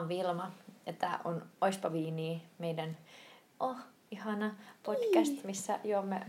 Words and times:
Ja 0.00 0.02
oon 0.02 0.08
Vilma. 0.08 0.50
Ja 0.86 0.92
tää 0.92 1.20
on 1.24 1.42
Oispa 1.60 1.92
Viini, 1.92 2.42
meidän 2.58 2.96
oh, 3.60 3.76
ihana 4.10 4.54
podcast, 4.82 5.44
missä 5.44 5.78
juomme 5.84 6.26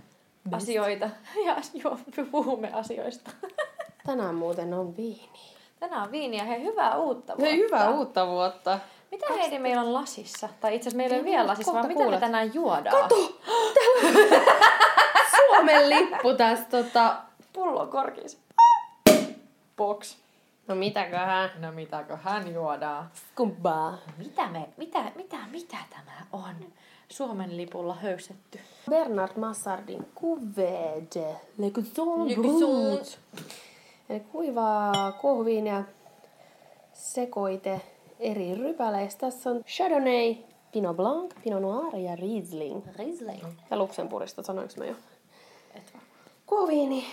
asioita 0.51 1.09
ja 1.45 1.55
juomme, 1.73 2.03
puhumme 2.31 2.73
asioista. 2.73 3.31
Tänään 4.05 4.35
muuten 4.35 4.73
on 4.73 4.97
viini. 4.97 5.39
Tänään 5.79 6.03
on 6.03 6.11
viiniä. 6.11 6.43
Hei, 6.43 6.63
hyvää 6.63 6.97
uutta 6.97 7.33
vuotta. 7.33 7.45
Hei, 7.45 7.57
hyvää 7.57 7.89
uutta 7.89 8.27
vuotta. 8.27 8.79
Mitä 9.11 9.25
Heidi 9.33 9.59
meillä 9.59 9.81
on 9.81 9.93
lasissa? 9.93 10.49
Tai 10.61 10.75
itse 10.75 10.89
asiassa 10.89 10.97
meillä 10.97 11.15
ei 11.15 11.21
ole 11.21 11.29
vielä 11.29 11.47
lasissa, 11.47 11.73
vaan 11.73 11.81
kohta 11.81 11.87
mitä 11.87 11.99
me 11.99 12.03
kuulet. 12.03 12.19
tänään 12.19 12.53
juodaan? 12.53 13.01
Kato! 13.01 13.39
Suomen 15.35 15.89
lippu 15.89 16.33
tästä 16.33 16.83
tota... 16.83 17.15
Pullo 17.53 17.87
korkis. 17.87 18.39
Box. 19.77 20.20
No 20.71 20.75
mitäköhän? 20.75 21.49
No 21.59 21.71
mitäkö 21.71 22.17
hän 22.17 22.53
juodaan? 22.53 23.11
Kumpaa. 23.35 23.97
Mitä, 24.17 24.47
me, 24.47 24.69
mitä, 24.77 25.11
mitä, 25.15 25.37
mitä 25.51 25.77
tämä 25.89 26.25
on? 26.33 26.55
Suomen 27.09 27.57
lipulla 27.57 27.93
höystetty. 27.93 28.59
Bernard 28.89 29.31
Massardin 29.37 30.05
Cuvée 30.19 31.03
de 31.15 31.35
Le 31.57 31.71
Gusson 31.71 32.29
Le 32.29 32.35
Brut. 32.35 33.19
Eli 34.09 34.19
kuivaa 34.19 35.11
kuohuviiniä 35.11 35.83
sekoite 36.93 37.81
eri 38.19 38.55
rypäleistä. 38.55 39.19
Tässä 39.19 39.49
on 39.49 39.63
Chardonnay, 39.63 40.35
Pinot 40.71 40.97
Blanc, 40.97 41.31
Pinot 41.43 41.61
Noir 41.61 41.95
ja 41.95 42.15
Riesling. 42.15 42.81
Riesling. 42.95 43.43
Ja 43.71 43.77
Luxemburgista 43.77 44.43
sanoinko 44.43 44.73
mä 44.77 44.85
jo. 44.85 44.95
Et 45.75 45.93
varmaan. 45.93 46.11
Kuohuviini. 46.45 47.05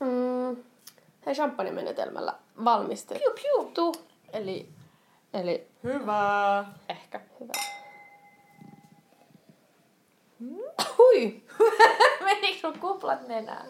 Mm, 0.00 0.69
hei 1.30 1.34
champagne-menetelmällä 1.36 2.34
valmistettu. 2.64 3.30
Piu 3.42 3.64
piu. 3.74 3.92
Eli, 4.32 4.68
eli 5.34 5.68
Hyvää. 5.84 6.72
Ehkä. 6.88 7.20
hyvä. 7.40 7.52
Hui! 10.98 11.42
Menikö 12.24 12.58
sun 12.60 12.78
kuplat 12.78 13.28
nenään? 13.28 13.66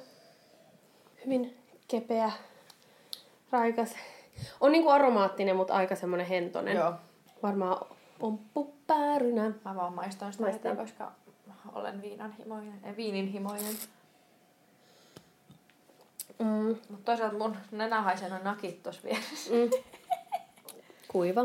Hyvin 1.24 1.58
kepeä, 1.88 2.32
raikas. 3.50 3.94
On 4.60 4.72
niinku 4.72 4.90
aromaattinen, 4.90 5.56
mutta 5.56 5.74
aika 5.74 5.96
semmonen 5.96 6.26
hentonen. 6.26 6.76
Joo. 6.76 6.92
Varmaan 7.42 7.86
pomppupäärynä. 8.18 9.52
Mä 9.64 9.76
vaan 9.76 9.92
maistan 9.92 10.32
sitä 10.32 10.44
Maistan. 10.44 10.76
koska 10.76 11.12
olen 11.72 12.02
viinanhimoinen, 12.02 12.80
äh, 12.88 12.96
viininhimoinen. 12.96 13.74
Mm, 16.40 16.68
Mutta 16.68 17.04
toisaalta 17.04 17.36
mun 17.38 17.56
nenä 17.70 18.02
haisee 18.02 18.28
noin 18.28 18.44
nakit 18.44 18.82
tossa 18.82 19.02
vieressä. 19.04 19.50
mm. 19.52 19.70
Kuiva. 21.12 21.44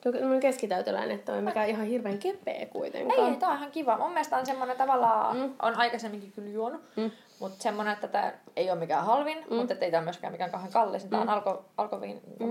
Tuo 0.00 0.12
on 0.34 0.40
keskitäyteläinen, 0.40 1.16
että 1.18 1.32
on 1.32 1.44
mikään 1.44 1.68
ihan 1.68 1.86
hirveän 1.86 2.18
kepeä 2.18 2.54
Ei, 2.54 2.66
kuitenkaan. 2.66 3.32
ei, 3.32 3.36
tää 3.36 3.48
on 3.48 3.56
ihan 3.56 3.70
kiva. 3.70 3.98
Mun 3.98 4.10
mielestä 4.10 4.36
on 4.38 4.46
semmonen 4.46 4.76
tavallaan, 4.76 5.36
Mm. 5.36 5.42
mm. 5.42 5.54
on 5.62 5.74
aikaisemminkin 5.76 6.32
kyllä 6.32 6.48
juonut, 6.50 6.80
Mm. 6.96 7.02
mm. 7.02 7.10
mutta 7.40 7.62
semmonen, 7.62 7.92
että 7.92 8.08
tää 8.08 8.38
ei 8.56 8.70
ole 8.70 8.78
mikään 8.80 9.04
halvin, 9.06 9.38
mm. 9.50 9.56
mutta 9.56 9.74
ei 9.80 9.90
tää 9.90 10.02
myöskään 10.02 10.32
mikään 10.32 10.50
kauhean 10.50 10.72
kallis. 10.72 11.04
Tää 11.04 11.20
on 11.20 11.28
alko, 11.28 11.64
alkoviin 11.76 12.20
mm. 12.40 12.46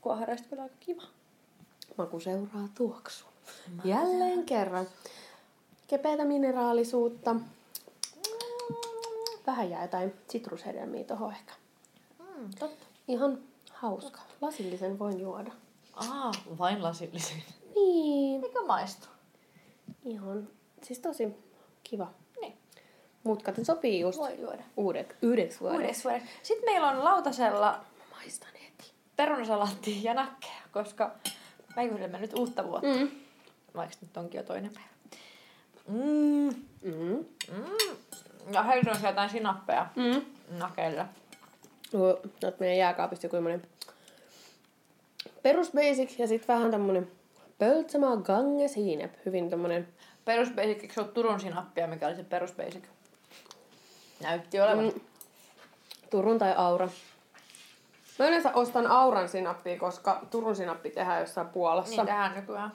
kuohareista 0.00 0.48
kyllä 0.48 0.62
aika 0.62 0.74
kiva. 0.80 1.02
Maku 1.98 2.20
seuraa 2.20 2.68
tuoksua. 2.74 3.28
Jälleen 3.84 4.44
kerran. 4.44 4.86
Kepeätä 5.86 6.24
mineraalisuutta. 6.24 7.36
Vähän 9.48 9.70
jää 9.70 9.82
jotain 9.82 10.12
sitrushedelmiä 10.28 11.04
tohon 11.04 11.32
ehkä. 11.32 11.52
Mm, 12.18 12.50
totta. 12.58 12.86
Ihan 13.08 13.38
hauska. 13.72 14.20
Lasillisen 14.40 14.98
voin 14.98 15.20
juoda. 15.20 15.52
Aa, 15.92 16.32
vain 16.58 16.82
lasillisen. 16.82 17.36
Niin. 17.74 18.40
Mikä 18.40 18.62
maistuu? 18.66 19.08
Ihan. 20.04 20.48
Siis 20.82 20.98
tosi 20.98 21.28
kiva. 21.84 22.10
Niin. 22.40 22.56
Mutkaten 23.24 23.64
sopii 23.64 24.00
just 24.00 24.18
Voi 24.18 24.40
juoda. 24.40 24.62
uudet, 24.76 25.16
yhdeksi 25.22 25.60
vuodeksi. 25.60 25.82
Uudeksi 25.82 26.04
vuodeksi. 26.04 26.28
Sitten 26.42 26.64
meillä 26.72 26.90
on 26.90 27.04
lautasella 27.04 27.70
Mä 27.98 28.04
maistan 28.16 28.50
heti. 28.54 30.02
ja 30.02 30.14
nakkeja, 30.14 30.62
koska 30.72 31.10
mä 31.76 31.82
juhlemme 31.82 32.18
nyt 32.18 32.38
uutta 32.38 32.64
vuotta. 32.64 32.88
Mm. 32.88 33.10
Vaikka 33.76 33.96
nyt 34.00 34.16
onkin 34.16 34.38
jo 34.38 34.44
toinen 34.44 34.72
päivä. 34.74 34.88
Mm. 35.88 36.54
Mm. 36.82 37.24
Mm. 37.56 37.96
Ja 38.52 38.62
heillä 38.62 38.90
on 38.90 38.96
siellä 38.96 39.10
jotain 39.10 39.30
sinappeja 39.30 39.86
Mm. 39.96 40.22
nakeilla. 40.58 41.06
Tuo, 41.90 42.20
tuot 42.40 42.60
meidän 42.60 42.78
jääkaapista 42.78 43.26
joku 43.26 43.36
semmonen 43.36 43.62
perus 45.42 45.70
basic 45.72 46.18
ja 46.18 46.26
sit 46.26 46.48
vähän 46.48 46.70
tämmönen 46.70 47.10
pöltsämaa 47.58 48.16
gange 48.16 48.68
siinep. 48.68 49.12
Hyvin 49.26 49.50
tämmönen 49.50 49.88
Perusbasic, 50.24 50.82
eikö 50.82 50.94
se 50.94 51.00
ole 51.00 51.08
Turun 51.08 51.40
sinappia, 51.40 51.86
mikä 51.86 52.06
oli 52.06 52.16
se 52.16 52.22
perusbasic? 52.24 52.82
Näytti 54.22 54.60
olevan. 54.60 54.84
mm, 54.84 55.00
Turun 56.10 56.38
tai 56.38 56.54
Aura. 56.56 56.88
Mä 58.18 58.26
yleensä 58.26 58.52
ostan 58.54 58.86
Auran 58.86 59.28
sinappia, 59.28 59.78
koska 59.78 60.20
Turun 60.30 60.56
sinappi 60.56 60.90
tehdään 60.90 61.20
jossain 61.20 61.48
Puolassa. 61.48 61.90
Niin 61.96 62.06
tehdään 62.06 62.34
nykyään. 62.34 62.72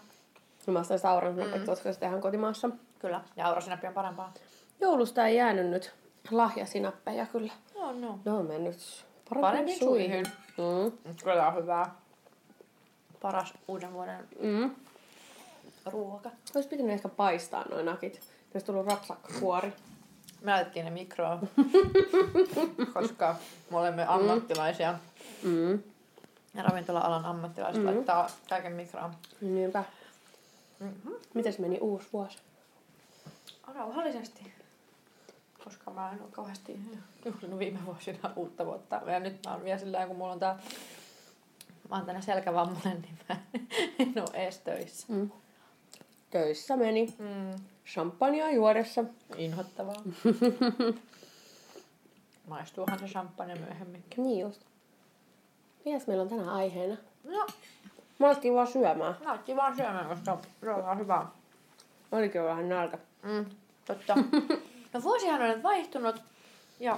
Mä 0.68 0.80
ostan 0.80 1.00
Auran 1.04 1.34
sinappia, 1.36 1.60
mm. 1.60 1.66
koska 1.66 1.94
se 1.94 2.00
tehdään 2.00 2.22
kotimaassa. 2.22 2.70
Kyllä. 3.00 3.22
Ja 3.38 3.48
aurasinappi 3.48 3.88
on 3.88 3.94
parempaa. 3.94 4.34
Joulusta 4.82 5.28
ei 5.28 5.36
jäänyt 5.36 5.68
nyt 5.70 5.94
lahjasinappeja 6.32 7.26
kyllä. 7.26 7.54
Joo, 7.76 7.92
no. 7.92 8.20
Ne 8.26 8.32
on 8.32 8.46
mennyt 8.48 9.06
Paremmin 9.30 9.42
paremmin 9.42 9.80
suihin. 9.80 10.26
Mm. 10.58 11.16
Kyllä 11.24 11.48
on 11.48 11.56
hyvää. 11.56 11.96
Paras 13.22 13.54
uuden 13.68 13.94
vuoden 13.94 14.28
Mm. 14.42 14.76
ruoka. 15.86 16.32
Olisi 16.56 16.70
pitänyt 16.70 16.92
ehkä 16.92 17.10
paistaa 17.10 17.66
noin 17.70 17.86
nakit. 17.86 18.22
Olisi 18.54 18.66
tullut 18.66 18.86
rapsakkakuori. 18.86 19.74
Me 20.42 20.52
laitettiin 20.52 20.86
ne 20.86 20.92
mikroon, 20.92 21.40
koska 22.94 23.36
me 23.72 23.78
olemme 23.78 24.06
ammattilaisia. 24.08 25.00
Mm. 25.44 25.72
Ja 26.56 26.64
ravintola-alan 26.64 27.26
ammattilaiset 27.26 27.82
mm. 27.82 27.88
laittaa 27.88 28.30
kaiken 28.50 28.72
mikroon. 28.74 29.12
Niinpä. 29.42 29.84
Mm-hmm. 30.80 31.14
Mites 31.34 31.60
meni 31.60 31.78
uusi 31.82 32.08
vuosi? 32.14 32.38
Rauhallisesti. 33.76 34.54
Koska 35.64 35.92
mä 35.92 36.12
en 36.12 36.22
ole 36.22 36.30
kauheasti 36.32 36.80
juhlinut 37.26 37.60
viime 37.60 37.80
vuosina 37.86 38.32
uutta 38.36 38.66
vuotta. 38.66 39.02
Ja 39.06 39.20
nyt 39.20 39.40
mä 39.46 39.54
oon 39.54 39.64
vielä 39.64 39.80
sillä 39.80 40.08
kun 40.08 40.16
mulla 40.16 40.34
on 40.34 40.40
tää... 40.40 40.60
Mä 41.90 41.96
oon 41.96 42.06
tänne 42.06 42.22
selkävammainen, 42.22 43.02
niin 43.02 43.20
mä 43.30 43.36
en 44.00 44.14
oo 44.22 44.28
ees 44.34 44.60
töissä. 44.60 45.14
Mm. 45.14 45.32
Töissä 46.30 46.78
meni. 46.78 47.14
Mm. 47.20 47.64
Champagnea 47.86 48.52
juodessa. 48.52 49.04
Inhottavaa. 49.38 49.96
Maistuuhan 52.48 53.00
se 53.00 53.06
champagne 53.06 53.56
myöhemmin. 53.56 54.04
Niin 54.18 54.40
just. 54.40 54.62
Mitäs 55.86 56.08
meillä 56.08 56.22
on 56.24 56.30
tänään 56.30 56.50
aiheena? 56.50 56.98
No, 57.24 57.48
Mä 58.20 58.28
alettiin 58.28 58.54
vaan 58.54 58.68
syömään. 58.68 59.16
näytti 59.24 59.56
vaan 59.56 59.76
syömään, 59.76 60.08
koska 60.08 60.38
se 60.62 60.70
on 60.70 61.00
hyvää. 61.00 61.28
Olikin 62.12 62.44
vähän 62.44 62.70
nälkä. 62.70 62.98
Mm, 63.24 63.46
totta. 63.86 64.16
No 64.94 65.04
vuosihan 65.04 65.42
on 65.42 65.50
nyt 65.50 65.64
vaihtunut 65.64 66.16
ja 66.80 66.98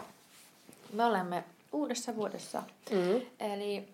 me 0.93 1.05
olemme 1.05 1.43
uudessa 1.71 2.15
vuodessa. 2.15 2.63
Mm. 2.91 3.21
Eli 3.39 3.87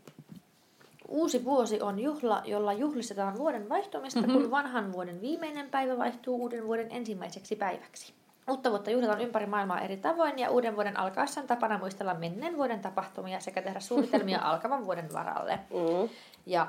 uusi 1.07 1.45
vuosi 1.45 1.81
on 1.81 1.99
juhla, 1.99 2.41
jolla 2.45 2.73
juhlistetaan 2.73 3.37
vuoden 3.37 3.69
vaihtumista, 3.69 4.19
mm-hmm. 4.19 4.33
kun 4.33 4.51
vanhan 4.51 4.91
vuoden 4.93 5.21
viimeinen 5.21 5.69
päivä 5.69 5.97
vaihtuu 5.97 6.41
uuden 6.41 6.67
vuoden 6.67 6.87
ensimmäiseksi 6.91 7.55
päiväksi. 7.55 8.13
Uutta 8.49 8.69
vuotta 8.69 8.91
juhlitaan 8.91 9.21
ympäri 9.21 9.45
maailmaa 9.45 9.81
eri 9.81 9.97
tavoin 9.97 10.39
ja 10.39 10.49
uuden 10.49 10.75
vuoden 10.75 10.99
alkaessa 10.99 11.41
on 11.41 11.47
tapana 11.47 11.77
muistella 11.77 12.13
menneen 12.13 12.57
vuoden 12.57 12.79
tapahtumia 12.79 13.39
sekä 13.39 13.61
tehdä 13.61 13.79
suunnitelmia 13.79 14.39
alkavan 14.49 14.85
vuoden 14.85 15.13
varalle. 15.13 15.59
Mm. 15.69 16.09
Ja 16.45 16.67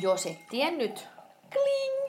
jos 0.00 0.26
et 0.26 0.38
tiennyt, 0.50 1.08
kling, 1.50 2.01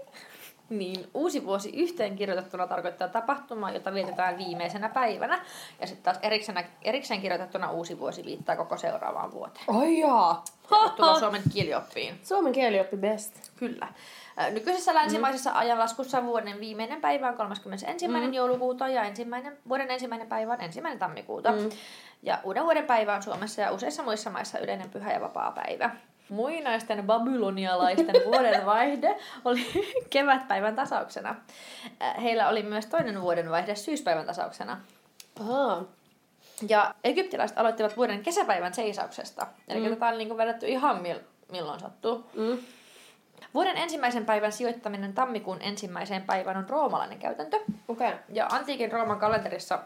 niin 0.70 1.10
uusi 1.14 1.46
vuosi 1.46 1.70
yhteen 1.70 2.16
kirjoitettuna 2.16 2.68
tarkoittaa 2.68 3.08
tapahtumaa, 3.08 3.72
jota 3.72 3.94
vietetään 3.94 4.38
viimeisenä 4.38 4.90
päivänä. 4.90 5.46
Ja 5.82 5.88
sitten 5.88 6.04
taas 6.04 6.20
erikseen, 6.22 6.66
erikseen 6.82 7.22
kirjoitettuna 7.22 7.72
uusi 7.72 8.00
vuosi 8.00 8.26
viittaa 8.26 8.56
koko 8.56 8.78
seuraavaan 8.78 9.32
vuoteen. 9.32 9.66
Ai 9.68 10.00
jaa. 10.00 10.44
Tervetuloa 10.70 11.20
Suomen 11.20 11.42
kielioppiin. 11.54 12.20
Suomen 12.24 12.54
kieli 12.54 12.80
oppi 12.80 12.98
best. 12.98 13.52
Kyllä. 13.56 13.88
Nykyisessä 14.52 14.94
länsimaisessa 14.94 15.50
mm. 15.50 15.58
ajanlaskussa 15.58 16.26
vuoden 16.26 16.60
viimeinen 16.60 17.02
päivä 17.02 17.28
on 17.30 17.38
31. 17.38 18.08
Mm. 18.08 18.34
joulukuuta 18.34 18.88
ja 18.88 19.04
ensimmäinen, 19.04 19.58
vuoden 19.70 19.92
ensimmäinen 19.92 20.28
päivä 20.28 20.54
on 20.54 20.62
ensimmäinen 20.62 21.00
tammikuuta. 21.00 21.52
Mm. 21.52 21.70
Ja 22.24 22.40
uuden 22.44 22.64
vuoden 22.64 22.86
päivä 22.86 23.16
on 23.16 23.24
Suomessa 23.24 23.62
ja 23.62 23.72
useissa 23.72 24.04
muissa 24.04 24.30
maissa 24.30 24.60
yleinen 24.60 24.90
pyhä 24.90 25.14
ja 25.14 25.22
vapaa 25.22 25.52
päivä. 25.52 25.96
Muinaisten 26.30 27.04
babylonialaisten 27.04 28.16
vuodenvaihde 28.26 29.18
oli 29.46 29.66
kevätpäivän 30.10 30.76
tasauksena. 30.76 31.36
Ö, 32.02 32.22
Heillä 32.22 32.50
oli 32.50 32.64
myös 32.64 32.86
toinen 32.86 33.22
vuodenvaihde 33.22 33.76
syyspäivän 33.76 34.26
tasauksena. 34.26 34.82
Ahaa. 35.42 35.84
Ja 36.68 36.96
egyptiläiset 37.04 37.58
aloittivat 37.58 37.98
vuoden 37.98 38.24
kesäpäivän 38.24 38.74
seisauksesta. 38.74 39.48
Eli 39.68 39.80
mm. 39.80 39.94
tätä 39.94 40.08
on 40.08 40.18
niin 40.18 40.38
vedetty 40.38 40.68
ihan 40.68 40.98
mil- 40.98 41.24
milloin 41.52 41.80
sattuu. 41.80 42.30
Mm. 42.34 42.58
Vuoden 43.54 43.78
ensimmäisen 43.78 44.26
päivän 44.26 44.52
sijoittaminen 44.52 45.14
tammikuun 45.14 45.62
ensimmäiseen 45.62 46.22
päivään 46.22 46.58
on 46.58 46.70
roomalainen 46.70 47.20
käytäntö. 47.20 47.60
Okay. 47.88 48.14
Ja 48.30 48.48
antiikin 48.52 48.92
Rooman 48.92 49.20
kalenterissa 49.20 49.80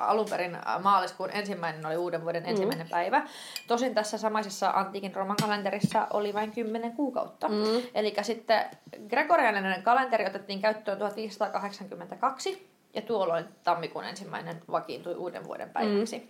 alun 0.00 0.26
perin 0.30 0.58
maaliskuun 0.82 1.30
ensimmäinen 1.32 1.86
oli 1.86 1.96
uuden 1.96 2.22
vuoden 2.24 2.46
ensimmäinen 2.46 2.86
mm. 2.86 2.90
päivä. 2.90 3.22
Tosin 3.66 3.94
tässä 3.94 4.18
samaisessa 4.18 4.70
antiikin 4.70 5.14
Rooman 5.14 5.36
kalenterissa 5.42 6.06
oli 6.10 6.34
vain 6.34 6.52
10 6.52 6.92
kuukautta. 6.92 7.48
Mm. 7.48 7.82
Eli 7.94 8.14
sitten 8.22 8.64
gregorianinen 9.08 9.82
kalenteri 9.82 10.26
otettiin 10.26 10.60
käyttöön 10.60 10.98
1582 10.98 12.70
ja 12.94 13.02
tuolloin 13.02 13.44
tammikuun 13.64 14.04
ensimmäinen 14.04 14.62
vakiintui 14.70 15.14
uuden 15.14 15.44
vuoden 15.44 15.70
päiväksi. 15.70 16.18
Mm. 16.18 16.26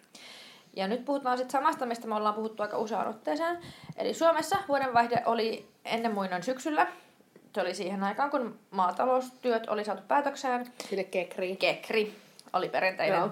Ja 0.77 0.89
nyt 0.89 1.05
puhutaan 1.05 1.39
sitten 1.39 1.53
samasta, 1.53 1.87
mistä 1.87 2.07
me 2.07 2.15
ollaan 2.15 2.35
puhuttu 2.35 2.63
aika 2.63 2.79
useaan 2.79 3.09
otteeseen. 3.09 3.59
Eli 3.97 4.15
Suomessa 4.15 4.57
vuodenvaihde 4.69 5.23
oli 5.27 5.69
ennen 5.85 6.15
muinoin 6.15 6.43
syksyllä. 6.43 6.87
Se 7.55 7.61
oli 7.61 7.75
siihen 7.75 8.05
aikaan, 8.05 8.31
kun 8.31 8.59
maataloustyöt 8.71 9.69
oli 9.69 9.85
saatu 9.85 10.03
päätökseen. 10.09 10.67
Sille 10.89 11.05
kekri. 11.05 11.57
Kekri 11.57 12.15
oli 12.53 12.69
perinteinen 12.69 13.19
Joo. 13.19 13.31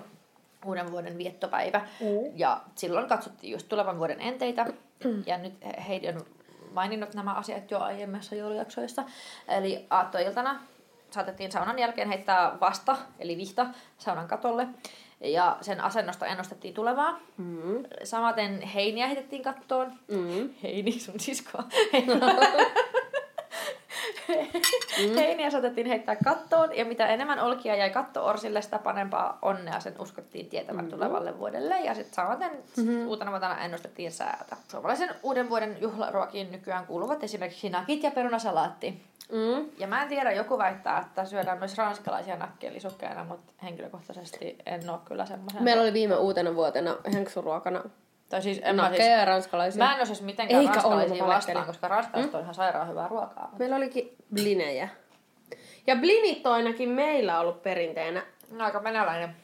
Uuden 0.65 0.93
vuoden 0.93 1.19
viettopäivä. 1.19 1.79
Mm. 2.01 2.33
Ja 2.35 2.61
silloin 2.75 3.09
katsottiin 3.09 3.53
just 3.53 3.69
tulevan 3.69 3.99
vuoden 3.99 4.21
enteitä. 4.21 4.67
ja 5.27 5.39
nyt 5.39 5.55
Heidi 5.89 6.09
on 6.09 6.27
maininnut 6.73 7.15
nämä 7.15 7.35
asiat 7.35 7.71
jo 7.71 7.79
aiemmissa 7.79 8.35
joulujaksoissa. 8.35 9.05
Eli 9.49 9.87
aattoiltana 9.91 10.61
saatettiin 11.11 11.53
saunan 11.53 11.79
jälkeen 11.79 12.09
heittää 12.09 12.61
vasta, 12.61 12.97
eli 13.19 13.37
vihta, 13.37 13.67
saunan 13.99 14.29
katolle. 14.29 14.67
Ja 15.21 15.59
sen 15.61 15.81
asennosta 15.81 16.27
ennustettiin 16.27 16.75
tulevaa. 16.75 17.21
Mm. 17.37 17.85
Samaten 18.05 18.63
heiniä 18.63 19.07
heitettiin 19.07 19.43
kattoon. 19.43 19.93
Mm. 20.09 20.51
Heini, 20.63 20.93
sun 21.01 21.21
siskoa. 21.21 21.65
mm. 24.29 25.15
Heiniä 25.21 25.51
saatettiin 25.51 25.87
heittää 25.87 26.17
kattoon, 26.25 26.77
ja 26.77 26.85
mitä 26.85 27.07
enemmän 27.07 27.41
olkia 27.41 27.77
jäi 27.77 27.91
katto-orsille, 27.91 28.63
sitä 28.63 28.79
parempaa 28.79 29.39
onnea 29.43 29.81
sen 29.81 29.95
uskottiin 29.99 30.47
tietävän 30.47 30.77
mm-hmm. 30.77 30.91
tulevalle 30.91 31.39
vuodelle. 31.39 31.81
Ja 31.81 31.95
sitten 31.95 32.15
samaten 32.15 32.51
mm-hmm. 32.77 33.07
uutena 33.07 33.31
vuotena 33.31 33.65
ennustettiin 33.65 34.13
säätä. 34.13 34.57
Suomalaisen 34.69 35.11
uuden 35.23 35.51
vuoden 35.51 35.77
juhlaruokiin 35.81 36.53
nykyään 36.53 36.87
kuuluvat 36.87 37.25
esimerkiksi 37.25 37.71
nakit 37.71 38.03
ja 38.03 38.11
perunasalaatti. 38.11 39.03
Mm. 39.33 39.69
Ja 39.79 39.87
mä 39.87 40.03
en 40.03 40.09
tiedä, 40.09 40.33
joku 40.33 40.59
väittää, 40.59 40.99
että 40.99 41.25
syödään 41.25 41.59
myös 41.59 41.79
ranskalaisia 41.79 42.37
nakkelisukkeina, 42.37 43.25
mutta 43.25 43.53
henkilökohtaisesti 43.63 44.59
en 44.67 44.91
ole 44.91 44.99
kyllä 45.05 45.27
semmoisen. 45.27 45.63
Meillä 45.63 45.83
oli 45.83 45.93
viime 45.93 46.17
uutena 46.17 46.55
vuotena 46.55 46.97
henksuruokana 47.13 47.83
tai 48.29 48.43
siis 48.43 48.61
en 48.63 48.77
mä, 48.77 48.89
siis, 48.89 49.07
ja 49.07 49.25
ranskalaisia. 49.25 49.85
Mä 49.85 49.93
en 49.93 49.99
ole 49.99 50.07
siis 50.07 50.23
mitenkään 50.23 50.61
Eikä 50.61 50.73
ranskalaisia 50.73 51.27
vastaan, 51.27 51.67
koska 51.67 51.89
ranskalaiset 51.89 52.33
mm? 52.33 52.39
on 52.39 52.43
ihan 52.43 52.55
sairaan 52.55 52.89
hyvää 52.89 53.09
ruokaa. 53.09 53.51
Meillä 53.59 53.77
olikin 53.77 54.17
blinejä. 54.35 54.89
Ja 55.87 55.97
blinit 55.97 56.47
on 56.47 56.53
ainakin 56.53 56.89
meillä 56.89 57.41
ollut 57.41 57.63
perinteenä. 57.63 58.23
No, 58.51 58.65
aika 58.65 58.85
venäläinen. 58.85 59.37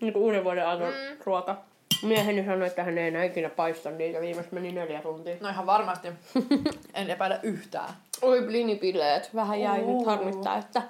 Niin 0.00 0.12
kuin 0.12 0.22
uuden 0.22 0.44
vuoden 0.44 0.68
ajan 0.68 0.92
mm. 0.92 1.16
ruoka. 1.24 1.62
Mieheni 2.02 2.44
sanoi, 2.44 2.66
että 2.66 2.84
hän 2.84 2.98
ei 2.98 3.08
enää 3.08 3.24
ikinä 3.24 3.48
paista 3.48 3.90
niitä. 3.90 4.20
Viimeistä 4.20 4.54
meni 4.54 4.72
neljä 4.72 5.02
tuntia. 5.02 5.36
No 5.40 5.48
ihan 5.48 5.66
varmasti. 5.66 6.08
en 6.94 7.10
epäile 7.10 7.40
yhtään. 7.42 7.88
Oi 8.22 8.42
blinipileet. 8.42 9.34
Vähän 9.34 9.60
jäi 9.60 9.82
uh. 9.82 9.96
nyt 9.96 10.06
harmittaa, 10.06 10.58
että 10.58 10.82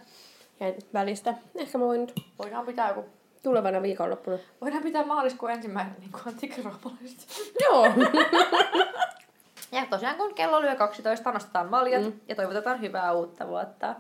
jäi 0.61 0.75
välistä. 0.95 1.35
Ehkä 1.57 1.79
mä 1.79 1.85
voin 1.85 2.01
nyt... 2.01 2.13
Voidaan 2.39 2.67
pitää 2.67 2.89
joku 2.89 3.05
tulevana 3.45 3.83
viikonloppuna. 3.83 4.39
Voidaan 4.61 4.83
pitää 4.83 5.07
maaliskuun 5.07 5.53
ensimmäinen 5.53 5.97
niin 6.01 6.11
kuin. 6.13 6.37
Joo. 7.61 7.85
ja 9.73 9.87
tosiaan 9.91 10.17
kun 10.17 10.35
kello 10.35 10.63
lyö 10.63 10.77
12, 10.77 11.33
nostetaan 11.33 11.71
maljat 11.71 12.03
mm. 12.03 12.13
ja 12.29 12.35
toivotetaan 12.35 12.81
hyvää 12.81 13.13
uutta 13.13 13.49
vuotta. 13.49 13.95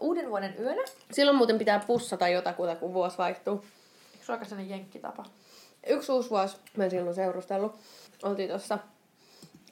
Uuden 0.00 0.30
vuoden 0.30 0.54
yönä. 0.58 0.82
Silloin 1.12 1.36
muuten 1.36 1.58
pitää 1.58 1.78
pussata 1.86 2.28
jotakuta, 2.28 2.76
kun 2.76 2.94
vuosi 2.94 3.18
vaihtuu. 3.18 3.64
Eikö 4.12 4.44
se 4.44 4.48
sellainen 4.48 4.70
jenkkitapa? 4.70 5.24
Yksi 5.86 6.12
uusi 6.12 6.30
vuosi, 6.30 6.56
mä 6.76 6.84
en 6.84 6.90
silloin 6.90 7.14
seurustellut. 7.14 7.74
Oltiin 8.22 8.48
tuossa 8.48 8.78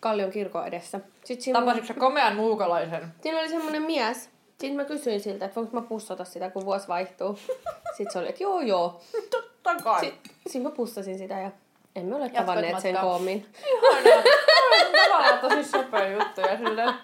Kallion 0.01 0.31
kirkon 0.31 0.67
edessä. 0.67 1.01
Sitten 1.25 1.53
Tapasitko 1.53 1.95
komean 1.95 2.37
muukalaisen? 2.37 3.15
Siinä 3.23 3.39
oli 3.41 3.49
semmoinen 3.49 3.83
mies, 3.83 4.31
sitten 4.61 4.77
mä 4.77 4.85
kysyin 4.85 5.21
siltä, 5.21 5.45
että 5.45 5.57
voinko 5.57 5.81
mä 5.81 5.87
pussata 5.87 6.25
sitä, 6.25 6.51
kun 6.51 6.65
vuosi 6.65 6.89
vaihtuu. 6.89 7.39
Sitten 7.97 8.13
se 8.13 8.19
oli, 8.19 8.29
että 8.29 8.43
joo 8.43 8.61
joo. 8.61 9.01
Totta 9.31 9.75
kai. 9.85 10.01
Sitten 10.01 10.33
sit 10.47 10.63
mä 10.63 10.71
pussasin 10.71 11.19
sitä 11.19 11.41
ja 11.41 11.51
emme 11.97 12.17
ole 12.17 12.25
Jatkoit 12.25 12.47
tavanneet 12.47 12.81
sen 12.81 12.97
koommin. 12.97 13.47
Ihanaa. 13.67 14.23
Tavallaan 15.09 15.39
tosi 15.39 15.65
sopea 15.65 16.09
juttu 16.09 16.41
ja 16.41 16.57
silleen, 16.57 16.95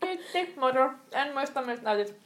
kiitti, 0.00 0.54
moro. 0.56 0.90
En 1.12 1.34
muista, 1.34 1.62
miltä 1.62 1.82
näytit. 1.82 2.16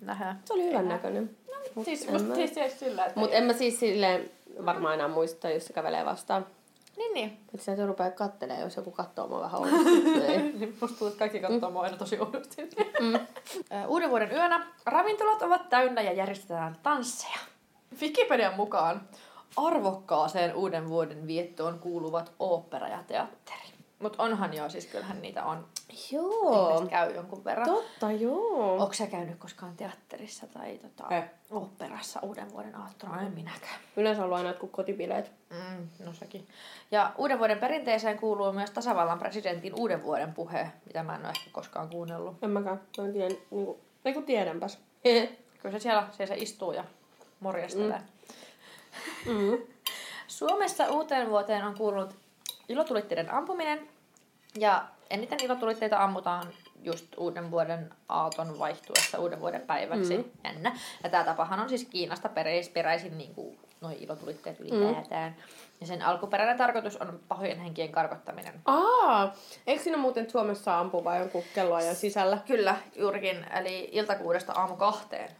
Nähdään. 0.00 0.40
Se 0.44 0.52
oli 0.52 0.64
hyvän 0.64 0.88
näköinen. 0.88 1.36
No, 1.50 1.56
mut 1.74 1.84
siis, 1.84 2.10
mä... 2.10 2.18
siis 2.34 2.78
sillä, 2.78 3.06
että... 3.06 3.20
Mut 3.20 3.30
en 3.32 3.44
mä 3.44 3.52
siis 3.52 3.80
silleen 3.80 4.30
varmaan 4.66 4.94
enää 4.94 5.08
muista, 5.08 5.50
jos 5.50 5.66
se 5.66 5.72
kävelee 5.72 6.04
vastaan. 6.04 6.46
Niin, 7.00 7.14
niin. 7.14 7.38
Että 7.54 7.64
sä 7.64 7.72
et 7.72 7.86
rupea 7.86 8.10
kattelemaan, 8.10 8.64
jos 8.64 8.76
joku 8.76 8.90
katsoo 8.90 9.28
mua 9.28 9.40
vähän 9.40 9.60
oudosti. 9.60 10.20
niin, 10.58 10.68
musta 10.80 10.86
tuntuu, 10.86 11.08
että 11.08 11.18
kaikki 11.18 11.40
katsoo 11.40 11.70
mua 11.70 11.82
aina 11.82 11.96
tosi 11.96 12.18
oudosti. 12.20 12.62
mm. 13.00 13.18
Uuden 13.86 14.10
vuoden 14.10 14.32
yönä 14.32 14.66
ravintolat 14.86 15.42
ovat 15.42 15.68
täynnä 15.68 16.00
ja 16.02 16.12
järjestetään 16.12 16.76
tansseja. 16.82 17.38
Wikipedian 18.00 18.54
mukaan 18.54 19.08
arvokkaaseen 19.56 20.54
uuden 20.54 20.88
vuoden 20.88 21.26
viettoon 21.26 21.78
kuuluvat 21.78 22.32
opera 22.38 22.88
ja 22.88 23.02
teatteri. 23.06 23.60
Mutta 23.98 24.22
onhan 24.22 24.54
joo, 24.54 24.68
siis 24.68 24.86
kyllähän 24.86 25.22
niitä 25.22 25.44
on. 25.44 25.66
Joo. 26.12 26.68
Ihmiset 26.68 26.90
käy 26.90 27.14
jonkun 27.14 27.44
verran. 27.44 27.66
Totta, 27.66 28.12
joo. 28.12 28.72
Onko 28.72 28.92
sä 28.92 29.06
käynyt 29.06 29.38
koskaan 29.38 29.76
teatterissa 29.76 30.46
tai 30.46 30.78
tota, 30.78 31.16
eh. 31.16 31.24
operassa 31.50 32.20
uuden 32.22 32.52
vuoden 32.52 32.76
aattona? 32.76 33.22
En 33.22 33.32
minäkään. 33.32 33.80
Yleensä 33.96 34.24
on 34.24 34.32
aina 34.32 34.48
jotkut 34.48 34.70
kotibileet. 34.70 35.32
Mm, 35.50 35.88
no 36.06 36.12
sekin. 36.12 36.48
Ja 36.90 37.12
uuden 37.18 37.38
vuoden 37.38 37.58
perinteeseen 37.58 38.18
kuuluu 38.18 38.52
myös 38.52 38.70
tasavallan 38.70 39.18
presidentin 39.18 39.74
uuden 39.78 40.02
vuoden 40.02 40.34
puhe, 40.34 40.72
mitä 40.86 41.02
mä 41.02 41.14
en 41.14 41.20
ole 41.20 41.28
ehkä 41.28 41.50
koskaan 41.52 41.88
kuunnellut. 41.88 42.36
En 42.42 42.50
mäkään. 42.50 42.80
Mä 42.98 43.04
en 43.04 43.12
tiedä, 43.12 43.28
niin 43.28 43.46
kuin, 43.50 43.78
ei 44.04 44.14
kun 44.14 44.24
tiedänpäs. 44.24 44.78
Kyllä 45.62 45.78
se 45.78 45.82
siellä, 45.82 46.06
siellä 46.12 46.34
se 46.34 46.42
istuu 46.42 46.72
ja 46.72 46.84
morjestelee. 47.40 48.00
Mm. 49.26 49.32
Mm. 49.32 49.58
Suomessa 50.26 50.88
uuteen 50.88 51.30
vuoteen 51.30 51.64
on 51.64 51.74
kuulunut 51.74 52.14
ilotulitteiden 52.68 53.32
ampuminen. 53.32 53.88
Ja 54.58 54.88
eniten 55.10 55.38
ilotulitteita 55.42 56.04
ammutaan 56.04 56.46
just 56.82 57.06
uuden 57.16 57.50
vuoden 57.50 57.90
aaton 58.08 58.58
vaihtuessa 58.58 59.18
uuden 59.18 59.40
vuoden 59.40 59.60
päiväksi. 59.60 60.16
Mm. 60.16 60.24
Jännä. 60.44 60.76
Ja 61.04 61.10
tämä 61.10 61.24
tapahan 61.24 61.60
on 61.60 61.68
siis 61.68 61.84
Kiinasta 61.84 62.28
peräis, 62.28 62.68
peräisin 62.68 63.18
niin 63.18 63.34
kuin 63.34 63.58
noi 63.80 63.96
ilotulitteet 64.00 64.60
ylipäätään. 64.60 65.32
Mm. 65.32 65.42
Ja 65.80 65.86
sen 65.86 66.02
alkuperäinen 66.02 66.56
tarkoitus 66.56 66.96
on 66.96 67.20
pahojen 67.28 67.60
henkien 67.60 67.92
karkottaminen. 67.92 68.54
Aa, 68.64 69.34
eikö 69.66 69.82
siinä 69.82 69.98
muuten 69.98 70.30
Suomessa 70.30 70.78
ampua 70.78 71.04
vai 71.04 71.18
jonkun 71.18 71.42
kelloajan 71.54 71.94
sisällä? 71.94 72.38
Kyllä, 72.46 72.76
juurikin. 72.96 73.46
Eli 73.56 73.88
iltakuudesta 73.92 74.52
aamu 74.52 74.76
kahteen 74.76 75.30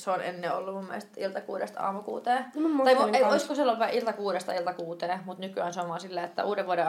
se 0.00 0.10
on 0.10 0.22
ennen 0.22 0.54
ollut 0.54 0.74
mun 0.74 0.84
mielestä 0.84 1.10
ilta 1.16 1.40
kuudesta 1.40 1.80
aamukuuteen. 1.80 2.44
No, 2.54 2.84
tai 2.84 2.96
ei, 3.12 3.24
olisiko 3.24 3.54
se 3.54 3.62
ollut 3.62 3.78
vain 3.78 3.94
ilta 3.94 4.12
kuudesta 4.12 4.52
ilta 4.52 4.74
kuuteen, 4.74 5.20
mutta 5.24 5.40
nykyään 5.40 5.72
se 5.72 5.80
on 5.80 5.88
vaan 5.88 6.00
silleen, 6.00 6.26
että 6.26 6.44
uuden 6.44 6.66
vuoden 6.66 6.86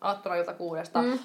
aattona 0.00 0.36
ilta 0.36 0.54
kuudesta 0.54 1.02
mm. 1.02 1.18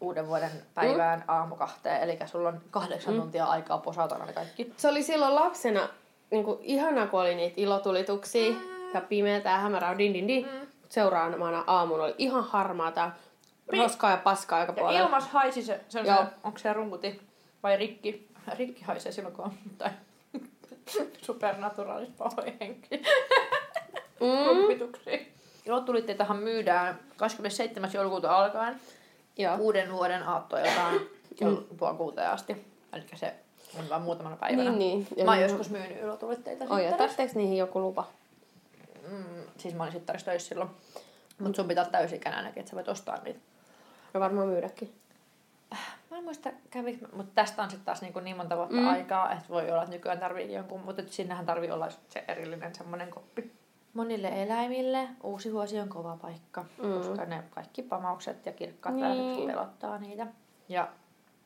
uuden 0.00 0.26
vuoden 0.26 0.50
päivään 0.74 1.18
mm. 1.18 1.24
aamu 1.28 1.56
kahteen. 1.56 2.02
Eli 2.02 2.18
sulla 2.26 2.48
on 2.48 2.60
kahdeksan 2.70 3.14
mm. 3.14 3.20
tuntia 3.20 3.44
aikaa 3.44 3.78
posata 3.78 4.18
ne 4.18 4.32
kaikki. 4.32 4.72
Se 4.76 4.88
oli 4.88 5.02
silloin 5.02 5.34
lapsena 5.34 5.88
niin 6.30 6.44
kuin, 6.44 6.58
ihana, 6.62 7.06
kun 7.06 7.20
oli 7.20 7.34
niitä 7.34 7.60
ilotulituksia 7.60 8.52
mm. 8.52 8.58
ja 8.94 9.00
pimeätä 9.00 9.50
ja 9.50 9.58
hämärää 9.58 9.98
din 9.98 10.14
din 10.14 10.28
din. 10.28 10.46
Mm. 10.46 10.66
Seuraavana 10.88 11.64
aamulla 11.66 12.04
oli 12.04 12.14
ihan 12.18 12.44
harmaata 12.44 13.10
roskaa 13.78 14.10
ja 14.10 14.16
paskaa 14.16 14.58
aika 14.58 14.72
puolella. 14.72 14.98
Ja 14.98 15.04
ilmas 15.04 15.28
haisi 15.28 15.62
se, 15.62 15.80
se, 15.88 15.98
on 16.00 16.06
se 16.06 16.12
onko 16.44 16.58
se 16.58 16.72
rumputi 16.72 17.20
vai 17.62 17.76
rikki? 17.76 18.28
Rikki 18.58 18.84
haisee 18.84 19.12
silloin, 19.12 19.34
kun 19.34 19.44
on, 19.44 19.52
tai 19.78 19.90
Supernaturalis 21.26 22.08
pahoin 22.18 22.56
henki. 22.60 23.02
Mm. 24.20 25.26
Ilotulitteitahan 25.66 26.36
myydään 26.36 26.98
27. 27.16 27.90
joulukuuta 27.94 28.36
alkaen. 28.36 28.80
Ja. 29.38 29.54
Uuden 29.54 29.92
vuoden 29.92 30.22
aattoiltaan 30.22 31.00
kuuteen 31.96 32.30
asti. 32.30 32.66
Eli 32.92 33.04
se 33.14 33.34
on 33.78 33.88
vain 33.88 34.02
muutamana 34.02 34.36
päivänä. 34.36 34.70
Niin, 34.70 34.78
niin. 34.78 35.06
Ja 35.16 35.24
mä 35.24 35.30
oon 35.30 35.40
joskus 35.40 35.70
myynyt 35.70 36.02
ilotulitteita. 36.02 36.64
Oi, 36.70 36.84
ja 36.84 36.92
tarvitseeko 36.92 37.32
niihin 37.34 37.56
joku 37.56 37.80
lupa? 37.80 38.06
Mm, 39.10 39.24
siis 39.58 39.74
mä 39.74 39.82
olin 39.82 39.92
sittarissa 39.92 40.30
töissä 40.30 40.48
silloin. 40.48 40.70
Mutta 41.38 41.56
sun 41.56 41.68
pitää 41.68 41.84
olla 41.84 41.92
täysikäinen 41.92 42.46
että 42.46 42.70
sä 42.70 42.76
voit 42.76 42.88
ostaa 42.88 43.18
niitä. 43.24 43.40
Ja 44.14 44.20
varmaan 44.20 44.48
myydäkin. 44.48 44.92
Mä 46.10 46.16
en 46.16 46.24
muista, 46.24 46.50
kävi, 46.70 46.98
mutta 47.12 47.32
tästä 47.34 47.62
on 47.62 47.70
sitten 47.70 47.84
taas 47.84 48.02
niin, 48.02 48.24
niin 48.24 48.36
monta 48.36 48.56
vuotta 48.56 48.76
mm. 48.76 48.88
aikaa, 48.88 49.32
että 49.32 49.48
voi 49.48 49.70
olla, 49.70 49.82
että 49.82 49.94
nykyään 49.94 50.18
tarvii 50.18 50.52
jonkun, 50.52 50.80
mutta 50.80 51.02
sinnehän 51.06 51.46
tarvii 51.46 51.70
olla 51.70 51.88
se 52.08 52.24
erillinen 52.28 52.74
semmoinen 52.74 53.10
koppi. 53.10 53.52
Monille 53.94 54.42
eläimille 54.42 55.08
uusi 55.22 55.52
vuosi 55.52 55.80
on 55.80 55.88
kova 55.88 56.16
paikka, 56.22 56.64
mm. 56.82 56.92
koska 56.92 57.24
ne 57.24 57.42
kaikki 57.50 57.82
pamaukset 57.82 58.46
ja 58.46 58.52
kirkkaat 58.52 58.94
niin. 58.94 59.50
pelottaa 59.50 59.98
niitä. 59.98 60.26
Ja 60.68 60.88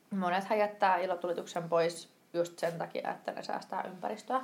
monet 0.09 0.45
jättää 0.57 0.97
ilotulituksen 0.97 1.69
pois 1.69 2.13
just 2.33 2.59
sen 2.59 2.77
takia, 2.77 3.11
että 3.11 3.31
ne 3.31 3.43
säästää 3.43 3.83
ympäristöä, 3.83 4.41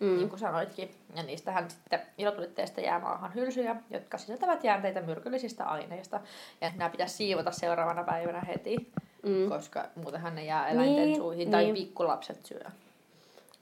mm. 0.00 0.16
niin 0.16 0.28
kuin 0.28 0.38
sanoitkin. 0.40 0.94
Ja 1.16 1.22
niistähän 1.22 1.70
sitten 1.70 2.00
ilotulitteista 2.18 2.80
jää 2.80 2.98
maahan 2.98 3.34
hylsyjä, 3.34 3.76
jotka 3.90 4.18
sisältävät 4.18 4.64
jäänteitä 4.64 5.00
myrkyllisistä 5.00 5.64
aineista. 5.64 6.20
Ja 6.60 6.70
nämä 6.76 6.90
pitäisi 6.90 7.14
siivota 7.14 7.50
seuraavana 7.50 8.04
päivänä 8.04 8.40
heti, 8.40 8.92
mm. 9.22 9.48
koska 9.48 9.88
muutenhan 9.94 10.34
ne 10.34 10.44
jää 10.44 10.68
eläinten 10.68 11.04
niin, 11.04 11.16
suihin 11.16 11.50
tai 11.50 11.64
niin. 11.64 11.74
pikkulapset 11.74 12.46
syö. 12.46 12.64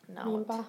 No, 0.08 0.64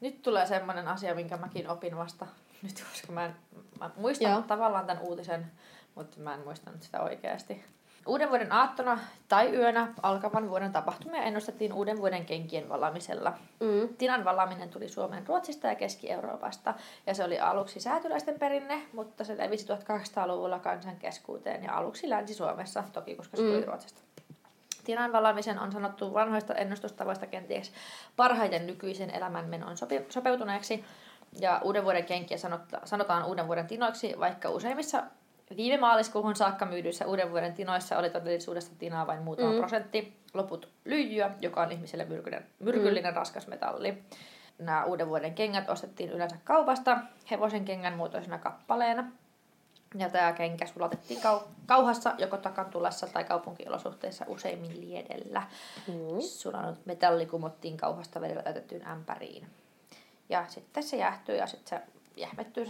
Nyt 0.00 0.22
tulee 0.22 0.46
semmoinen 0.46 0.88
asia, 0.88 1.14
minkä 1.14 1.36
mäkin 1.36 1.70
opin 1.70 1.96
vasta 1.96 2.26
nyt, 2.62 2.84
koska 2.92 3.12
mä, 3.12 3.24
en, 3.24 3.36
mä 3.80 3.90
muistan 3.96 4.30
Joo. 4.30 4.42
tavallaan 4.42 4.86
tämän 4.86 5.02
uutisen, 5.02 5.46
mutta 5.94 6.20
mä 6.20 6.34
en 6.34 6.40
muistanut 6.40 6.82
sitä 6.82 7.00
oikeasti. 7.00 7.64
Uuden 8.06 8.28
vuoden 8.28 8.52
aattona 8.52 8.98
tai 9.28 9.54
yönä 9.54 9.94
alkavan 10.02 10.50
vuoden 10.50 10.72
tapahtumia 10.72 11.22
ennustettiin 11.22 11.72
uuden 11.72 11.98
vuoden 11.98 12.26
kenkien 12.26 12.68
valaamisella. 12.68 13.32
Mm. 13.60 13.88
Tinan 13.98 14.24
valaaminen 14.24 14.68
tuli 14.68 14.88
Suomen 14.88 15.26
Ruotsista 15.26 15.66
ja 15.66 15.74
Keski-Euroopasta, 15.74 16.74
ja 17.06 17.14
se 17.14 17.24
oli 17.24 17.38
aluksi 17.38 17.80
säätyläisten 17.80 18.38
perinne, 18.38 18.82
mutta 18.92 19.24
se 19.24 19.36
levisi 19.36 19.66
1800-luvulla 19.66 20.58
kansan 20.58 20.96
keskuuteen 20.96 21.64
ja 21.64 21.76
aluksi 21.76 22.10
Länsi-Suomessa, 22.10 22.84
toki 22.92 23.14
koska 23.14 23.36
se 23.36 23.42
mm. 23.42 23.48
tuli 23.48 23.64
Ruotsista. 23.64 24.00
Tinan 24.84 25.12
valaamisen 25.12 25.58
on 25.58 25.72
sanottu 25.72 26.14
vanhoista 26.14 26.54
ennustustavoista 26.54 27.26
kenties 27.26 27.72
parhaiten 28.16 28.66
nykyisen 28.66 29.10
elämänmenon 29.10 29.76
sopi- 29.76 30.06
sopeutuneeksi, 30.08 30.84
ja 31.40 31.60
uuden 31.64 31.84
vuoden 31.84 32.04
kenkiä 32.04 32.38
sanotaan 32.84 33.24
uuden 33.24 33.46
vuoden 33.46 33.66
tinoiksi, 33.66 34.14
vaikka 34.18 34.50
useimmissa 34.50 35.02
Viime 35.56 35.80
maaliskuuhun 35.80 36.36
saakka 36.36 36.66
myydyissä 36.66 37.06
uuden 37.06 37.30
vuoden 37.30 37.54
tinoissa 37.54 37.98
oli 37.98 38.10
todellisuudessa 38.10 38.72
tinaa 38.78 39.06
vain 39.06 39.22
muutama 39.22 39.52
mm. 39.52 39.58
prosentti. 39.58 40.16
Loput 40.34 40.68
lyijyä, 40.84 41.30
joka 41.40 41.62
on 41.62 41.72
ihmiselle 41.72 42.04
myrkyllinen, 42.04 42.46
myrkyllinen 42.58 43.12
mm. 43.12 43.16
raskasmetalli. 43.16 44.02
Nämä 44.58 44.84
uuden 44.84 45.08
vuoden 45.08 45.34
kengät 45.34 45.70
ostettiin 45.70 46.10
yleensä 46.10 46.36
kaupasta 46.44 46.98
hevosen 47.30 47.64
kengän 47.64 47.96
muotoisena 47.96 48.38
kappaleena. 48.38 49.10
Ja 49.94 50.10
tämä 50.10 50.32
kenkä 50.32 50.66
sulatettiin 50.66 51.20
kau- 51.20 51.48
kauhassa, 51.66 52.14
joko 52.18 52.36
takantulessa 52.36 53.06
tai 53.06 53.24
kaupunkiolosuhteissa 53.24 54.24
useimmin 54.28 54.80
liedellä. 54.80 55.42
Mm. 55.88 56.20
Sulanut 56.20 56.86
metalli 56.86 57.26
kumottiin 57.26 57.76
kauhasta 57.76 58.20
vedellä 58.20 58.42
täytettyyn 58.42 58.86
ämpäriin. 58.86 59.46
Ja 60.28 60.44
sitten 60.48 60.82
se 60.82 60.96
jäähtyy 60.96 61.36
ja 61.36 61.46
sitten 61.46 61.78
se 61.78 61.84
jähmettyy 62.16 62.66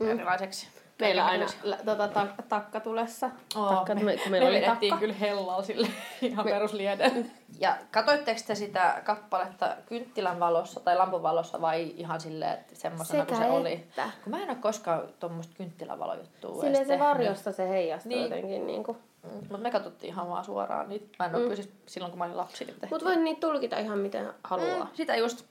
mm. 0.00 0.08
erilaiseksi 0.08 0.68
Meillä 1.00 1.26
aina 1.26 1.46
tota, 1.84 2.08
ta, 2.08 2.26
takkatulessa. 2.48 3.30
Oh, 3.56 3.68
takka, 3.68 3.94
me, 3.94 4.16
kun 4.16 4.30
meillä 4.30 4.50
me 4.50 4.56
oli 4.56 4.66
takka. 4.66 4.96
kyllä 4.96 5.14
hellaa 5.14 5.62
sille 5.62 5.88
ihan 6.22 6.46
me, 6.46 6.52
peruslieden. 6.52 7.32
Ja 7.58 7.76
katoitteko 7.90 8.40
te 8.46 8.54
sitä 8.54 9.02
kappaletta 9.04 9.76
kynttilän 9.86 10.40
valossa 10.40 10.80
tai 10.80 10.96
lampun 10.96 11.22
valossa 11.22 11.60
vai 11.60 11.92
ihan 11.96 12.20
silleen, 12.20 12.52
että 12.52 12.74
semmoisena 12.74 13.26
kuin 13.26 13.38
se 13.38 13.50
oli? 13.50 13.72
Että. 13.72 14.10
Kun 14.24 14.30
mä 14.30 14.42
en 14.42 14.50
ole 14.50 14.58
koskaan 14.60 15.02
tuommoista 15.20 15.54
kynttilän 15.56 15.98
valojuttua 15.98 16.60
Silleen 16.60 16.86
se 16.86 16.98
varjosta 16.98 17.52
se 17.52 17.68
heijastuu 17.68 18.12
niin. 18.12 18.22
jotenkin. 18.22 18.66
Niin 18.66 18.84
kuin. 18.84 18.98
Mm, 19.22 19.30
mutta 19.32 19.58
me 19.58 19.70
katsottiin 19.70 20.12
ihan 20.12 20.28
vaan 20.28 20.44
suoraan 20.44 20.88
niitä. 20.88 21.06
Mä 21.18 21.26
en 21.26 21.34
ole 21.34 21.38
mm. 21.38 21.44
kyllä 21.44 21.56
siis 21.56 21.70
silloin, 21.86 22.10
kun 22.12 22.18
mä 22.18 22.24
olin 22.24 22.36
lapsi. 22.36 22.64
Niin 22.64 22.76
Mutta 22.90 23.06
voi 23.06 23.16
niitä 23.16 23.40
tulkita 23.40 23.78
ihan 23.78 23.98
miten 23.98 24.32
haluaa. 24.44 24.84
Mm, 24.84 24.90
sitä 24.94 25.16
just. 25.16 25.44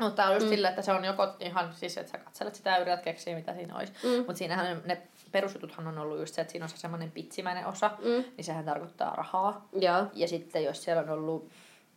Mutta 0.00 0.16
tämä 0.16 0.28
on 0.28 0.34
just 0.34 0.46
mm. 0.46 0.50
silleen, 0.50 0.70
että 0.70 0.82
se 0.82 0.92
on 0.92 1.04
joko 1.04 1.28
ihan 1.40 1.72
siis, 1.72 1.98
että 1.98 2.12
sä 2.12 2.18
katselet 2.18 2.54
sitä 2.54 2.70
ja 2.70 2.78
yrität 2.78 3.02
keksiä, 3.02 3.36
mitä 3.36 3.54
siinä 3.54 3.76
olisi. 3.76 3.92
Mm. 4.02 4.16
Mutta 4.16 4.34
siinähän 4.34 4.82
ne 4.84 5.02
perusjututhan 5.32 5.86
on 5.86 5.98
ollut 5.98 6.18
just 6.18 6.34
se, 6.34 6.40
että 6.40 6.52
siinä 6.52 6.64
on 6.64 6.68
se 6.68 6.76
semmoinen 6.76 7.10
pitsimäinen 7.10 7.66
osa, 7.66 7.90
mm. 7.98 8.24
niin 8.36 8.44
sehän 8.44 8.64
tarkoittaa 8.64 9.16
rahaa. 9.16 9.68
Ja, 9.72 10.06
ja 10.14 10.28
sitten 10.28 10.64
jos 10.64 10.82
siellä 10.84 11.02
on 11.02 11.10
ollut 11.10 11.50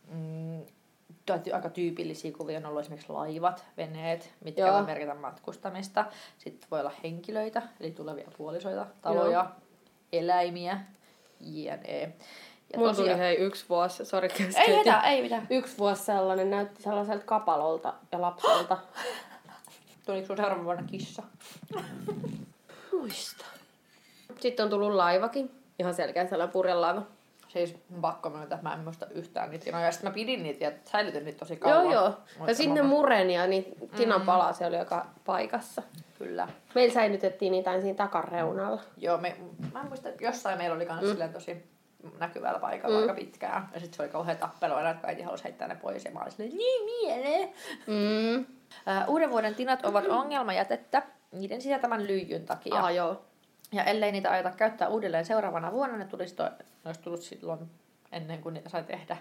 mm, 0.08 0.62
aika 1.52 1.70
tyypillisiä 1.70 2.32
kuvia 2.32 2.58
on 2.58 2.66
ollut 2.66 2.80
esimerkiksi 2.80 3.12
laivat, 3.12 3.64
veneet, 3.76 4.34
mitkä 4.44 4.62
Joo. 4.62 4.74
voi 4.74 4.82
merkitä 4.82 5.14
matkustamista. 5.14 6.04
Sitten 6.38 6.70
voi 6.70 6.80
olla 6.80 6.92
henkilöitä, 7.02 7.62
eli 7.80 7.90
tulevia 7.90 8.28
puolisoita, 8.36 8.86
taloja, 9.02 9.38
Joo. 9.38 9.46
eläimiä, 10.12 10.80
jne. 11.40 12.12
Ja 12.74 12.78
Mulla 12.78 12.90
tosiaan... 12.90 13.10
tuli 13.10 13.26
hei 13.26 13.36
yksi 13.36 13.64
vuosi, 13.68 14.04
sori 14.04 14.28
Ei 14.56 14.78
mitään, 14.78 15.04
ei 15.04 15.22
mitään. 15.22 15.46
Yksi 15.50 15.78
vuosi 15.78 16.02
sellainen, 16.02 16.50
näytti 16.50 16.82
sellaiselta 16.82 17.24
kapalolta 17.24 17.94
ja 18.12 18.20
lapselta. 18.20 18.78
Tuliko 20.06 20.26
sun 20.26 20.36
seuraavan 20.36 20.64
vuonna 20.64 20.82
kissa? 20.82 21.22
Muista. 22.92 23.44
Sitten 24.40 24.64
on 24.64 24.70
tullut 24.70 24.94
laivakin. 24.94 25.50
Ihan 25.78 25.94
selkeä 25.94 26.26
sellainen 26.26 26.52
purjelaiva. 26.52 27.02
Siis 27.48 27.74
pakko 28.00 28.30
myöntää, 28.30 28.56
että 28.56 28.68
mä 28.68 28.74
en 28.74 28.80
muista 28.80 29.06
yhtään 29.06 29.50
niitä 29.50 29.64
tinoja. 29.64 29.92
Sitten 29.92 30.10
mä 30.10 30.14
pidin 30.14 30.42
niitä 30.42 30.64
ja 30.64 30.72
säilytin 30.84 31.24
niitä 31.24 31.38
tosi 31.38 31.56
kauan. 31.56 31.84
Joo, 31.84 31.92
joo. 31.92 32.46
Ja 32.46 32.54
sinne 32.54 32.82
mä... 32.82 32.88
mureni 32.88 33.34
ja 33.34 33.46
niitä 33.46 33.70
tinan 33.96 34.20
mm. 34.20 34.26
palaa, 34.26 34.52
se 34.52 34.66
oli 34.66 34.76
joka 34.76 35.06
paikassa. 35.24 35.82
Kyllä. 36.18 36.48
Meillä 36.74 36.94
säilytettiin 36.94 37.52
niitä 37.52 37.80
siinä 37.80 37.96
takareunalla. 37.96 38.82
Joo, 38.96 39.18
me, 39.18 39.36
mä 39.72 39.80
en 39.80 39.86
muista, 39.86 40.08
että 40.08 40.24
jossain 40.24 40.58
meillä 40.58 40.76
oli 40.76 40.86
kans 40.86 41.02
mm. 41.02 41.32
tosi 41.32 41.74
näkyvällä 42.18 42.58
paikalla 42.58 42.96
mm. 42.96 43.02
aika 43.02 43.14
pitkään. 43.14 43.68
Ja 43.74 43.80
sitten 43.80 43.96
se 43.96 44.02
oli 44.02 44.10
kauhean 44.10 44.38
tappelu, 44.38 44.72
ja 44.72 44.94
äiti 45.02 45.22
halusi 45.22 45.44
heittää 45.44 45.68
ne 45.68 45.74
pois. 45.74 46.04
Ja 46.04 46.10
mä 46.10 46.20
olin 46.20 46.32
silleen, 46.32 46.56
niin 46.56 46.84
mieleen. 46.84 47.48
Mm. 47.86 48.40
Uh, 48.40 49.08
uuden 49.08 49.30
vuoden 49.30 49.54
tinat 49.54 49.84
ovat 49.84 50.06
ongelmajätettä 50.06 51.02
niiden 51.32 51.62
sisältämän 51.62 52.06
lyijyn 52.06 52.46
takia. 52.46 52.74
Ah, 52.74 52.94
joo. 52.94 53.24
Ja 53.72 53.84
ellei 53.84 54.12
niitä 54.12 54.30
ajeta 54.30 54.50
käyttää 54.50 54.88
uudelleen 54.88 55.24
seuraavana 55.24 55.72
vuonna, 55.72 55.96
ne, 55.96 56.04
tulisi 56.04 56.34
to, 56.34 56.42
ne 56.44 56.50
olisi 56.84 57.00
tullut 57.00 57.22
silloin 57.22 57.70
ennen 58.12 58.42
kuin 58.42 58.52
niitä 58.52 58.68
sai 58.68 58.84
tehdä, 58.84 59.16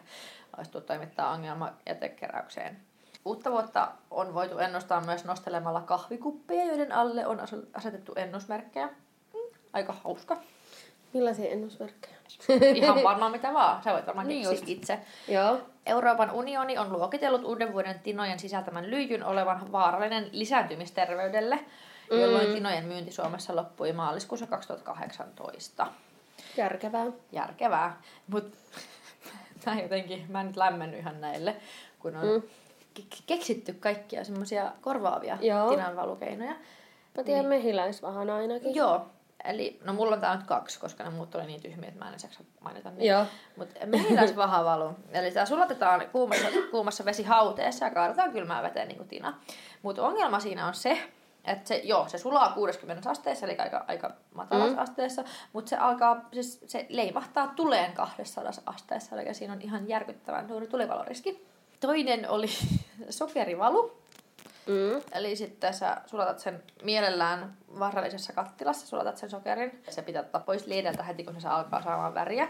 olisi 0.58 0.72
tullut 0.72 0.86
toimittaa 0.86 1.32
ongelmajätekeräykseen. 1.32 2.78
Uutta 3.26 3.52
vuotta 3.52 3.92
on 4.12 4.34
voitu 4.34 4.58
ennustaa 4.58 5.02
myös 5.02 5.26
nostelemalla 5.26 5.82
kahvikuppeja, 5.82 6.66
joiden 6.66 6.92
alle 6.92 7.28
on 7.28 7.40
asetettu 7.74 8.14
ennusmerkkejä. 8.16 8.88
Mm, 8.88 9.58
aika 9.74 9.94
hauska. 9.94 10.38
Millaisia 11.14 11.50
ennusmerkkejä? 11.50 12.13
Ihan 12.76 13.04
varmaan 13.10 13.32
mitä 13.32 13.54
vaan. 13.54 13.84
Sä 13.84 13.94
voit 13.94 14.08
varmaan 14.08 14.28
niin 14.28 14.48
itse. 14.68 15.00
Joo. 15.28 15.58
Euroopan 15.86 16.32
unioni 16.32 16.78
on 16.78 16.94
luokitellut 16.94 17.44
uuden 17.44 17.74
vuoden 17.74 18.00
tinojen 18.00 18.40
sisältämän 18.40 18.92
lyijyn 18.92 19.24
olevan 19.24 19.72
vaarallinen 19.72 20.30
lisääntymisterveydelle, 20.32 21.56
mm. 22.12 22.20
jolloin 22.20 22.54
tinojen 22.54 22.86
myynti 22.86 23.12
Suomessa 23.12 23.56
loppui 23.56 23.94
maaliskuussa 23.94 24.48
2018. 24.48 25.88
Järkevää. 26.58 27.06
Järkevää. 27.32 28.02
Mutta 28.28 28.58
mä 29.66 29.82
jotenkin, 29.82 30.26
mä 30.30 30.42
en 30.42 30.48
nyt 30.48 30.58
lämmennyt 30.58 31.00
ihan 31.00 31.22
näille, 31.22 31.56
kun 32.00 32.16
on 32.16 32.28
mm. 32.28 32.42
keksitty 33.26 33.74
kaikkia 33.74 34.24
semmoisia 34.24 34.72
korvaavia 34.82 35.38
Joo. 35.42 35.70
tinanvalukeinoja. 35.70 36.56
Mä 37.18 37.24
tiedän 37.24 37.50
niin. 37.50 37.62
mehiläisvahan 37.62 38.30
ainakin. 38.30 38.76
Joo, 38.76 39.06
Eli, 39.44 39.80
no 39.84 39.94
mulla 39.94 40.16
on 40.16 40.22
tää 40.22 40.36
nyt 40.36 40.46
kaksi, 40.46 40.80
koska 40.80 41.04
ne 41.04 41.10
muut 41.10 41.36
oli 41.36 41.46
niin 41.46 41.62
tyhmiä, 41.62 41.90
että 41.90 42.00
mä 42.00 42.10
en 42.10 42.14
edes 42.14 42.40
mainita 42.60 42.90
niitä. 42.90 43.14
Joo. 43.14 43.26
Mutta 43.56 43.86
mehiläisvahavalu. 43.86 44.92
Eli 45.12 45.32
tää 45.32 45.46
sulatetaan 45.46 46.10
kuumassa, 46.12 46.48
kuumassa 46.72 47.06
vesihauteessa 47.06 47.86
ja 47.86 47.92
kaadetaan 47.92 48.32
kylmää 48.32 48.64
veteen 48.64 48.88
niin 48.88 48.98
kuin 48.98 49.10
tina. 49.10 49.40
Mutta 49.82 50.04
ongelma 50.04 50.40
siinä 50.40 50.68
on 50.68 50.74
se, 50.74 51.00
että 51.46 51.68
se, 51.68 51.82
joo, 51.84 52.08
se 52.08 52.18
sulaa 52.18 52.52
60 52.52 53.10
asteessa, 53.10 53.46
eli 53.46 53.58
aika, 53.58 53.86
aika 53.88 54.12
matalassa 54.34 54.76
mm. 54.76 54.84
asteessa, 54.84 55.24
mutta 55.54 55.70
se 55.70 55.78
alkaa, 55.78 56.30
siis 56.34 56.64
se 56.66 56.86
leimahtaa 56.90 57.48
tuleen 57.56 57.94
200 57.94 58.52
asteessa, 58.66 59.22
eli 59.22 59.34
siinä 59.34 59.54
on 59.54 59.62
ihan 59.62 59.88
järkyttävän 59.88 60.48
suuri 60.48 60.68
tulivaloriski. 60.68 61.48
Toinen 61.80 62.30
oli 62.30 62.48
sokerivalu, 63.10 64.03
Mm. 64.68 65.02
Eli 65.12 65.36
sitten 65.36 65.74
sä 65.74 65.98
sulatat 66.06 66.40
sen 66.40 66.64
mielellään 66.84 67.58
varallisessa 67.80 68.34
kattilassa, 68.34 68.88
sulatat 68.88 69.18
sen 69.18 69.30
sokerin. 69.30 69.84
Se 69.90 70.02
pitää 70.02 70.22
ottaa 70.22 70.42
pois 70.42 70.68
liideltä 70.68 71.04
heti, 71.04 71.24
kun 71.24 71.42
se 71.42 71.48
alkaa 71.48 71.84
saamaan 71.84 72.14
väriä. 72.14 72.50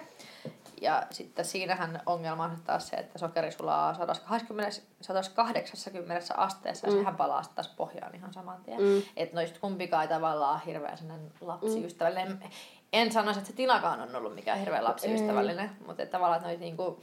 Ja 0.82 1.03
sitten 1.10 1.46
siinähän 1.46 2.01
ongelma 2.05 2.43
on 2.43 2.58
taas 2.63 2.88
se, 2.88 2.96
että 2.96 3.20
sokeri 3.20 3.51
sulaa 3.51 3.93
120, 3.93 4.82
180 5.01 6.34
asteessa 6.38 6.88
ja 6.88 6.93
mm. 6.93 7.00
sehän 7.00 7.15
palaa 7.15 7.43
taas 7.55 7.67
pohjaan 7.67 8.15
ihan 8.15 8.34
saman 8.34 8.63
tien. 8.63 8.82
Mm. 8.82 9.01
Että 9.17 9.36
noista 9.36 9.60
kumpikaan 9.60 10.03
ei 10.03 10.10
tavallaan 10.10 10.62
hirveän 10.62 10.98
lapsiystävällinen. 11.41 12.32
Mm. 12.32 12.50
En 12.93 13.12
sanoisi, 13.12 13.39
että 13.39 13.51
se 13.51 13.55
tinakaan 13.55 14.01
on 14.01 14.15
ollut 14.15 14.36
mikään 14.36 14.60
hirveän 14.60 14.84
lapsiystävällinen, 14.84 15.70
ei. 15.70 15.88
mutta 15.88 16.03
että 16.03 16.12
tavallaan 16.12 16.38
että 16.38 16.48
noit 16.48 16.60
niinku, 16.60 17.00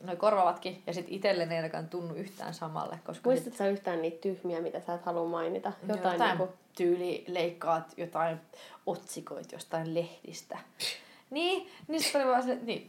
noi 0.00 0.16
korvaavatkin, 0.16 0.82
ja 0.86 0.94
sitten 0.94 1.14
itselle 1.14 1.46
ne 1.46 1.54
ei 1.54 1.58
ainakaan 1.58 1.88
tunnu 1.88 2.14
yhtään 2.14 2.54
samalle. 2.54 2.98
Koska 3.04 3.30
Muistatko 3.30 3.56
sit... 3.58 3.72
yhtään 3.72 4.02
niitä 4.02 4.20
tyhmiä, 4.20 4.60
mitä 4.60 4.80
sä 4.80 4.94
et 4.94 5.04
halua 5.04 5.28
mainita? 5.28 5.72
Jotain, 5.88 6.12
jotain 6.12 6.38
niinku... 6.38 6.54
tyyli 6.76 7.24
leikkaat 7.28 7.94
jotain 7.96 8.40
otsikoit 8.86 9.52
jostain 9.52 9.94
lehdistä. 9.94 10.58
niin, 11.30 11.70
niin 11.88 12.02
sitten 12.02 12.20
oli 12.22 12.30
vaan 12.30 12.42
se, 12.42 12.58
niin. 12.62 12.88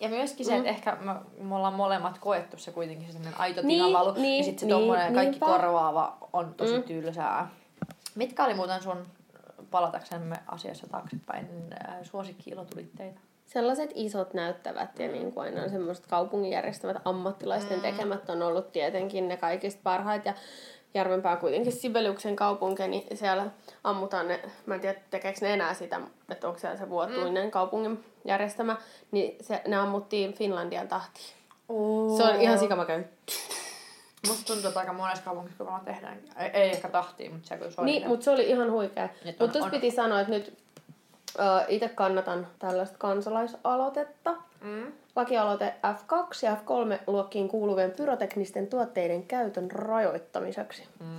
Ja 0.00 0.08
myöskin 0.08 0.46
se, 0.46 0.56
että 0.56 0.68
ehkä 0.68 0.96
me, 1.00 1.14
me 1.44 1.54
ollaan 1.54 1.74
molemmat 1.74 2.18
koettu 2.18 2.58
se 2.58 2.70
kuitenkin 2.70 3.06
se 3.06 3.12
sellainen 3.12 3.40
aito 3.40 3.62
Niin, 3.62 3.84
tinavalu. 3.84 4.12
niin, 4.12 4.38
ja 4.38 4.44
sitten 4.44 4.60
se 4.60 4.66
niin, 4.66 4.76
tommonen 4.76 5.14
kaikki 5.14 5.30
niinpä. 5.30 5.46
korvaava 5.46 6.16
on 6.32 6.54
tosi 6.54 6.76
mm. 6.76 6.82
tylsää. 6.82 7.50
Mitkä 8.14 8.44
oli 8.44 8.54
muuten 8.54 8.82
sun, 8.82 9.06
palataksemme 9.70 10.36
asiassa 10.46 10.86
taaksepäin, 10.86 11.46
äh, 11.88 11.96
suosikki-ilotulitteita? 12.02 13.20
Sellaiset 13.52 13.90
isot 13.94 14.34
näyttävät 14.34 14.98
ja 14.98 15.08
niin 15.08 15.32
kuin 15.32 15.44
aina 15.44 15.68
semmoiset 15.68 16.06
kaupungin 16.06 16.52
järjestämät 16.52 16.96
ammattilaisten 17.04 17.76
mm. 17.76 17.82
tekemät 17.82 18.30
on 18.30 18.42
ollut 18.42 18.72
tietenkin 18.72 19.28
ne 19.28 19.36
kaikista 19.36 19.80
parhaat. 19.82 20.24
Ja 20.24 20.34
Järvenpää 20.94 21.36
kuitenkin 21.36 21.72
Sibeliuksen 21.72 22.36
kaupunki, 22.36 22.88
niin 22.88 23.16
siellä 23.16 23.46
ammutaan 23.84 24.28
ne, 24.28 24.40
mä 24.66 24.74
en 24.74 24.80
tiedä 24.80 25.00
tekeekö 25.10 25.38
ne 25.40 25.54
enää 25.54 25.74
sitä, 25.74 26.00
että 26.28 26.46
onko 26.46 26.58
siellä 26.58 26.76
se 26.76 26.88
vuotuinen 26.88 27.44
mm. 27.44 27.50
kaupungin 27.50 28.04
järjestämä, 28.24 28.76
niin 29.10 29.36
se, 29.40 29.62
ne 29.66 29.76
ammuttiin 29.76 30.34
Finlandian 30.34 30.88
tahtiin. 30.88 31.34
Oh. 31.68 32.16
Se 32.16 32.22
on 32.22 32.40
ihan 32.40 32.58
sikamakön. 32.58 33.08
Musta 34.28 34.52
tuntuu, 34.52 34.68
että 34.68 34.80
aika 34.80 34.92
monessa 34.92 35.24
kaupungissa 35.24 35.64
kun 35.64 35.80
tehdään. 35.84 36.18
Ei, 36.38 36.50
ei 36.52 36.70
ehkä 36.70 36.88
tahtiin, 36.88 37.32
mutta 37.32 37.48
se 37.48 37.56
kyllä 37.56 37.70
soi. 37.70 37.84
Niin, 37.84 38.08
mutta 38.08 38.24
se 38.24 38.30
oli 38.30 38.48
ihan 38.48 38.70
huikea. 38.70 39.04
On- 39.04 39.34
Mutta 39.38 39.48
tuossa 39.48 39.70
piti 39.70 39.90
sanoa, 39.90 40.20
että 40.20 40.32
nyt 40.32 40.58
itse 41.68 41.88
kannatan 41.88 42.46
tällaista 42.58 42.98
kansalaisaloitetta. 42.98 44.34
Mm. 44.60 44.92
Lakialoite 45.16 45.74
F2 45.86 46.46
ja 46.46 46.54
F3 46.56 46.98
luokkiin 47.06 47.48
kuuluvien 47.48 47.90
pyroteknisten 47.90 48.66
tuotteiden 48.66 49.22
käytön 49.22 49.70
rajoittamiseksi. 49.70 50.82
Mm. 51.00 51.18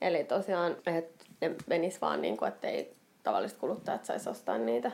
Eli 0.00 0.24
tosiaan, 0.24 0.76
että 0.86 1.24
ne 1.40 1.54
menis 1.66 2.00
vaan 2.00 2.22
niin 2.22 2.36
kuin, 2.36 2.48
ettei 2.48 2.94
tavalliset 3.22 3.58
kuluttajat 3.58 4.04
saisi 4.04 4.28
ostaa 4.30 4.58
niitä. 4.58 4.92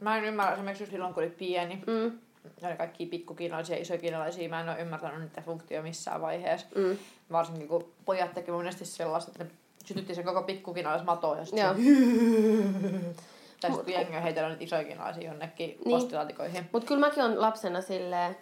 Mä 0.00 0.18
en 0.18 0.24
ymmärrä 0.24 0.52
esimerkiksi 0.54 0.86
silloin, 0.86 1.14
kun 1.14 1.22
oli 1.22 1.30
pieni. 1.30 1.82
Mm, 1.86 2.18
Ne 2.62 2.68
oli 2.68 2.76
kaikki 2.76 3.06
pikkukiinalaisia, 3.06 3.76
isoja 3.76 3.98
kiinalaisia. 3.98 4.48
Mä 4.48 4.60
en 4.60 4.68
ole 4.68 4.80
ymmärtänyt 4.80 5.20
niitä 5.20 5.40
funktioja 5.40 5.82
missään 5.82 6.20
vaiheessa. 6.20 6.66
mm. 6.74 6.96
Varsinkin 7.32 7.68
kun 7.68 7.92
pojat 8.04 8.34
teki 8.34 8.50
monesti 8.50 8.84
sellaista, 8.84 9.30
että 9.30 9.44
ne 9.44 9.50
sytytti 9.84 10.14
sen 10.14 10.24
koko 10.24 10.42
pikkukiinalaismatoon 10.42 11.38
ja 11.38 11.44
sitten. 11.44 11.64
Tai 13.68 13.76
sitten 13.76 13.94
jengi 13.94 14.16
on 14.16 14.22
heitellyt 14.22 14.62
isoja 14.62 14.84
kiinalaisia 14.84 15.24
jonnekin 15.24 15.68
Niin. 15.70 15.80
postilaatikoihin. 16.00 16.68
Mutta 16.72 16.88
kyllä 16.88 17.06
mäkin 17.06 17.24
on 17.24 17.40
lapsena 17.40 17.80
silleen, 17.80 18.36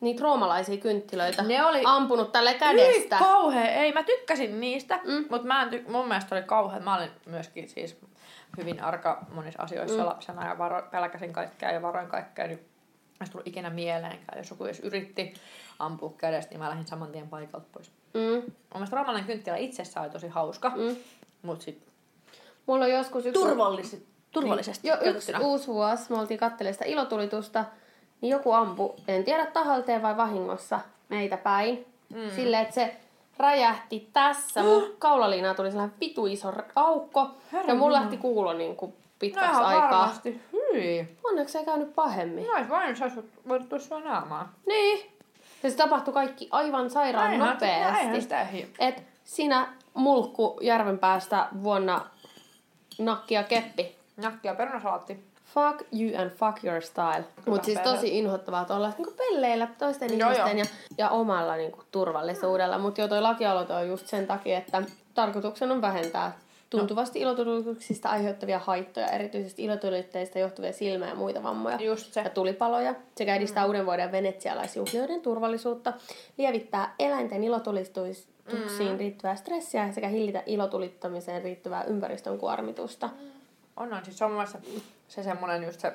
niitä 0.00 0.22
roomalaisia 0.22 0.76
kynttilöitä 0.76 1.42
Ne 1.42 1.64
oli- 1.64 1.82
ampunut 1.84 2.32
tälle 2.32 2.54
kädestä. 2.54 3.18
kauhea. 3.18 3.70
Ei, 3.70 3.92
mä 3.92 4.02
tykkäsin 4.02 4.60
niistä, 4.60 5.00
Mm. 5.04 5.24
mutta 5.30 5.46
mä 5.46 5.62
en 5.62 5.68
ty- 5.68 5.90
mun 5.90 6.08
mielestä 6.08 6.34
oli 6.34 6.42
kauhea. 6.42 6.80
Mä 6.80 6.96
olin 6.96 7.10
myöskin 7.26 7.68
siis 7.68 7.96
hyvin 8.56 8.82
arka 8.82 9.26
monissa 9.32 9.62
asioissa 9.62 9.98
mm. 9.98 10.06
lapsena 10.06 10.48
ja 10.48 10.58
varo- 10.58 10.88
pelkäsin 10.90 11.32
kaikkea 11.32 11.70
ja 11.72 11.82
varoin 11.82 12.08
kaikkea. 12.08 12.46
Niin 12.46 12.58
ei 13.20 13.26
tullut 13.32 13.46
ikinä 13.46 13.70
mieleenkään. 13.70 14.38
Jos 14.38 14.50
joku 14.50 14.64
edes 14.64 14.80
yritti 14.80 15.34
ampua 15.78 16.14
kädestä, 16.18 16.50
niin 16.50 16.60
mä 16.60 16.68
lähdin 16.68 16.86
saman 16.86 17.12
tien 17.12 17.28
paikalta 17.28 17.66
pois. 17.72 17.90
Mm, 18.14 18.20
Mun 18.20 18.52
mielestä 18.74 18.96
roomalainen 18.96 19.26
kynttilä 19.26 19.56
itsessään 19.56 20.04
oli 20.06 20.12
tosi 20.12 20.28
hauska, 20.28 20.72
mm. 20.76 20.96
mutta 21.42 21.64
sitten 21.64 21.86
Mulla 22.66 22.84
on 22.84 22.90
joskus 22.90 23.26
yksi... 23.26 23.40
turvallisesti, 24.40 24.88
turvallisesti 24.88 25.32
Jo 25.32 25.36
yksi 25.38 25.46
uusi 25.48 25.66
vuosi, 25.66 26.12
me 26.12 26.18
oltiin 26.18 26.40
kattelemaan 26.40 26.74
sitä 26.74 26.84
ilotulitusta, 26.84 27.64
niin 28.20 28.30
joku 28.30 28.52
ampu, 28.52 28.96
en 29.08 29.24
tiedä 29.24 29.46
tahalteen 29.46 30.02
vai 30.02 30.16
vahingossa, 30.16 30.80
meitä 31.08 31.36
päin. 31.36 31.86
Mm. 32.14 32.30
Silleen, 32.36 32.62
että 32.62 32.74
se 32.74 32.96
räjähti 33.38 34.10
tässä, 34.12 34.62
mun 34.62 34.94
kaulaliinaa 34.98 35.54
tuli 35.54 35.70
sellainen 35.70 35.96
vitu 36.00 36.26
iso 36.26 36.52
aukko, 36.76 37.30
Herra 37.52 37.68
ja 37.68 37.74
mulla 37.74 37.86
jumala. 37.96 38.00
lähti 38.00 38.16
kuulo 38.16 38.52
niin 38.52 38.76
kuin 38.76 38.90
No 38.90 39.18
pitkäksi 39.18 39.50
ihan 39.50 39.64
aikaa. 39.64 39.90
varmasti. 40.00 40.40
Hyi. 40.52 41.16
Onneksi 41.24 41.58
ei 41.58 41.64
käynyt 41.64 41.94
pahemmin. 41.94 42.46
No 42.46 42.52
se 42.94 43.04
olisi 43.04 43.20
voinut 43.48 43.68
tuoda 43.68 43.84
sua 43.84 44.00
naamaan. 44.00 44.48
Niin. 44.66 45.10
Ja 45.62 45.70
se 45.70 45.76
tapahtui 45.76 46.14
kaikki 46.14 46.48
aivan 46.50 46.90
sairaan 46.90 47.32
Eihän- 47.32 47.48
nopeasti. 47.48 48.20
sitä 48.20 48.44
hi- 48.44 48.72
Et 48.78 49.02
siinä 49.24 49.68
mulkku 49.94 50.58
järven 50.62 50.98
päästä 50.98 51.48
vuonna 51.62 52.00
nakki 52.98 53.34
ja 53.34 53.42
keppi. 53.42 53.95
Nakki 54.16 54.48
ja 54.48 54.54
perunasalaatti. 54.54 55.24
Fuck 55.54 55.92
you 55.92 56.22
and 56.22 56.30
fuck 56.30 56.64
your 56.64 56.82
style. 56.82 57.24
Mutta 57.46 57.64
siis 57.64 57.78
perhe. 57.78 57.94
tosi 57.94 58.18
inhottavaa 58.18 58.64
tuolla 58.64 58.92
niinku 58.98 59.14
pelleillä 59.16 59.68
toisten 59.78 60.18
Joo, 60.18 60.30
ihmisten 60.30 60.58
joo. 60.58 60.66
ja, 60.66 60.74
ja 60.98 61.10
omalla 61.10 61.56
niinku, 61.56 61.82
turvallisuudella. 61.92 62.78
Mutta 62.78 63.00
joo, 63.00 63.08
toi 63.08 63.20
lakialoite 63.20 63.72
on 63.72 63.88
just 63.88 64.06
sen 64.06 64.26
takia, 64.26 64.58
että 64.58 64.82
tarkoituksena 65.14 65.74
on 65.74 65.80
vähentää 65.80 66.32
tuntuvasti 66.70 67.20
ilotulituksista 67.20 68.08
aiheuttavia 68.08 68.58
haittoja, 68.58 69.06
erityisesti 69.06 69.64
ilotulitteista 69.64 70.38
johtuvia 70.38 70.72
silmä- 70.72 71.08
ja 71.08 71.14
muita 71.14 71.42
vammoja 71.42 71.82
Just 71.82 72.12
se. 72.12 72.20
ja 72.20 72.30
tulipaloja, 72.30 72.94
sekä 73.16 73.36
edistää 73.36 73.64
mm. 73.64 73.66
uuden 73.66 73.86
vuoden 73.86 74.02
ja 74.02 74.12
venetsialaisjuhlioiden 74.12 75.20
turvallisuutta, 75.20 75.92
lievittää 76.38 76.94
eläinten 76.98 77.44
ilotulistuksiin 77.44 78.92
mm. 78.92 78.98
liittyvää 78.98 79.36
stressiä 79.36 79.92
sekä 79.92 80.08
hillitä 80.08 80.42
ilotulittamiseen 80.46 81.44
liittyvää 81.44 81.84
ympäristön 81.84 82.38
kuormitusta. 82.38 83.06
On, 83.06 83.35
on. 83.76 84.00
Siis 84.04 84.18
se 84.18 84.24
on 84.24 84.30
mun 84.30 84.38
mielestä 84.38 84.58
se 85.08 85.22
semmoinen 85.22 85.64
just 85.64 85.80
se, 85.80 85.92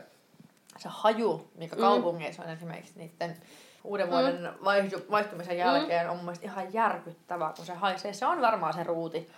se 0.78 0.90
haju, 0.92 1.48
mikä 1.56 1.76
kaupungeissa 1.76 2.44
on 2.44 2.50
esimerkiksi 2.50 3.00
niiden 3.00 3.38
uuden 3.84 4.10
vuoden 4.10 4.54
vaihdu, 4.64 4.98
vaihtumisen 5.12 5.58
jälkeen, 5.58 6.10
on 6.10 6.16
mun 6.16 6.26
mielestä 6.26 6.46
ihan 6.46 6.74
järkyttävää, 6.74 7.54
kun 7.56 7.66
se 7.66 7.74
haisee. 7.74 8.14
Se 8.14 8.26
on 8.26 8.42
varmaan 8.42 8.74
se 8.74 8.84
ruuti, 8.84 9.30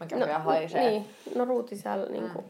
mikä 0.00 0.16
no, 0.16 0.26
vielä 0.26 0.38
haisee. 0.38 0.90
Niin, 0.90 1.14
no 1.34 1.44
ruuti 1.44 1.76
siellä 1.76 2.06
mm. 2.06 2.12
niinku, 2.12 2.44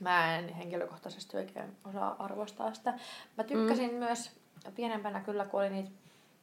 Mä 0.00 0.36
en 0.36 0.48
henkilökohtaisesti 0.48 1.36
oikein 1.36 1.76
osaa 1.84 2.16
arvostaa 2.18 2.74
sitä. 2.74 2.94
Mä 3.36 3.44
tykkäsin 3.44 3.90
mm. 3.90 3.96
myös 3.96 4.30
pienempänä 4.76 5.20
kyllä, 5.20 5.44
kun 5.44 5.60
oli 5.60 5.70
niitä 5.70 5.90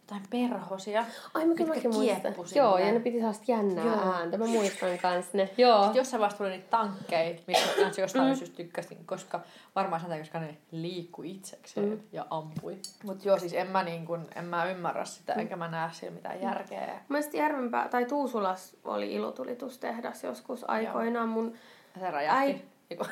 jotain 0.05 0.23
perhosia. 0.29 1.05
Ai 1.33 1.41
mä 1.41 1.47
mitkä 1.47 1.65
mäkin 1.65 1.93
muistan. 1.93 2.33
Joo, 2.55 2.77
ja 2.77 2.91
ne 2.91 2.99
piti 2.99 3.21
saada 3.21 3.37
jännää 3.47 3.85
Joo. 3.85 4.13
ääntä. 4.13 4.37
Mä 4.37 4.45
muistan 4.45 4.99
kans 5.01 5.33
ne. 5.33 5.49
Joo. 5.57 5.83
Sitten 5.83 5.99
jossain 5.99 6.21
vaiheessa 6.21 6.37
tuli 6.37 6.49
niitä 6.49 6.69
tankkeja, 6.69 7.39
missä 7.47 7.81
kanssa 7.81 8.01
jostain 8.01 8.29
mm. 8.29 8.35
syystä 8.35 8.55
tykkäsin, 8.55 9.05
koska 9.05 9.39
varmaan 9.75 10.01
sen 10.01 10.09
takia, 10.09 10.23
koska 10.23 10.39
ne 10.39 10.57
liikku 10.71 11.23
itsekseen 11.23 11.89
mm. 11.89 11.99
ja 12.11 12.25
ampui. 12.29 12.77
Mutta 13.03 13.27
joo, 13.27 13.39
siis 13.39 13.53
en 13.53 13.67
mä, 13.67 13.83
niin 13.83 14.05
kun, 14.05 14.27
en 14.35 14.45
mä 14.45 14.65
ymmärrä 14.65 15.05
sitä, 15.05 15.33
mm. 15.33 15.39
enkä 15.39 15.55
mä 15.55 15.67
näe 15.67 15.89
sillä 15.93 16.13
mitään 16.13 16.41
järkeä. 16.41 17.01
Mielestäni 17.09 17.43
Järvenpää, 17.43 17.89
tai 17.89 18.05
Tuusulas 18.05 18.75
oli 18.83 19.13
ilotulitustehdas 19.13 20.23
joskus 20.23 20.69
aikoinaan. 20.69 21.29
Mun, 21.29 21.53
Se 21.99 22.11
räjähti. 22.11 22.65
Eiku. 22.91 23.05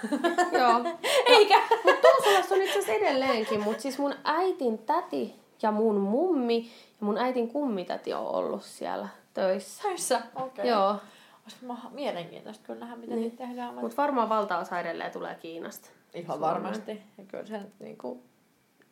joo. 0.58 0.82
Eikä. 1.38 1.62
Mutta 1.84 2.02
Tuusulassa 2.02 2.56
on 2.56 2.62
itse 2.62 2.80
asiassa 2.80 2.92
edelleenkin, 2.92 3.64
mutta 3.64 3.82
siis 3.82 4.00
mun 4.00 4.16
äitin 4.24 4.78
täti 4.78 5.43
ja 5.64 5.72
mun 5.72 5.96
mummi 6.00 6.58
ja 7.00 7.06
mun 7.06 7.18
äitin 7.18 7.48
kummitäti 7.50 8.14
on 8.14 8.28
ollut 8.28 8.64
siellä 8.64 9.08
töissä. 9.34 9.84
Töissä? 9.84 10.22
Okei. 10.36 10.46
Okay. 10.48 10.68
Joo, 10.68 10.96
Olisi 11.44 11.88
mielenkiintoista 11.92 12.64
kyllä 12.68 12.80
nähdä, 12.80 12.96
miten 12.96 13.22
niitä 13.22 13.38
tehdään. 13.38 13.74
Mutta 13.76 13.98
varmaan 13.98 14.30
valtaosa 14.30 14.80
edelleen 14.80 15.12
tulee 15.12 15.36
Kiinasta. 15.36 15.90
ihan 16.14 16.40
varmasti. 16.40 17.02
Ja 17.18 17.24
kyllä 17.28 17.46
se 17.46 17.60
niinku 17.80 18.22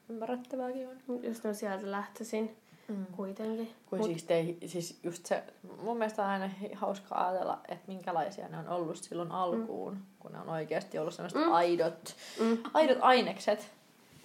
ymmärrettävääkin 0.09 0.87
on. 0.87 1.23
Jos 1.23 1.43
ne 1.43 1.47
on 1.49 1.55
sieltä 1.55 1.91
lähtöisin 1.91 2.57
Mm. 2.87 3.05
kuitenkin. 3.15 3.71
Kun 3.89 3.99
Mut- 3.99 4.05
siis, 4.05 4.23
tei, 4.23 4.57
siis 4.65 4.99
just 5.03 5.25
se, 5.25 5.43
mun 5.83 5.97
mielestä 5.97 6.23
on 6.23 6.29
aina 6.29 6.47
hi- 6.47 6.73
hauska 6.73 7.15
ajatella, 7.27 7.59
että 7.67 7.83
minkälaisia 7.87 8.47
ne 8.47 8.57
on 8.57 8.69
ollut 8.69 8.97
silloin 8.97 9.31
alkuun, 9.31 9.93
mm. 9.93 10.01
kun 10.19 10.31
ne 10.31 10.39
on 10.39 10.49
oikeasti 10.49 10.99
ollut 10.99 11.13
semmoiset 11.13 11.41
mm. 11.45 11.51
aidot, 11.51 12.15
Mm. 12.39 12.57
aidot 12.73 12.97
ainekset 13.01 13.71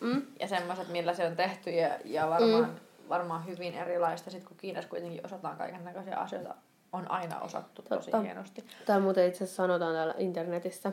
Mm. 0.01 0.23
ja 0.41 0.49
semmoiset, 0.49 0.89
millä 0.89 1.15
se 1.15 1.27
on 1.27 1.37
tehty 1.37 1.71
ja, 1.71 1.91
ja 2.05 2.29
varmaan, 2.31 2.65
mm. 2.65 2.75
varmaan 3.09 3.47
hyvin 3.47 3.75
erilaista. 3.75 4.31
Sitten 4.31 4.49
kun 4.49 4.57
Kiinassa 4.57 4.91
kuitenkin 4.91 5.27
osataan 5.27 5.57
kaiken 5.57 5.85
näköisiä 5.85 6.17
asioita, 6.17 6.55
on 6.93 7.11
aina 7.11 7.41
osattu 7.41 7.83
tosi 7.83 8.11
Totta. 8.11 8.21
hienosti. 8.21 8.65
Tai 8.87 9.01
muuten 9.01 9.29
itse 9.29 9.45
asiassa 9.45 9.63
sanotaan 9.63 9.95
täällä 9.95 10.15
internetissä, 10.19 10.93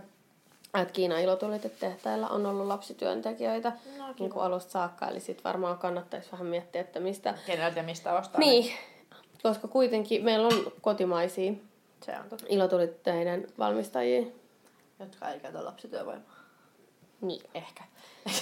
että 0.74 0.94
Kiinan 0.94 1.22
ilotulitetehtailla 1.22 2.30
on 2.30 2.46
ollut 2.46 2.68
lapsityöntekijöitä 2.68 3.72
No, 3.98 4.14
niin 4.20 4.30
kuin 4.30 4.44
alusta 4.44 4.72
saakka. 4.72 5.08
Eli 5.08 5.20
sitten 5.20 5.44
varmaan 5.44 5.78
kannattaisi 5.78 6.32
vähän 6.32 6.48
miettiä, 6.48 6.82
että 6.82 7.00
mistä... 7.00 7.34
Keneltä 7.46 7.80
ja 7.80 7.84
mistä 7.84 8.14
ostaa. 8.14 8.40
Niin, 8.40 8.74
koska 9.44 9.68
kuitenkin 9.68 10.24
meillä 10.26 10.48
on 10.48 10.72
kotimaisia 10.82 11.54
Se 12.06 12.12
on 12.20 12.30
totta. 12.30 12.46
ilotulitteiden 12.50 13.48
valmistajia. 13.60 14.28
Jotka 15.00 15.30
ei 15.30 15.40
käytä 15.40 15.66
lapsityövoimaa. 15.66 16.36
Niin. 17.22 17.42
Ehkä. 17.54 17.84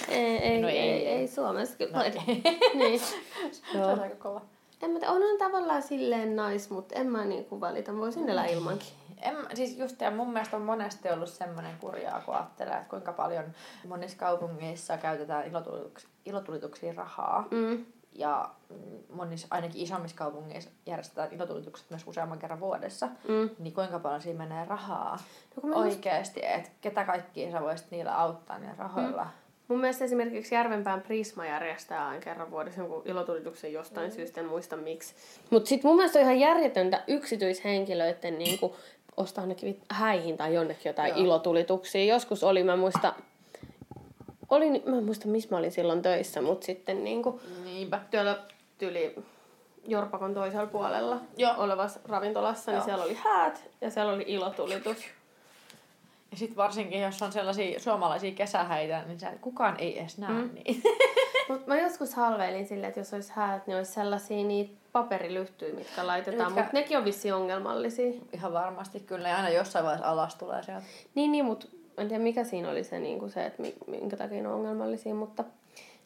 Ei, 0.10 0.38
ei, 0.38 0.62
No 0.62 0.68
ei, 0.68 0.78
ei, 0.78 0.90
ei, 0.90 1.08
ei. 1.08 1.18
ei 1.18 1.28
Suomessa 1.28 1.78
kyllä. 1.78 1.98
No, 1.98 2.04
niin. 2.80 3.00
se 3.00 3.86
on 3.86 4.00
aika 4.00 4.16
kova. 4.16 4.42
En 4.82 4.92
mä 4.92 5.00
tiedä, 5.00 5.14
onhan 5.14 5.38
tavallaan 5.38 5.82
silleen 5.82 6.36
nais, 6.36 6.70
mutta 6.70 6.96
en 6.96 7.08
mä 7.08 7.26
niinku 7.26 7.62
valita. 7.62 7.96
Voisin 7.96 8.30
elää 8.30 8.46
ilmankin. 8.46 8.88
En, 9.22 9.36
siis 9.54 9.78
just, 9.78 10.02
ja 10.02 10.12
mun 10.12 10.34
mielestä 10.34 10.56
on 10.58 10.62
monesti 10.62 11.10
ollut 11.10 11.30
semmoinen 11.30 11.78
kurjaa, 11.80 12.22
kun 12.22 12.36
ajattelee, 12.36 12.74
että 12.74 12.90
kuinka 12.90 13.14
paljon 13.14 13.46
monissa 13.88 14.18
kaupungeissa 14.18 14.98
käytetään 14.98 15.48
ilotulituksia, 15.48 16.10
ilotulituksia 16.26 16.94
rahaa. 16.94 17.48
Mm. 17.52 17.86
Ja 18.14 18.50
mm, 18.70 18.76
monissa, 19.14 19.48
ainakin 19.50 19.82
isommissa 19.82 20.18
kaupungeissa 20.18 20.70
järjestetään 20.86 21.34
ilotulitukset 21.34 21.90
myös 21.90 22.08
useamman 22.08 22.40
kerran 22.40 22.60
vuodessa. 22.60 23.08
Mm. 23.28 23.50
Niin 23.60 23.74
kuinka 23.74 24.00
paljon 24.00 24.22
siinä 24.22 24.38
menee 24.38 24.66
rahaa 24.66 25.18
No 25.64 25.78
oikeasti, 25.78 26.46
että 26.46 26.70
ketä 26.82 27.06
kaikkia 27.06 27.52
sä 27.52 27.62
voisit 27.62 27.92
niillä 27.92 28.18
auttaa 28.18 28.60
niillä 28.60 28.76
rahoilla. 28.78 29.28
Mun 29.72 29.80
mielestä 29.80 30.06
esimerkiksi 30.06 30.56
Järvenpään 30.56 31.02
Prisma 31.02 31.46
järjestää 31.46 32.08
aina 32.08 32.22
kerran 32.22 32.52
vuodessa 32.52 32.82
jonkun 32.82 33.02
ilotulituksen 33.06 33.74
jostain 33.74 34.10
mm. 34.10 34.16
syystä, 34.16 34.42
en 34.42 34.48
muista 34.48 34.76
miksi. 34.78 35.16
Mutta 35.50 35.70
sitten 35.70 35.90
mun 35.90 35.96
mielestä 35.96 36.20
on 36.20 36.24
ihan 36.24 36.40
järjetöntä 36.40 37.04
yksityishenkilöiden 37.08 38.38
niinku 38.38 38.76
ostaa 39.18 39.42
ainakin 39.42 39.82
häihin 39.90 40.38
tai 40.38 40.54
jonnekin 40.54 40.90
jotain 40.90 41.10
Joo. 41.10 41.20
ilotulituksia. 41.20 42.06
Joskus 42.06 42.44
oli, 42.44 42.64
mä 42.64 42.76
muista, 42.76 43.14
olin, 44.50 44.84
mä 44.86 44.98
en 44.98 45.04
muista 45.04 45.28
missä 45.28 45.50
mä 45.52 45.58
olin 45.58 45.72
silloin 45.72 46.02
töissä, 46.02 46.42
mutta 46.42 46.66
sitten 46.66 47.04
niinku 47.04 47.42
Niinpä. 47.64 48.00
työllä 48.12 48.40
tyli 48.78 49.16
Jorpakon 49.88 50.34
toisella 50.34 50.68
puolella 50.68 51.20
Joo. 51.38 51.54
olevassa 51.58 52.00
ravintolassa, 52.06 52.72
niin 52.72 52.78
Joo. 52.78 52.86
siellä 52.86 53.04
oli 53.04 53.18
häät 53.24 53.70
ja 53.82 53.90
siellä 53.90 54.14
oli 54.14 54.24
ilotulitus. 54.28 54.98
Ja 56.32 56.38
sitten 56.38 56.58
varsinkin, 56.58 57.02
jos 57.02 57.22
on 57.22 57.32
sellaisia 57.32 57.80
suomalaisia 57.80 58.32
kesähäitä, 58.32 59.04
niin 59.08 59.20
se, 59.20 59.28
kukaan 59.42 59.76
ei 59.80 60.00
edes 60.00 60.18
näe 60.18 60.32
mm. 60.44 60.50
niitä. 60.54 60.90
Mutta 61.50 61.68
mä 61.68 61.80
joskus 61.80 62.14
halveilin 62.14 62.68
silleen, 62.68 62.88
että 62.88 63.00
jos 63.00 63.14
olisi 63.14 63.32
häät, 63.36 63.68
niin 63.68 63.78
olisi 63.78 63.92
sellaisia 63.92 64.44
niitä 64.44 64.74
paperilyhtyjä, 64.92 65.74
mitkä 65.76 66.08
laitetaan, 66.08 66.52
Mitkä- 66.52 66.62
mutta 66.64 66.78
nekin 66.78 66.98
on 66.98 67.06
vissiin 67.06 67.34
ongelmallisia. 67.34 68.14
Ihan 68.34 68.54
varmasti 68.54 69.00
kyllä, 69.00 69.30
ja 69.30 69.36
aina 69.36 69.50
jossain 69.50 69.86
vaiheessa 69.86 70.08
alas 70.12 70.36
tulee 70.36 70.64
sieltä. 70.64 70.86
Niin, 71.16 71.32
niin, 71.32 71.46
mutta 71.46 71.68
en 71.98 72.08
tiedä 72.08 72.24
mikä 72.24 72.44
siinä 72.44 72.70
oli 72.70 72.84
se, 72.84 73.00
niin 73.00 73.20
kuin 73.20 73.32
se 73.32 73.46
että 73.46 73.62
mi- 73.62 73.76
minkä 73.88 74.18
takia 74.18 74.42
ne 74.42 74.48
on 74.48 74.54
ongelmallisia, 74.56 75.16
mutta 75.16 75.44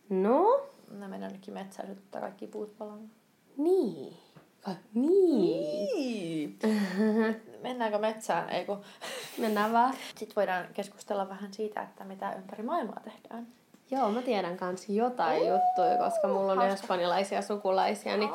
no, 0.09 0.61
Ne 0.91 1.07
menee 1.07 1.27
jonnekin 1.29 1.53
metsään 1.53 1.91
ottaa 1.91 2.21
kaikki 2.21 2.47
puut 2.47 2.77
palaamaan. 2.77 3.09
niin. 3.57 4.13
Ka- 4.61 4.71
niin. 4.93 5.87
Niin. 5.95 6.59
Mennäänkö 7.67 7.97
metsään? 7.97 8.49
Ei 8.49 8.65
kun... 8.65 8.81
Mennään 9.37 9.73
vaan. 9.73 9.93
Sitten 10.15 10.35
voidaan 10.35 10.65
keskustella 10.73 11.29
vähän 11.29 11.53
siitä, 11.53 11.81
että 11.81 12.03
mitä 12.03 12.33
ympäri 12.33 12.63
maailmaa 12.63 12.99
tehdään. 13.03 13.47
Joo, 13.91 14.11
mä 14.11 14.21
tiedän 14.21 14.57
kans 14.57 14.89
jotain 14.89 15.39
juttuja, 15.47 15.97
koska 15.97 16.27
mulla 16.27 16.51
on 16.51 16.61
espanjalaisia 16.61 17.41
sukulaisia, 17.41 18.17
niin 18.17 18.29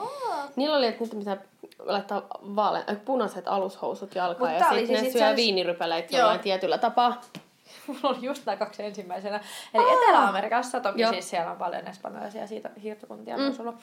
niillä 0.57 0.77
oli, 0.77 0.87
että 0.87 1.05
nyt 1.05 1.19
pitää 1.19 1.37
laittaa 1.79 2.23
vaale- 2.43 2.85
äh, 2.91 2.97
punaiset 3.05 3.49
alushousut 3.49 4.15
jalkaan 4.15 4.53
Mut 4.53 4.61
ja 4.61 4.69
sitten 4.69 4.87
siis 4.87 5.01
ne 5.01 5.07
itse 5.07 5.19
syö 5.19 5.27
asiassa- 5.27 5.37
viinirypäleitä 5.37 6.17
Joo. 6.17 6.21
jollain 6.21 6.41
tietyllä 6.41 6.79
tapaa. 6.79 7.21
Mulla 7.87 8.17
on 8.17 8.23
just 8.23 8.47
nämä 8.47 8.57
kaksi 8.57 8.83
ensimmäisenä. 8.83 9.41
Eli 9.75 9.85
Etelä-Amerikassa, 9.93 10.81
toki 10.81 11.03
Joo. 11.03 11.13
siis 11.13 11.31
siellä 11.31 11.51
on 11.51 11.57
paljon 11.57 11.87
espanjalaisia 11.87 12.47
siitä 12.47 12.71
hiirtokuntia 12.83 13.37
mm. 13.37 13.43
myös 13.43 13.61
ollut. 13.61 13.77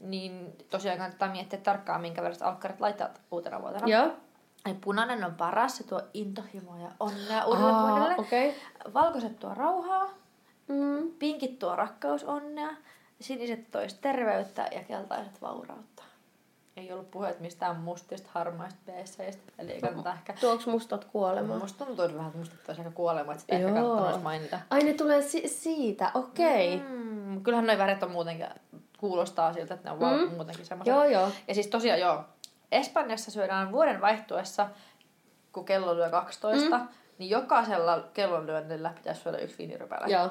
Niin 0.00 0.52
tosiaan 0.70 0.98
kannattaa 0.98 1.28
miettiä 1.28 1.58
tarkkaan, 1.58 2.00
minkä 2.00 2.22
verran 2.22 2.42
alkkarit 2.42 2.80
laittaa 2.80 3.08
uutena 3.30 3.62
vuotena. 3.62 3.88
Joo. 3.88 4.10
Eli 4.66 4.74
punainen 4.74 5.24
on 5.24 5.34
paras, 5.34 5.76
se 5.76 5.84
tuo 5.84 6.00
intohimoa 6.14 6.78
ja 6.78 6.88
onnea 7.00 7.44
uudelle 7.44 7.72
vuodelle. 7.72 8.14
Okay. 8.18 8.52
Valkoiset 8.94 9.38
tuo 9.38 9.54
rauhaa, 9.54 10.08
Mm. 10.68 11.10
pinkit 11.18 11.58
tuo 11.58 11.76
rakkaus, 11.76 12.24
onnea, 12.24 12.68
siniset 13.20 13.70
tois 13.70 13.94
terveyttä 13.94 14.68
ja 14.72 14.84
keltaiset 14.84 15.42
vaurautta. 15.42 16.02
Ei 16.76 16.92
ollut 16.92 17.10
puheet 17.10 17.40
mistään 17.40 17.76
mustista, 17.76 18.30
harmaista 18.32 18.78
peesseistä, 18.86 19.52
eli 19.58 19.72
ei 19.72 19.80
kannata 19.80 20.12
ehkä... 20.12 20.32
Tuoks 20.40 20.66
mustat 20.66 21.04
kuolemaan? 21.04 21.60
Musta 21.60 21.84
tuntuu 21.84 22.04
että 22.04 22.16
vähän, 22.16 22.28
että 22.28 22.38
mustat 22.38 22.58
olisi 22.68 22.80
aika 22.80 22.90
kuolema, 22.90 23.32
että 23.32 23.40
sitä 23.40 23.54
ehkä 23.54 23.66
Joo. 23.68 23.74
kannattaa 23.74 24.10
myös 24.10 24.22
mainita. 24.22 24.60
Ai 24.70 24.80
ne 24.84 24.92
tulee 24.92 25.22
si- 25.22 25.48
siitä, 25.48 26.10
okei. 26.14 26.74
Okay. 26.76 26.88
Mm, 26.88 27.42
kyllähän 27.42 27.66
noi 27.66 27.78
värit 27.78 28.02
on 28.02 28.10
muutenkin, 28.10 28.46
kuulostaa 28.98 29.52
siltä, 29.52 29.74
että 29.74 29.88
ne 29.88 29.92
on 29.92 30.00
vaan 30.00 30.20
Mm. 30.20 30.34
muutenkin 30.34 30.66
semmoisia. 30.66 30.94
Joo, 30.94 31.04
joo. 31.04 31.28
Ja 31.48 31.54
siis 31.54 31.66
tosiaan 31.66 32.00
joo, 32.00 32.24
Espanjassa 32.72 33.30
syödään 33.30 33.72
vuoden 33.72 34.00
vaihtuessa, 34.00 34.68
kun 35.52 35.64
kello 35.64 35.96
lyö 35.96 36.10
12, 36.10 36.78
mm. 36.78 36.88
niin 37.18 37.30
jokaisella 37.30 38.08
kellonlyönnillä 38.14 38.92
pitäisi 38.94 39.20
syödä 39.20 39.38
yksi 39.38 39.58
viinirypälä. 39.58 40.06
Joo. 40.06 40.30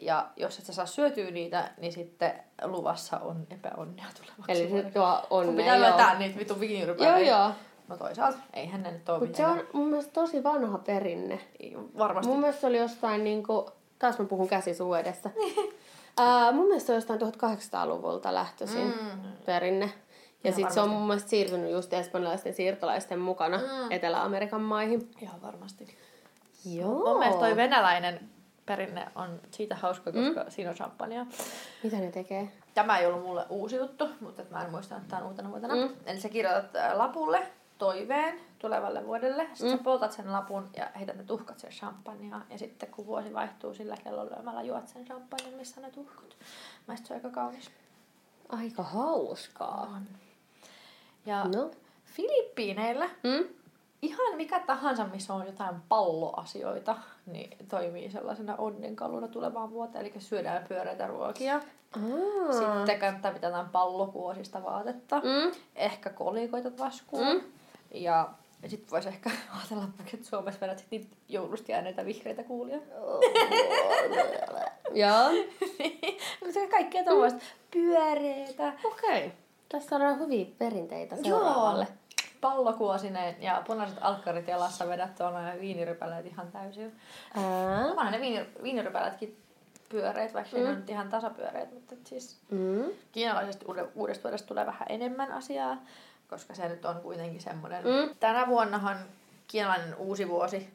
Ja 0.00 0.26
jos 0.36 0.58
et 0.58 0.64
sä 0.64 0.72
saa 0.72 0.86
syötyä 0.86 1.30
niitä, 1.30 1.70
niin 1.78 1.92
sitten 1.92 2.32
luvassa 2.64 3.18
on 3.18 3.46
epäonnea 3.50 4.06
tulevaksi 4.16 4.52
Eli 4.52 4.70
se 4.70 4.90
tuo 4.90 5.26
Kun 5.28 5.38
onnea, 5.38 5.56
pitää 5.56 5.76
joo. 5.76 5.90
vetää 5.90 6.18
niitä 6.18 6.38
vitu 6.38 6.60
viinirypäleitä. 6.60 7.18
Joo, 7.18 7.38
joo. 7.38 7.52
No 7.88 7.96
toisaalta, 7.96 8.38
eihän 8.52 8.82
ne 8.82 8.90
nyt 8.90 9.08
ole 9.08 9.18
Mutta 9.18 9.36
se 9.36 9.46
on 9.46 9.66
mun 9.72 9.88
mielestä 9.88 10.12
tosi 10.12 10.44
vanha 10.44 10.78
perinne. 10.78 11.40
Varmasti. 11.98 12.28
Mun 12.28 12.40
mielestä 12.40 12.60
se 12.60 12.66
oli 12.66 12.78
jostain 12.78 13.24
niinku, 13.24 13.70
taas 13.98 14.18
mä 14.18 14.24
puhun 14.24 14.48
käsisuu 14.48 14.94
edessä. 14.94 15.30
Ää, 16.18 16.52
mun 16.52 16.66
mielestä 16.66 16.86
se 16.86 16.92
on 16.92 16.96
jostain 16.96 17.20
1800-luvulta 17.20 18.34
lähtöisin 18.34 18.94
mm. 19.00 19.20
perinne. 19.46 19.92
Ja 20.44 20.52
sitten 20.52 20.74
se 20.74 20.80
on 20.80 20.88
mun 20.88 21.06
mielestä 21.06 21.30
siirtynyt 21.30 21.70
just 21.70 21.92
espanjalaisten 21.92 22.54
siirtolaisten 22.54 23.18
mukana 23.18 23.58
Mm. 23.58 23.90
Etelä-Amerikan 23.90 24.60
maihin. 24.60 25.10
Ihan 25.20 25.42
varmasti. 25.42 25.96
Joo. 26.64 27.04
Mun 27.08 27.18
mielestä 27.18 27.40
toi 27.40 27.56
venäläinen 27.56 28.20
perinne 28.66 29.08
on 29.14 29.40
siitä 29.50 29.74
hauska, 29.74 30.12
koska 30.12 30.44
mm. 30.44 30.50
siinä 30.50 30.70
on 30.70 30.76
champagnea. 30.76 31.26
Mitä 31.82 31.96
ne 31.96 32.10
tekee? 32.10 32.52
Tämä 32.74 32.98
ei 32.98 33.06
ollut 33.06 33.22
mulle 33.22 33.46
uusi 33.48 33.76
juttu, 33.76 34.08
mutta 34.20 34.42
mä 34.50 34.64
en 34.64 34.70
muista, 34.70 34.96
että 34.96 35.08
tämä 35.08 35.22
on 35.22 35.28
uutena 35.28 35.50
vuotena. 35.50 35.74
Mm. 35.74 35.88
Eli 36.06 36.20
sä 36.20 36.28
kirjoitat 36.28 36.76
ä, 36.76 36.98
lapulle 36.98 37.46
toiveen 37.78 38.40
tulevalle 38.58 39.06
vuodelle. 39.06 39.48
Sitten 39.54 39.70
mm. 39.70 39.76
sä 39.78 39.84
poltat 39.84 40.12
sen 40.12 40.32
lapun 40.32 40.70
ja 40.76 40.90
heität 40.98 41.16
ne 41.16 41.24
tuhkat 41.24 41.58
sen 41.58 41.70
champagnea. 41.70 42.40
Ja 42.50 42.58
sitten 42.58 42.88
kun 42.90 43.06
vuosi 43.06 43.34
vaihtuu 43.34 43.74
sillä 43.74 43.96
kellonlyömällä, 44.04 44.62
juot 44.62 44.88
sen 44.88 45.04
champagnen, 45.04 45.54
missä 45.54 45.80
ne 45.80 45.90
tuhkat. 45.90 46.36
Mä 46.88 46.96
se 46.96 47.02
on 47.10 47.14
aika 47.16 47.30
kaunis. 47.30 47.70
Aika 48.48 48.82
hauskaa. 48.82 49.88
On. 49.96 50.02
Ja 51.26 51.44
No. 51.44 51.70
Filippiineillä 52.04 53.10
Mm? 53.22 53.44
ihan 54.02 54.36
mikä 54.36 54.60
tahansa, 54.60 55.06
missä 55.06 55.34
on 55.34 55.46
jotain 55.46 55.76
palloasioita, 55.88 56.96
niin 57.26 57.56
toimii 57.68 58.10
sellaisena 58.10 58.56
onnenkaluna 58.56 59.28
tulevaan 59.28 59.70
vuoteen. 59.70 60.06
Eli 60.06 60.14
syödään 60.18 60.64
pyöreitä 60.68 61.06
ruokia. 61.06 61.54
Aa. 61.54 62.52
Sitten 62.52 63.00
kannattaa 63.00 63.32
pitää 63.32 63.50
jotain 63.50 63.68
pallokuosista 63.68 64.62
vaatetta. 64.64 65.16
Mm? 65.16 65.52
Ehkä 65.76 66.10
kolikoita 66.10 66.70
taskuun. 66.70 67.26
Mm. 67.26 67.40
Ja 67.94 68.28
sitten 68.66 68.90
voisi 68.90 69.08
ehkä 69.08 69.30
ajatella, 69.58 69.84
että 70.12 70.28
Suomessa 70.28 70.60
vedät 70.60 70.78
sit 70.78 70.90
niitä 70.90 71.16
joulusta 71.28 71.72
jääneitä 71.72 72.04
vihreitä 72.04 72.42
kuulia. 72.42 72.78
Joo. 74.94 75.30
Mutta 76.44 76.60
kaikkea 76.70 77.04
tuollaista 77.04 77.40
pyöreitä. 77.70 78.72
Okei. 78.84 79.26
Okay. 79.26 79.30
Tässä 79.68 79.96
on 79.96 80.18
hyviä 80.18 80.46
perinteitä 80.58 81.14
Joo. 81.14 81.24
seuraavalle. 81.24 81.86
Pallokuosineen 82.40 83.42
ja 83.42 83.62
punaiset 83.66 83.98
alkkarit 84.00 84.48
jalassa 84.48 84.88
vedät 84.88 85.14
tuolla 85.16 85.40
ja 85.40 85.60
viinirypäleet 85.60 86.26
ihan 86.26 86.52
täysin. 86.52 86.92
Ää. 87.36 87.86
Onhan 87.86 88.12
ne 88.12 88.20
viini, 88.20 88.46
viinirypäleetkin 88.62 89.36
pyöreät, 89.88 90.34
vaikka 90.34 90.56
mm. 90.56 90.62
ne 90.62 90.68
on 90.68 90.74
nyt 90.76 90.90
ihan 90.90 91.08
tasapyöreät, 91.08 91.72
mutta 91.72 91.94
siis 92.04 92.38
Mm. 92.50 92.84
kiinalaisesta 93.12 93.64
uude- 93.68 93.88
uudesta 93.94 94.22
vuodesta 94.24 94.48
tulee 94.48 94.66
vähän 94.66 94.86
enemmän 94.88 95.32
asiaa, 95.32 95.76
koska 96.30 96.54
se 96.54 96.68
nyt 96.68 96.84
on 96.84 97.00
kuitenkin 97.00 97.40
semmoinen. 97.40 97.84
Mm. 97.84 98.16
Tänä 98.20 98.46
vuonnahan 98.46 98.96
kiinalainen 99.46 99.94
uusi 99.96 100.28
vuosi 100.28 100.70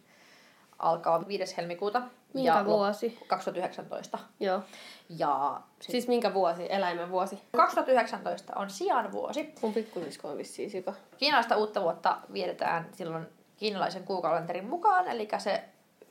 alkaa 0.80 1.28
5. 1.28 1.58
helmikuuta. 1.58 2.02
Minkä 2.34 2.52
ja 2.52 2.66
vuosi? 2.66 3.20
2019. 3.28 4.20
Joo. 4.40 4.62
Ja 5.10 5.62
sit 5.82 5.92
Siis 5.92 6.08
minkä 6.08 6.34
vuosi? 6.34 6.68
Eläimen 6.70 7.12
vuosi. 7.12 7.40
2019 7.52 8.54
on 8.56 8.70
sian 8.70 9.12
vuosi. 9.12 9.54
Mun 9.62 9.74
pikkusisko 9.74 10.28
on 10.28 10.38
vissiin 10.38 10.72
sika. 10.72 10.94
Kiinalaista 11.18 11.58
uutta 11.58 11.82
vuotta 11.82 12.18
vietetään 12.34 12.90
silloin 12.92 13.26
kiinalaisen 13.58 14.04
kuukalenterin 14.04 14.70
mukaan, 14.70 15.08
eli 15.08 15.28
se 15.38 15.64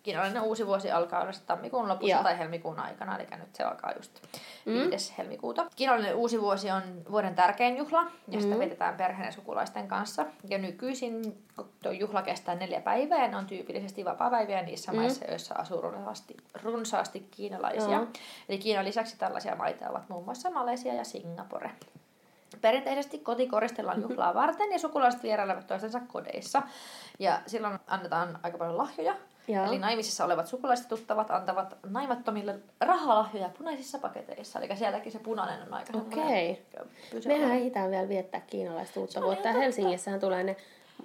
kiinalainen 0.03 0.43
uusi 0.43 0.67
vuosi 0.67 0.91
alkaa 0.91 1.21
yleensä 1.21 1.43
tammikuun 1.47 1.89
lopussa 1.89 2.11
Joo. 2.15 2.23
tai 2.23 2.39
helmikuun 2.39 2.81
aikana, 2.81 3.17
eli 3.19 3.27
nyt 3.39 3.55
se 3.55 3.63
alkaa 3.65 3.93
just 3.97 4.13
Mm. 4.67 4.73
5. 4.91 5.15
helmikuuta. 5.19 5.67
Kiinalainen 5.77 6.15
uusi 6.17 6.41
vuosi 6.41 6.71
on 6.71 6.83
vuoden 7.11 7.35
tärkein 7.35 7.77
juhla, 7.77 8.03
ja 8.29 8.41
sitä 8.41 8.55
Mm. 8.55 8.61
vietetään 8.61 8.95
perheen 8.97 9.27
ja 9.27 9.33
sukulaisten 9.33 9.89
kanssa. 9.89 10.27
Ja 10.49 10.59
nykyisin 10.59 11.45
tuo 11.83 11.93
juhla 11.93 12.23
kestää 12.23 12.55
neljä 12.55 12.81
päivää, 12.81 13.23
ja 13.23 13.29
ne 13.29 13.37
on 13.37 13.47
tyypillisesti 13.47 14.05
vapaa-päiviä 14.05 14.63
niissä 14.63 14.93
Mm. 14.93 14.99
maissa, 14.99 15.25
joissa 15.25 15.55
asuu 15.55 15.81
runsaasti, 15.81 16.37
runsaasti 16.63 17.27
kiinalaisia. 17.31 17.95
Joo. 17.97 18.07
Eli 18.49 18.59
Kiinan 18.59 18.85
lisäksi 18.85 19.19
tällaisia 19.19 19.57
maita 19.57 19.91
ovat 19.91 20.09
muun 20.09 20.25
muassa 20.25 20.51
Malesia 20.51 20.95
ja 20.95 21.05
Singapore. 21.05 21.71
Perinteisesti 22.61 23.19
koti 23.19 23.47
koristellaan 23.47 24.03
juhlaa 24.03 24.35
varten 24.35 24.73
ja 24.73 24.79
sukulaiset 24.79 25.23
vierailevat 25.23 25.67
toistensa 25.67 26.01
kodeissa. 26.09 26.63
Ja 27.19 27.41
silloin 27.47 27.79
annetaan 27.87 28.39
aika 28.43 28.59
paljon 28.59 28.79
lahjoja. 28.79 29.15
Joo. 29.51 29.65
Eli 29.65 29.79
naimisissa 29.79 30.25
olevat 30.25 30.47
sukulaiset 30.47 30.89
tuttavat 30.89 31.31
antavat 31.31 31.77
naimattomille 31.91 32.59
rahalahjoja 32.81 33.49
punaisissa 33.59 33.99
paketeissa. 33.99 34.59
Eli 34.59 34.77
sieltäkin 34.77 35.13
se 35.13 35.19
punainen 35.19 35.63
on 35.63 35.75
aika 35.75 35.99
Okei. 35.99 36.63
pysyvä. 37.11 37.35
Mehän 37.35 37.57
ehditään 37.57 37.91
vielä 37.91 38.09
viettää 38.09 38.41
kiinalaista 38.41 39.01
uutta 39.01 39.21
on 39.21 39.27
vuotta. 39.27 39.49
Ja 39.49 39.55
Helsingissähän 39.55 40.21
tulee 40.21 40.45
ne 40.45 40.57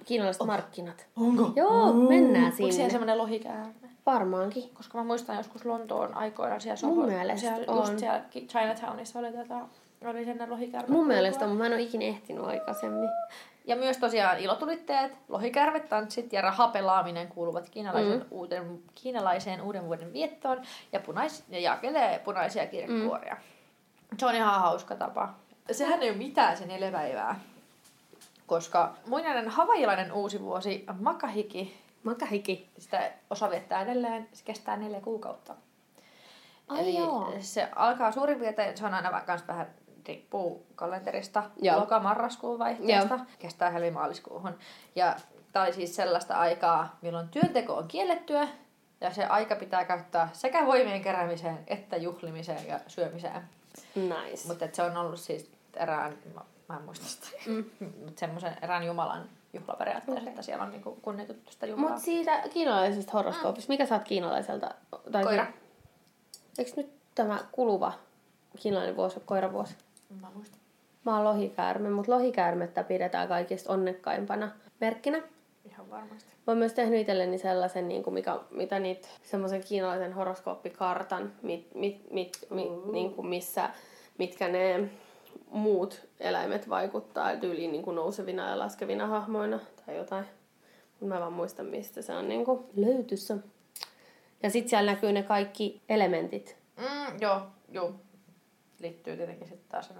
kiinalaiset 0.04 0.42
oh. 0.42 0.46
markkinat. 0.46 1.06
Onko? 1.16 1.52
Joo, 1.56 1.92
mennään 1.92 2.44
Onko 2.44 2.56
siellä 2.56 2.72
sinne. 2.72 2.90
semmoinen 2.90 3.18
lohikäärme? 3.18 3.72
Varmaankin. 4.06 4.70
Koska 4.74 4.98
mä 4.98 5.04
muistan 5.04 5.36
joskus 5.36 5.64
Lontoon 5.64 6.14
aikoina 6.14 6.60
siellä 6.60 6.88
Mun 6.88 7.04
Soho- 7.04 7.10
mielestä 7.10 7.40
siellä, 7.40 7.72
on. 7.72 7.78
Just 7.78 7.98
siellä 7.98 8.22
Chinatownissa 8.30 9.18
oli 9.18 9.32
tätä 9.32 9.60
oli 10.04 10.24
sen 10.24 10.50
lohikäärme. 10.50 10.92
Mun 10.92 11.06
mielestä, 11.06 11.46
mutta 11.46 11.58
mä 11.58 11.66
en 11.66 11.72
ole 11.72 11.82
ikinä 11.82 12.04
ehtinyt 12.04 12.44
aikaisemmin. 12.44 13.08
Ja 13.66 13.76
myös 13.76 13.98
tosiaan 13.98 14.38
ilotulitteet, 14.38 15.12
lohikärvetanssit 15.28 16.32
ja 16.32 16.42
rahapelaaminen 16.42 17.28
kuuluvat 17.28 17.70
kiinalaisen 17.70 18.18
mm. 18.18 18.26
uuden, 18.30 18.82
kiinalaiseen 18.94 19.62
uuden 19.62 19.86
vuoden 19.86 20.12
viettoon 20.12 20.62
ja, 20.92 21.00
punais, 21.00 21.44
ja 21.48 21.60
jakelee 21.60 22.18
punaisia 22.18 22.66
kirjekuoria. 22.66 23.34
Mm. 23.34 24.18
Se 24.18 24.26
on 24.26 24.34
ihan 24.34 24.60
hauska 24.60 24.94
tapa. 24.94 25.34
Sehän 25.72 26.02
ei 26.02 26.10
ole 26.10 26.18
mitään 26.18 26.56
se 26.56 26.66
neljä 26.66 26.92
päivää. 26.92 27.40
Koska 28.46 28.94
muinainen 29.06 29.48
havailainen 29.48 30.12
uusi 30.12 30.40
vuosi 30.42 30.84
Makahiki, 31.00 31.80
Makahiki. 32.02 32.68
sitä 32.78 33.10
osa 33.30 33.50
viettää 33.50 33.82
edelleen, 33.82 34.28
se 34.32 34.44
kestää 34.44 34.76
neljä 34.76 35.00
kuukautta. 35.00 35.54
Ai 36.68 36.80
Eli 36.80 36.98
joo. 36.98 37.34
se 37.40 37.68
alkaa 37.74 38.12
suurin 38.12 38.38
piirtein, 38.38 38.76
se 38.76 38.86
on 38.86 38.94
aina 38.94 39.20
kans 39.20 39.48
vähän 39.48 39.66
riippuu 40.06 40.66
kalenterista, 40.74 41.42
Joo. 41.62 41.80
loka-marraskuun 41.80 42.58
vaihteesta, 42.58 43.20
kestää 43.38 43.70
helmimaaliskuuhun. 43.70 44.58
Ja 44.94 45.16
tämä 45.52 45.64
oli 45.64 45.72
siis 45.72 45.96
sellaista 45.96 46.34
aikaa, 46.34 46.96
milloin 47.02 47.28
työnteko 47.28 47.74
on 47.74 47.88
kiellettyä, 47.88 48.48
ja 49.00 49.10
se 49.14 49.24
aika 49.24 49.56
pitää 49.56 49.84
käyttää 49.84 50.28
sekä 50.32 50.66
voimien 50.66 51.02
keräämiseen, 51.02 51.58
että 51.66 51.96
juhlimiseen 51.96 52.68
ja 52.68 52.80
syömiseen. 52.86 53.42
Nice. 53.94 54.48
Mutta 54.48 54.68
se 54.72 54.82
on 54.82 54.96
ollut 54.96 55.20
siis 55.20 55.50
erään, 55.76 56.18
mä, 56.34 56.40
mä 56.68 56.76
en 56.76 56.82
muista 56.82 57.06
sitä, 57.06 57.28
mm. 57.46 57.64
semmoisen 58.20 58.56
erään 58.62 58.86
jumalan 58.86 59.28
juhlaperiaatteessa, 59.52 60.20
Okei. 60.20 60.28
että 60.28 60.42
siellä 60.42 60.64
on 60.64 60.70
niinku 60.70 60.98
kunnioitettu 61.02 61.52
sitä 61.52 61.66
jumalaa. 61.66 61.90
Mutta 61.90 62.04
siitä 62.04 62.42
kiinalaisesta 62.52 63.12
horoskoopista, 63.12 63.68
mikä 63.72 63.86
sä 63.86 63.94
oot 63.94 64.04
kiinalaiselta? 64.04 64.70
Tai 65.12 65.22
Koira. 65.24 65.46
se- 66.32 66.62
Eikö 66.62 66.70
nyt 66.76 66.92
tämä 67.14 67.38
kuluva 67.52 67.92
kiinalainen 68.60 68.96
vuosi 68.96 69.16
ole 69.16 69.22
koiravuosi? 69.26 69.74
Mä 70.20 70.30
muistan. 70.34 70.60
Mä 71.04 71.16
oon 71.16 71.24
lohikäärme, 71.24 71.90
mutta 71.90 72.12
lohikäärmettä 72.12 72.84
pidetään 72.84 73.28
kaikista 73.28 73.72
onnekkaimpana 73.72 74.50
merkkinä. 74.80 75.22
Ihan 75.64 75.90
varmasti. 75.90 76.30
Mä 76.46 76.50
oon 76.50 76.58
myös 76.58 76.72
tehnyt 76.72 77.00
itselleni 77.00 77.38
sellaisen, 77.38 77.88
niin 77.88 78.02
kuin 78.02 78.14
mikä, 78.14 78.40
mitä 78.50 78.78
niitä, 78.78 79.08
semmoisen 79.22 79.64
kiinalaisen 79.64 80.12
horoskooppikartan, 80.12 81.32
mit, 81.42 81.74
mit, 81.74 82.10
mit, 82.10 82.46
mit, 82.50 82.68
niin 82.92 83.14
kuin 83.14 83.26
missä, 83.26 83.70
mitkä 84.18 84.48
ne 84.48 84.90
muut 85.50 86.06
eläimet 86.20 86.68
vaikuttaa 86.68 87.36
tyyliin 87.36 87.72
niin 87.72 87.82
kuin 87.82 87.96
nousevina 87.96 88.50
ja 88.50 88.58
laskevina 88.58 89.06
hahmoina 89.06 89.60
tai 89.86 89.96
jotain. 89.96 90.24
Mut 91.00 91.08
mä 91.08 91.20
vaan 91.20 91.32
muistan, 91.32 91.66
mistä 91.66 92.02
se 92.02 92.12
on 92.12 92.28
niin 92.28 92.44
kuin 92.44 92.64
löytyssä. 92.76 93.36
Ja 94.42 94.50
sitten 94.50 94.70
siellä 94.70 94.92
näkyy 94.92 95.12
ne 95.12 95.22
kaikki 95.22 95.82
elementit. 95.88 96.56
Mm, 96.76 97.20
joo, 97.20 97.40
joo. 97.68 97.94
Liittyy 98.78 99.16
tietenkin 99.16 99.48
sitten 99.48 99.68
taas 99.68 99.92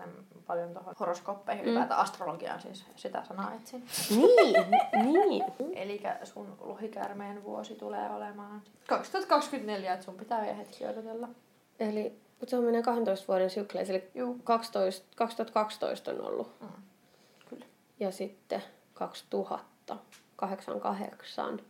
paljon 0.47 0.73
tuohon 0.73 0.95
horoskooppeihin, 1.01 1.65
mm. 1.65 1.71
ylipäätään 1.71 2.01
astrologiaan 2.01 2.61
siis 2.61 2.85
sitä 2.97 3.25
sanaa 3.29 3.55
etsin. 3.55 3.87
Niin, 4.11 4.67
niin. 5.29 5.45
Eli 5.75 6.03
sun 6.25 6.57
lohikäärmeen 6.61 7.45
vuosi 7.45 7.75
tulee 7.75 8.11
olemaan 8.11 8.63
2024, 8.89 9.93
että 9.93 10.05
sun 10.05 10.17
pitää 10.17 10.43
vielä 10.43 10.55
hetki 10.55 10.87
odotella. 10.87 11.29
Eli 11.81 12.27
mutta 12.41 12.51
se 12.51 12.57
on 12.57 12.65
menee 12.65 12.83
12 12.83 13.29
vuoden 13.29 13.51
sykleissä, 13.51 13.95
eli 13.95 14.11
Juu. 14.15 14.41
12, 14.45 15.07
2012 15.17 16.11
on 16.11 16.21
ollut. 16.21 16.61
Mm. 16.61 16.69
Kyllä. 17.49 17.65
Ja 18.01 18.11
sitten 18.11 18.63
2088. 18.95 21.61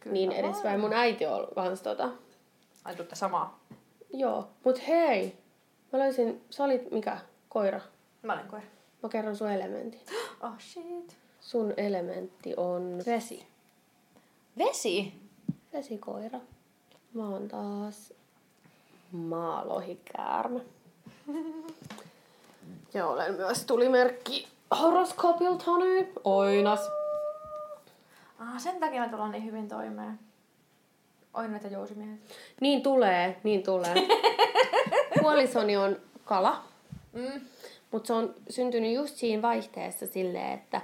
Kyllä 0.00 0.14
niin 0.14 0.32
edespäin. 0.32 0.80
Mun 0.80 0.92
äiti 0.92 1.26
on 1.26 1.48
kans 1.54 1.82
tota. 1.82 2.08
Ai 2.84 2.96
tuutte 2.96 3.14
samaa. 3.14 3.60
Joo. 4.12 4.48
Mut 4.64 4.86
hei, 4.86 5.38
mä 5.94 6.00
löysin, 6.00 6.44
sä 6.50 6.64
olit 6.64 6.90
mikä? 6.90 7.18
Koira. 7.48 7.80
Mä 8.22 8.32
olen 8.32 8.48
koira. 8.48 8.66
Mä 9.02 9.08
kerron 9.08 9.36
sun 9.36 9.50
elementin. 9.50 10.00
Oh 10.42 10.58
shit. 10.58 11.16
Sun 11.40 11.74
elementti 11.76 12.54
on 12.56 13.02
vesi. 13.06 13.46
Vesi? 14.58 15.14
Vesikoira. 15.72 16.40
Mä 17.14 17.28
oon 17.28 17.48
taas 17.48 18.12
maalohikäärme. 19.12 20.60
ja 22.94 23.06
olen 23.06 23.34
myös 23.34 23.64
tulimerkki 23.64 24.48
horoskoopiltani. 24.80 26.12
Oinas. 26.24 26.90
Ah, 28.38 28.58
sen 28.60 28.80
takia 28.80 29.02
me 29.02 29.08
tullaan 29.08 29.30
niin 29.30 29.44
hyvin 29.44 29.68
toimeen. 29.68 30.18
Oinat 31.34 31.64
ja 31.64 31.70
jousimiehet. 31.70 32.20
Niin 32.60 32.82
tulee, 32.82 33.40
niin 33.42 33.62
tulee. 33.62 33.94
Puolisoni 35.24 35.76
on 35.76 35.96
kala, 36.24 36.62
Mm. 37.12 37.40
mutta 37.90 38.06
se 38.06 38.12
on 38.12 38.34
syntynyt 38.50 38.94
just 38.94 39.16
siinä 39.16 39.42
vaihteessa 39.42 40.06
silleen, 40.06 40.52
että, 40.52 40.80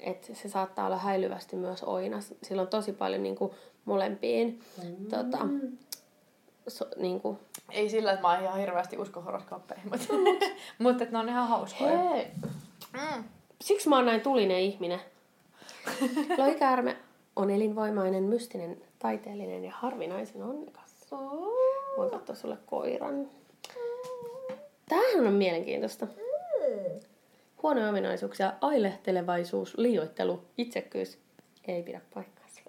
että 0.00 0.34
se 0.34 0.48
saattaa 0.48 0.86
olla 0.86 0.98
häilyvästi 0.98 1.56
myös 1.56 1.82
oinas. 1.82 2.34
Sillä 2.42 2.62
on 2.62 2.68
tosi 2.68 2.92
paljon 2.92 3.22
niin 3.22 3.36
kuin, 3.36 3.52
molempiin 3.84 4.60
mm. 4.82 5.06
tota, 5.06 5.38
so, 6.68 6.86
niin 6.96 7.20
kuin, 7.20 7.38
Ei 7.70 7.88
sillä, 7.88 8.12
että 8.12 8.28
mä 8.28 8.38
ihan 8.38 8.58
hirveästi 8.60 8.98
usko 8.98 9.20
horoskooppeihin, 9.20 9.88
mutta, 9.90 10.14
mutta 10.78 11.02
että 11.04 11.12
ne 11.12 11.18
on 11.18 11.28
ihan 11.28 11.48
hauskoja. 11.48 11.98
hei, 11.98 12.26
Mm. 12.92 13.24
Siksi 13.60 13.88
mä 13.88 13.96
oon 13.96 14.06
näin 14.06 14.20
tulinen 14.20 14.58
ihminen. 14.60 15.00
Lohikäärme 16.38 16.96
on 17.36 17.50
elinvoimainen, 17.50 18.24
mystinen, 18.24 18.82
taiteellinen 18.98 19.64
ja 19.64 19.72
harvinaisen 19.74 20.42
onnekas. 20.42 20.94
Voin 21.96 22.10
katsoa 22.10 22.36
sulle 22.36 22.58
koiran. 22.66 23.28
Tämähän 24.92 25.26
on 25.26 25.32
mielenkiintoista. 25.32 26.06
Huonoja 27.62 27.88
ominaisuuksia, 27.88 28.52
ailehtelevaisuus, 28.60 29.78
liioittelu, 29.78 30.42
itsekkyys 30.58 31.18
ei 31.68 31.82
pidä 31.82 32.00
paikkaansa. 32.14 32.60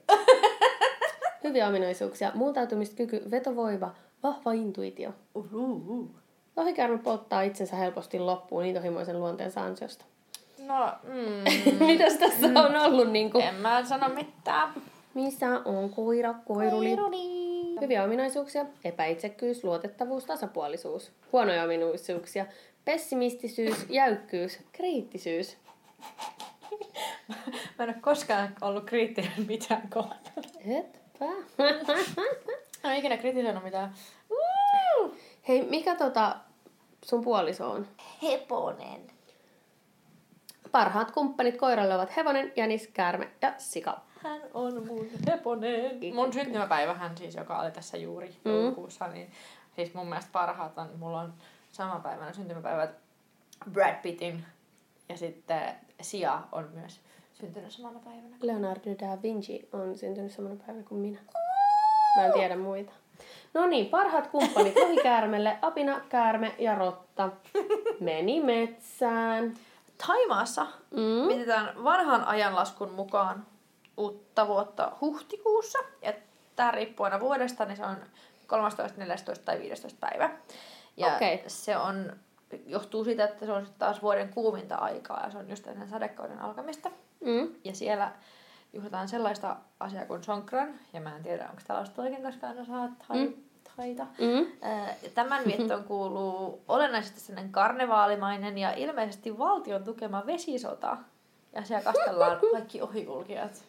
Hyviä 1.43 1.67
ominaisuuksia, 1.67 2.31
muuntautumiskyky, 2.33 3.21
vetovoiva, 3.31 3.91
vahva 4.23 4.51
intuitio. 4.51 5.13
Uhuhu. 5.35 6.11
Lohikäärme 6.57 6.97
polttaa 6.97 7.41
itsensä 7.41 7.75
helposti 7.75 8.19
loppuun 8.19 8.65
intohimoisen 8.65 9.19
luonteensa 9.19 9.61
ansiosta. 9.61 10.05
No, 10.67 10.91
mm, 11.03 11.85
Mitäs 11.87 12.13
tässä 12.13 12.47
on 12.47 12.75
ollut 12.75 13.11
niin 13.11 13.31
kuin, 13.31 13.43
en 13.43 13.55
mä 13.55 13.85
sano 13.85 14.09
mitään. 14.09 14.69
missä 15.13 15.47
on 15.65 15.89
koira, 15.89 16.33
koiruli? 16.45 16.95
Hyviä 17.83 18.03
ominaisuuksia, 18.03 18.65
epäitsekkyys, 18.83 19.63
luotettavuus, 19.63 20.25
tasapuolisuus. 20.25 21.11
Huonoja 21.31 21.63
ominaisuuksia, 21.63 22.45
pessimistisyys, 22.85 23.85
jäykkyys, 23.89 24.59
kriittisyys. 24.71 25.57
Mä 27.77 27.83
en 27.83 27.89
ole 27.89 27.95
koskaan 28.01 28.55
ollut 28.61 28.85
kriittinen 28.85 29.31
mitään 29.47 29.89
kohtaan. 29.89 30.43
Etpä. 30.77 31.25
Mä 32.83 32.93
en 32.93 32.99
ikinä 32.99 33.17
kritisoinut 33.17 33.63
mitään. 33.63 33.93
Hei, 35.47 35.61
mikä 35.61 35.95
tota 35.95 36.35
sun 37.05 37.23
puoliso 37.23 37.71
on? 37.71 37.87
Heponen. 38.21 39.01
Parhaat 40.71 41.11
kumppanit 41.11 41.57
koiralle 41.57 41.95
ovat 41.95 42.15
hevonen, 42.17 42.53
jänis, 42.55 42.87
käärme 42.87 43.29
ja 43.41 43.53
sika. 43.57 44.01
Hän 44.23 44.41
on 44.53 44.87
mun 44.87 45.07
heponen. 45.27 45.99
Mun 46.15 46.33
syntymäpäivähän 46.33 47.17
siis, 47.17 47.35
joka 47.35 47.59
oli 47.59 47.71
tässä 47.71 47.97
juuri 47.97 48.35
Mm. 48.45 48.51
joulukuussa, 48.51 49.07
niin 49.07 49.31
siis 49.75 49.93
mun 49.93 50.07
mielestä 50.07 50.29
parhaat 50.33 50.77
on, 50.77 50.89
mulla 50.99 51.19
on 51.21 51.33
sama 51.71 51.99
päivänä 51.99 52.33
syntymäpäivät 52.33 52.89
Brad 53.71 53.95
Pittin 54.01 54.45
ja 55.09 55.17
sitten 55.17 55.75
Sia 56.01 56.39
on 56.51 56.69
myös 56.73 56.99
syntynyt 57.33 57.71
samana 57.71 57.99
päivänä. 57.99 58.35
Leonardo 58.41 58.89
da 58.99 59.21
Vinci 59.23 59.69
on 59.73 59.97
syntynyt 59.97 60.31
samana 60.31 60.55
päivänä 60.55 60.83
kuin 60.87 61.01
minä. 61.01 61.19
Mä 62.15 62.25
en 62.25 62.33
tiedä 62.33 62.55
muita. 62.55 62.91
No 63.53 63.65
niin, 63.67 63.85
parhaat 63.85 64.27
kumppanit 64.27 64.75
lohikäärmelle, 64.75 65.57
apina, 65.61 66.01
käärme 66.09 66.55
ja 66.59 66.75
rotta. 66.75 67.29
Meni 67.99 68.41
metsään. 68.41 69.53
Taimaassa 70.07 70.67
Mm. 70.91 71.27
vietetään 71.27 71.83
vanhan 71.83 72.23
ajanlaskun 72.25 72.91
mukaan 72.91 73.45
uutta 73.97 74.47
vuotta 74.47 74.91
huhtikuussa. 75.01 75.79
Ja 76.01 76.13
tää 76.55 76.71
riippuu 76.71 77.03
aina 77.03 77.19
vuodesta, 77.19 77.65
niin 77.65 77.77
se 77.77 77.85
on 77.85 77.97
13, 78.47 78.99
14 78.99 79.45
tai 79.45 79.59
15 79.59 79.97
päivä. 79.99 80.29
Ja 80.97 81.15
Okei. 81.15 81.43
se 81.47 81.77
on, 81.77 82.13
johtuu 82.67 83.03
siitä, 83.03 83.23
että 83.23 83.45
se 83.45 83.51
on 83.51 83.61
sitten 83.65 83.79
taas 83.79 84.01
vuoden 84.01 84.29
kuuminta 84.29 84.75
aikaa 84.75 85.23
ja 85.23 85.31
se 85.31 85.37
on 85.37 85.49
just 85.49 85.67
ennen 85.67 85.89
sadekauden 85.89 86.39
alkamista. 86.39 86.91
Mm. 87.25 87.49
Ja 87.63 87.75
siellä 87.75 88.11
juhlitaan 88.73 89.07
sellaista 89.07 89.55
asiaa 89.79 90.05
kuin 90.05 90.23
Sonkran, 90.23 90.73
ja 90.93 91.01
mä 91.01 91.15
en 91.15 91.23
tiedä, 91.23 91.43
onko 91.49 91.61
tällaista 91.67 92.01
oikein 92.01 92.23
koskaan 92.23 92.59
osaa 92.59 92.89
tai, 93.07 93.17
Mm. 93.27 93.33
taita. 93.77 94.03
Mm. 94.03 94.45
Ää, 94.61 94.93
Tämän 95.15 95.43
viettoon 95.45 95.83
kuuluu 95.83 96.63
olennaisesti 96.67 97.19
sellainen 97.19 97.51
karnevaalimainen 97.51 98.57
ja 98.57 98.71
ilmeisesti 98.73 99.37
valtion 99.37 99.83
tukema 99.83 100.23
vesisota. 100.25 100.97
Ja 101.53 101.63
siellä 101.65 101.83
kastellaan 101.83 102.39
kaikki 102.53 102.81
ohikulkijat. 102.81 103.63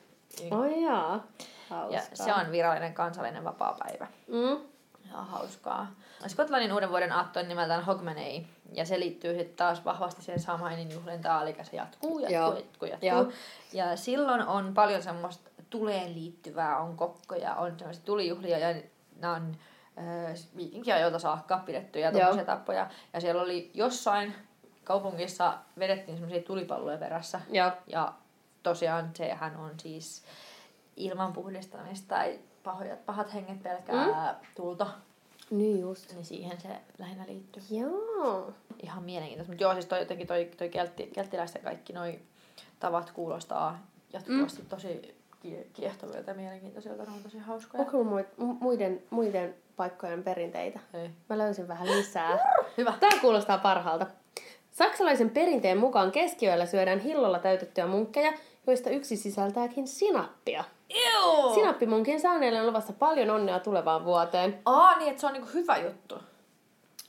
Oi 0.50 0.82
jaa. 0.82 1.26
Ja 1.90 2.00
se 2.14 2.34
on 2.34 2.52
virallinen 2.52 2.94
kansallinen 2.94 3.44
vapaapäivä. 3.44 4.06
Mm. 4.26 4.58
Ihan 5.04 5.26
hauskaa. 5.26 5.86
Skotlannin 6.26 6.72
uuden 6.72 6.90
vuoden 6.90 7.12
aatto 7.12 7.40
on 7.40 7.48
nimeltään 7.48 7.84
Hogmanay. 7.84 8.40
Ja 8.72 8.84
se 8.84 9.00
liittyy 9.00 9.34
sitten 9.34 9.56
taas 9.56 9.84
vahvasti 9.84 10.22
siihen 10.22 10.40
Samainin 10.40 10.90
juhlintaan, 10.90 11.42
eli 11.42 11.56
se 11.62 11.76
jatkuu, 11.76 12.18
jatkuu, 12.18 12.36
Joo. 12.36 12.54
jatkuu, 12.54 12.88
jatkuu. 12.88 13.08
Joo. 13.08 13.32
Ja 13.72 13.96
silloin 13.96 14.46
on 14.46 14.74
paljon 14.74 15.02
semmoista 15.02 15.50
tuleen 15.70 16.14
liittyvää, 16.14 16.78
on 16.78 16.96
kokkoja, 16.96 17.54
on 17.54 17.78
semmoisia 17.78 18.04
tulijuhlia 18.04 18.58
ja 18.58 18.82
nämä 19.20 19.34
on 19.34 19.56
äh, 19.98 20.34
viikinkiajoilta 20.56 21.18
saakka 21.18 21.62
pidettyjä 21.66 22.12
tuommoisia 22.12 22.44
tappoja. 22.44 22.90
Ja 23.12 23.20
siellä 23.20 23.42
oli 23.42 23.70
jossain 23.74 24.34
kaupungissa 24.84 25.54
vedettiin 25.78 26.16
semmoisia 26.16 26.42
tulipalloja 26.42 26.98
perässä. 26.98 27.40
Joo. 27.50 27.70
Ja 27.86 28.12
tosiaan 28.64 29.10
sehän 29.14 29.56
on 29.56 29.70
siis 29.80 30.22
ilman 30.96 31.32
puhdistamista 31.32 32.08
tai 32.08 32.38
pahoja, 32.62 32.96
pahat 33.06 33.34
henget 33.34 33.62
pelkää 33.62 34.32
mm. 34.32 34.46
tulta, 34.54 34.86
Niin 35.50 35.80
just. 35.80 36.12
niin 36.12 36.24
siihen 36.24 36.60
se 36.60 36.68
lähinnä 36.98 37.24
liittyy. 37.28 37.62
Joo. 37.70 38.52
Ihan 38.82 39.02
mielenkiintoista. 39.04 39.52
Mutta 39.52 39.64
joo, 39.64 39.72
siis 39.72 39.86
toi, 39.86 39.98
jotenkin 39.98 40.26
toi, 40.26 40.50
toi 40.56 40.68
keltti, 40.68 41.10
kelttiläisten 41.14 41.62
kaikki 41.62 41.92
noi 41.92 42.18
tavat 42.80 43.10
kuulostaa 43.10 43.86
jatkuvasti 44.12 44.62
mm. 44.62 44.68
tosi 44.68 45.16
kie- 45.42 45.66
kiehtovilta 45.72 46.30
ja 46.30 46.34
mielenkiintoisilta. 46.34 47.02
Ne 47.04 47.10
on 47.16 47.22
tosi 47.22 47.38
hauskoja. 47.38 47.80
Onko 47.80 48.04
muiden, 48.60 49.02
muiden 49.10 49.54
paikkojen 49.76 50.22
perinteitä? 50.22 50.80
Ei. 50.94 51.10
Mä 51.28 51.38
löysin 51.38 51.68
vähän 51.68 51.86
lisää. 51.88 52.38
Hyvä. 52.78 52.92
Tämä 53.00 53.20
kuulostaa 53.20 53.58
parhaalta. 53.58 54.06
Saksalaisen 54.70 55.30
perinteen 55.30 55.78
mukaan 55.78 56.12
keskiyöllä 56.12 56.66
syödään 56.66 56.98
hillolla 56.98 57.38
täytettyjä 57.38 57.86
munkkeja, 57.86 58.32
joista 58.66 58.90
yksi 58.90 59.16
sisältääkin 59.16 59.88
sinappia. 59.88 60.64
Ew! 60.90 61.54
Sinappimunkin 61.54 62.20
saaneille 62.20 62.60
on 62.60 62.66
luvassa 62.66 62.92
paljon 62.92 63.30
onnea 63.30 63.60
tulevaan 63.60 64.04
vuoteen. 64.04 64.58
Aa, 64.64 64.98
niin 64.98 65.08
että 65.10 65.20
se 65.20 65.26
on 65.26 65.32
niinku 65.32 65.48
hyvä 65.54 65.76
juttu. 65.78 66.18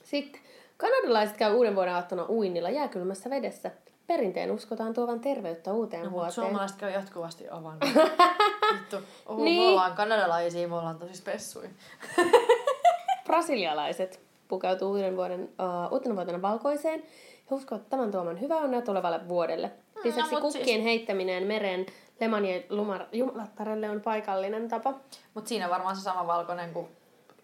Sitten 0.04 0.40
kanadalaiset 0.76 1.36
käy 1.36 1.52
uuden 1.54 1.74
vuoden 1.74 1.94
aattona 1.94 2.26
uinnilla 2.28 2.70
jääkylmässä 2.70 3.30
vedessä. 3.30 3.70
Perinteen 4.06 4.50
uskotaan 4.50 4.94
tuovan 4.94 5.20
terveyttä 5.20 5.72
uuteen 5.72 6.02
No, 6.02 6.10
mutta 6.10 6.16
vuoteen. 6.16 6.32
suomalaiset 6.32 6.76
käy 6.76 6.90
jatkuvasti 6.90 7.48
avaan. 7.50 7.78
Vittu. 8.74 8.96
Oh, 9.26 9.38
Niin. 9.38 9.62
Me 9.62 9.68
ollaan 9.68 9.92
kanadalaisia, 9.94 10.68
me 10.68 10.74
ollaan 10.76 10.98
tosi 10.98 11.14
spessuja. 11.14 11.68
Brasilialaiset 13.24 14.20
pukeutuu 14.48 14.90
uuden 14.90 15.16
vuoden, 15.16 15.42
uh, 15.42 15.92
uutena 15.92 16.14
vuotena 16.16 16.42
valkoiseen 16.42 17.02
ja 17.50 17.56
uskovat 17.56 17.88
tämän 17.88 18.10
tuoman 18.12 18.40
hyvää 18.40 18.58
onnea 18.58 18.82
tulevalle 18.82 19.28
vuodelle. 19.28 19.70
Lisäksi 20.04 20.30
mut 20.32 20.40
kukkien 20.40 20.64
siis- 20.66 20.84
heittäminen 20.84 21.46
mereen 21.46 21.86
lemanien 22.20 22.64
lumar- 22.70 23.06
jumalattarelle 23.12 23.90
on 23.90 24.00
paikallinen 24.00 24.68
tapa. 24.68 24.94
Mutta 25.34 25.48
siinä 25.48 25.70
varmaan 25.70 25.96
se 25.96 26.02
sama 26.02 26.26
valkoinen 26.26 26.72
kuin 26.72 26.86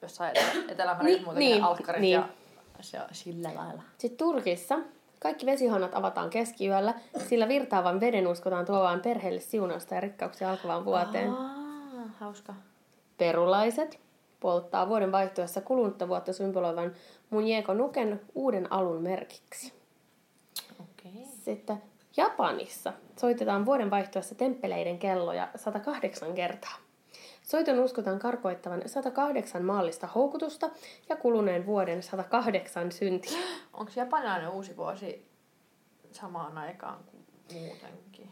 jossain 0.02 0.30
etelä- 0.36 0.64
etelämäärä 0.72 1.02
Niin, 1.04 1.14
niin, 1.14 1.24
muutenkin 1.24 1.38
niin, 1.48 1.54
niin, 1.54 1.64
alkkarit 1.64 2.00
niin. 2.00 2.12
ja 2.12 2.28
se 2.80 3.00
on 3.00 3.06
sillä 3.12 3.50
lailla. 3.54 3.82
Sitten 3.98 4.18
Turkissa 4.18 4.78
kaikki 5.20 5.46
vesihannat 5.46 5.94
avataan 5.94 6.30
keskiyöllä, 6.30 6.94
sillä 7.28 7.48
virtaavan 7.48 8.00
veden 8.00 8.26
uskotaan 8.26 8.66
tuovaan 8.66 9.00
perheelle 9.00 9.40
siunausta 9.40 9.94
ja 9.94 10.00
rikkauksia 10.00 10.50
alkavaan 10.50 10.84
vuoteen. 10.84 11.30
Aa, 11.30 11.50
hauska. 12.20 12.54
Perulaiset 13.18 14.00
polttaa 14.40 14.88
vuoden 14.88 15.12
vaihtuessa 15.12 15.60
kulunutta 15.60 16.08
vuotta 16.08 16.32
symboloivan 16.32 16.92
Munjeko 17.30 17.74
Nuken 17.74 18.20
uuden 18.34 18.72
alun 18.72 19.02
merkiksi. 19.02 19.72
Okei. 20.80 21.12
Okay. 21.12 21.24
Sitten 21.44 21.82
Japanissa 22.16 22.92
soitetaan 23.20 23.66
vuoden 23.66 23.90
vaihtuessa 23.90 24.34
temppeleiden 24.34 24.98
kelloja 24.98 25.48
108 25.56 26.34
kertaa. 26.34 26.76
Soiton 27.42 27.78
uskotaan 27.78 28.18
karkoittavan 28.18 28.82
108 28.86 29.64
maallista 29.64 30.06
houkutusta 30.06 30.70
ja 31.08 31.16
kuluneen 31.16 31.66
vuoden 31.66 32.02
108 32.02 32.92
syntiä. 32.92 33.38
Onko 33.72 33.92
japanilainen 33.96 34.48
uusi 34.48 34.76
vuosi 34.76 35.28
samaan 36.12 36.58
aikaan 36.58 37.04
kuin 37.04 37.26
muutenkin? 37.52 38.30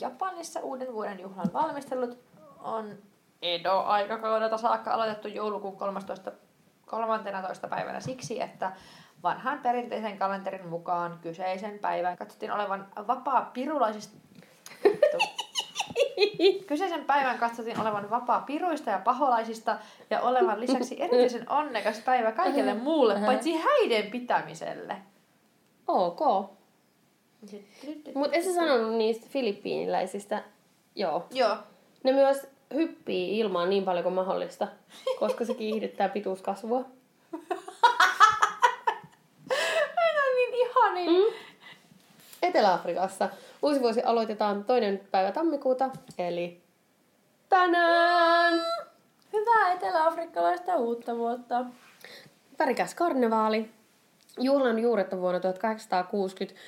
Japanissa 0.00 0.60
uuden 0.60 0.92
vuoden 0.92 1.20
juhlan 1.20 1.52
valmistelut 1.52 2.18
on 2.58 2.98
Edo-aikakaudelta 3.42 4.58
saakka 4.58 4.92
aloitettu 4.92 5.28
joulukuun 5.28 5.76
13. 5.76 6.32
13. 6.86 7.68
päivänä 7.68 8.00
siksi, 8.00 8.40
että 8.40 8.72
vanhan 9.22 9.58
perinteisen 9.58 10.18
kalenterin 10.18 10.66
mukaan 10.66 11.18
kyseisen 11.22 11.78
päivän 11.78 12.16
katsottiin 12.16 12.52
olevan 12.52 12.88
vapaa 13.06 13.50
pirulaisista... 13.52 14.16
Kyseisen 16.66 17.04
päivän 17.04 17.38
katsottiin 17.38 17.80
olevan 17.80 18.10
vapaa 18.10 18.40
piruista 18.40 18.90
ja 18.90 18.98
paholaisista 18.98 19.78
ja 20.10 20.20
olevan 20.20 20.60
lisäksi 20.60 21.02
erityisen 21.02 21.50
onnekas 21.50 22.00
päivä 22.00 22.32
kaikelle 22.32 22.74
muulle, 22.74 23.14
paitsi 23.26 23.52
häiden 23.52 24.10
pitämiselle. 24.10 24.96
Ok. 25.88 26.20
Mutta 28.14 28.36
et 28.36 28.44
sä 28.44 28.54
sanonut 28.54 28.94
niistä 28.94 29.26
filippiiniläisistä? 29.30 30.42
Joo. 30.94 31.26
Joo. 31.30 31.56
Ne 32.04 32.12
myös 32.12 32.46
hyppii 32.74 33.38
ilmaan 33.38 33.70
niin 33.70 33.84
paljon 33.84 34.02
kuin 34.02 34.14
mahdollista, 34.14 34.68
koska 35.18 35.44
se 35.44 35.54
kiihdyttää 35.54 36.08
pituuskasvua. 36.08 36.84
Aina 39.96 40.22
niin 40.34 40.54
ihani. 40.54 41.06
Mm. 41.06 41.34
Etelä-Afrikassa 42.42 43.28
uusi 43.62 43.80
vuosi 43.80 44.02
aloitetaan 44.02 44.64
toinen 44.64 45.00
päivä 45.10 45.32
tammikuuta, 45.32 45.90
eli 46.18 46.60
tänään. 47.48 48.60
Hyvää 49.32 49.72
etelä-afrikkalaista 49.72 50.76
uutta 50.76 51.16
vuotta. 51.16 51.64
Värikäs 52.58 52.94
karnevaali. 52.94 53.70
Juhlan 54.38 54.78
juuret 54.78 55.12
on 55.12 55.20
vuonna 55.20 55.40
1860 55.40 56.60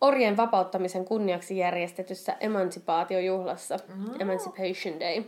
orjen 0.00 0.36
vapauttamisen 0.36 1.04
kunniaksi 1.04 1.58
järjestetyssä 1.58 2.36
emansipaatiojuhlassa, 2.40 3.76
mm-hmm. 3.88 4.20
Emancipation 4.20 5.00
Day. 5.00 5.24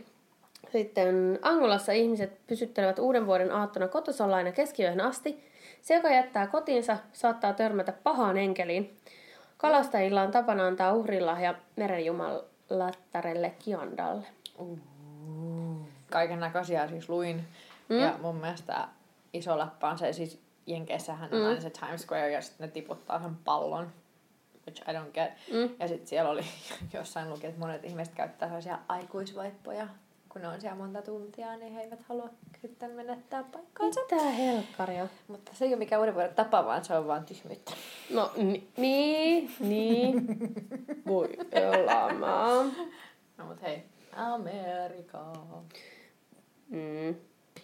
Sitten 0.71 1.39
Angolassa 1.41 1.91
ihmiset 1.91 2.47
pysyttelevät 2.47 2.99
uuden 2.99 3.25
vuoden 3.25 3.51
aattona 3.51 3.87
kotosalla 3.87 4.35
aina 4.35 4.51
keskiyöhön 4.51 5.01
asti. 5.01 5.43
Se, 5.81 5.93
joka 5.93 6.09
jättää 6.09 6.47
kotiinsa, 6.47 6.97
saattaa 7.13 7.53
törmätä 7.53 7.93
pahaan 8.03 8.37
enkeliin. 8.37 8.97
Kalastajilla 9.63 10.21
on 10.21 10.31
tapana 10.31 10.67
antaa 10.67 10.93
uhrilahja 10.93 11.55
merenjumalattarelle 11.75 13.49
Kiandalle. 13.49 14.27
Kaiken 16.11 16.39
näköisiä 16.39 16.87
siis 16.87 17.09
luin. 17.09 17.47
Mm. 17.89 17.99
Ja 17.99 18.13
mun 18.21 18.35
mielestä 18.35 18.87
iso 19.33 19.57
läppä 19.57 19.89
on 19.89 19.97
se, 19.97 20.13
siis 20.13 20.41
Jenkeissähän 20.67 21.29
on 21.33 21.39
mm. 21.39 21.45
aina 21.45 21.61
se 21.61 21.69
Times 21.69 22.01
Square 22.01 22.31
ja 22.31 22.41
sitten 22.41 22.67
ne 22.67 22.71
tiputtaa 22.71 23.21
sen 23.21 23.35
pallon. 23.35 23.91
Which 24.67 24.89
I 24.89 24.93
don't 24.93 25.11
get. 25.13 25.31
Mm. 25.53 25.75
Ja 25.79 25.87
sitten 25.87 26.07
siellä 26.07 26.29
oli 26.29 26.41
jossain 26.93 27.29
luki, 27.29 27.47
että 27.47 27.59
monet 27.59 27.83
ihmiset 27.83 28.15
käyttää 28.15 28.47
sellaisia 28.47 28.79
aikuisvaippoja. 28.87 29.87
Kun 30.33 30.41
ne 30.41 30.47
on 30.47 30.61
siellä 30.61 30.77
monta 30.77 31.01
tuntia, 31.01 31.57
niin 31.57 31.73
he 31.73 31.81
eivät 31.81 32.03
halua 32.03 32.29
sitten 32.61 32.91
menettää 32.91 33.43
paikkaansa. 33.43 34.01
Mitä 34.01 34.21
helkkaria? 34.21 35.07
Mutta 35.27 35.51
se 35.55 35.65
ei 35.65 35.71
ole 35.71 35.79
mikään 35.79 35.99
uuden 35.99 36.13
vuoden 36.13 36.35
tapa, 36.35 36.65
vaan 36.65 36.85
se 36.85 36.97
on 36.97 37.07
vaan 37.07 37.25
tyhmyyttä. 37.25 37.71
No 38.13 38.31
ni- 38.37 38.67
niin, 38.77 39.55
niin. 39.59 40.27
Voi 41.07 41.29
elämää. 41.51 42.47
No 43.37 43.45
mut 43.45 43.61
hei, 43.61 43.83
Amerika. 44.15 45.33
Mm. 46.69 47.15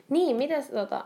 Niin, 0.09 0.35
mitäs 0.35 0.67
tota... 0.67 1.05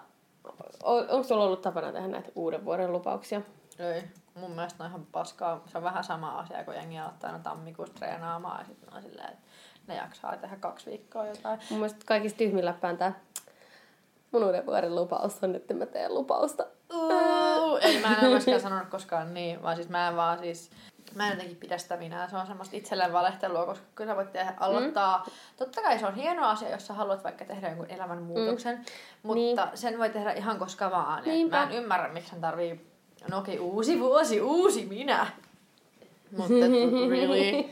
Onko 0.84 1.24
sulla 1.24 1.44
ollut 1.44 1.62
tapana 1.62 1.92
tehdä 1.92 2.08
näitä 2.08 2.30
uuden 2.36 2.66
vuoden 2.66 2.92
lupauksia? 2.92 3.42
Ei. 3.80 4.04
Mun 4.36 4.52
mielestä 4.52 4.84
ne 4.84 4.86
on 4.86 4.92
ihan 4.92 5.08
paskaa. 5.12 5.64
Se 5.66 5.78
on 5.78 5.84
vähän 5.84 6.04
sama 6.04 6.40
asia, 6.40 6.64
kun 6.64 6.74
jengi 6.74 7.00
aloittaa 7.00 7.30
aina 7.32 7.44
tammikuussa 7.44 7.96
treenaamaan 7.96 8.60
ja 8.60 8.66
sitten 8.66 8.94
on 8.94 9.02
silleen, 9.02 9.30
että 9.30 9.48
ne 9.88 9.96
jaksaa 9.96 10.38
tehdä 10.38 10.56
kaksi 10.56 10.90
viikkoa 10.90 11.28
jotain. 11.28 11.60
Mun 11.70 11.80
mielestä 11.80 12.06
kaikista 12.06 12.38
tyhmin 12.38 12.66
läppään 12.66 12.98
tää 12.98 13.14
mun 14.34 14.44
uuden 14.44 14.66
vuoden 14.66 14.96
lupaus 14.96 15.44
on, 15.44 15.56
että 15.56 15.74
mä 15.74 15.86
teen 15.86 16.14
lupausta. 16.14 16.66
Uh, 16.94 17.78
ei 17.86 18.02
mä 18.02 18.18
en 18.22 18.30
myöskään 18.30 18.62
sanonut 18.62 18.88
koskaan 18.88 19.34
niin, 19.34 19.64
vaan 19.64 19.76
siis 19.76 19.90
mä 19.90 20.08
en 20.08 20.16
vaan 20.16 20.40
siis, 20.40 20.70
mä 21.16 21.28
en 21.28 21.32
jotenkin 21.32 21.58
pidä 21.58 21.78
sitä 21.78 21.98
minä. 21.98 22.28
Se 22.30 22.38
on 22.38 22.48
semmoista 22.48 22.78
itselleen 22.78 23.14
valehtelua, 23.14 23.66
koska 23.66 23.86
kyllä 23.96 24.12
sä 24.12 24.16
voit 24.16 24.32
tehdä, 24.32 24.54
aloittaa. 24.60 25.24
Mm. 25.28 25.32
Totta 25.58 25.82
kai 25.82 26.00
se 26.00 26.06
on 26.06 26.16
hieno 26.16 26.48
asia, 26.48 26.70
jos 26.70 26.88
sä 26.88 26.94
haluat 26.94 27.24
vaikka 27.24 27.46
tehdä 27.46 27.68
jonkun 27.68 27.90
elämänmuutoksen, 27.90 28.76
mm. 28.76 28.84
mutta 29.24 29.66
Niin. 29.66 29.78
sen 29.78 30.00
voi 30.00 30.10
tehdä 30.10 30.32
ihan 30.32 30.60
koska 30.60 30.92
vaan. 30.92 31.24
Mä 31.50 31.64
en 31.64 31.72
ymmärrä, 31.72 32.14
miksi 32.14 32.30
sen 32.30 32.42
tarvii, 32.42 32.82
no 33.30 33.38
okei, 33.38 33.60
uusi 33.60 34.00
vuosi, 34.00 34.42
uusi 34.42 34.86
minä. 34.86 35.28
Mutta 36.38 36.54
really, 37.10 37.70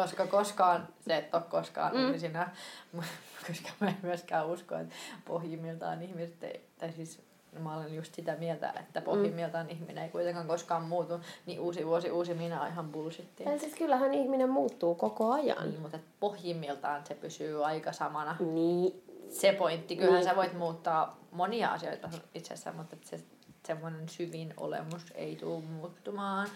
koska 0.00 0.26
koskaan, 0.26 0.88
se 1.00 1.16
et 1.16 1.34
ole 1.34 1.42
koskaan 1.42 1.96
mm. 1.96 2.06
uusi 2.06 2.18
sinä, 2.18 2.50
koska 3.46 3.68
mä 3.80 3.88
en 3.88 3.96
myöskään 4.02 4.46
usko, 4.46 4.76
että 4.76 4.94
pohjimmiltaan 5.24 6.02
ihmiset, 6.02 6.44
ei, 6.44 6.68
tai 6.78 6.92
siis 6.92 7.20
mä 7.58 7.76
olen 7.76 7.94
just 7.94 8.14
sitä 8.14 8.36
mieltä, 8.36 8.72
että 8.80 9.00
pohjimmiltaan 9.00 9.66
mm. 9.66 9.72
ihminen 9.72 10.04
ei 10.04 10.10
kuitenkaan 10.10 10.46
koskaan 10.46 10.82
muutu, 10.82 11.20
niin 11.46 11.60
uusi 11.60 11.86
vuosi, 11.86 12.10
uusi 12.10 12.34
minä 12.34 12.62
on 12.62 12.68
ihan 12.68 12.88
bullshittia. 12.88 13.52
Ja 13.52 13.58
siis 13.58 13.74
kyllähän 13.74 14.14
ihminen 14.14 14.50
muuttuu 14.50 14.94
koko 14.94 15.32
ajan. 15.32 15.70
Niin, 15.70 15.80
mutta 15.80 15.98
pohjimmiltaan 16.20 17.06
se 17.06 17.14
pysyy 17.14 17.64
aika 17.64 17.92
samana. 17.92 18.36
Niin, 18.40 19.02
se 19.30 19.52
pointti. 19.52 19.96
Kyllähän 19.96 20.20
niin. 20.20 20.28
sä 20.28 20.36
voit 20.36 20.52
muuttaa 20.52 21.20
monia 21.30 21.72
asioita 21.72 22.08
itsessä, 22.34 22.72
mutta 22.72 22.96
se 23.02 23.20
semmoinen 23.66 24.08
syvin 24.08 24.54
olemus 24.56 25.02
ei 25.14 25.36
tule 25.36 25.62
muuttumaan. 25.62 26.48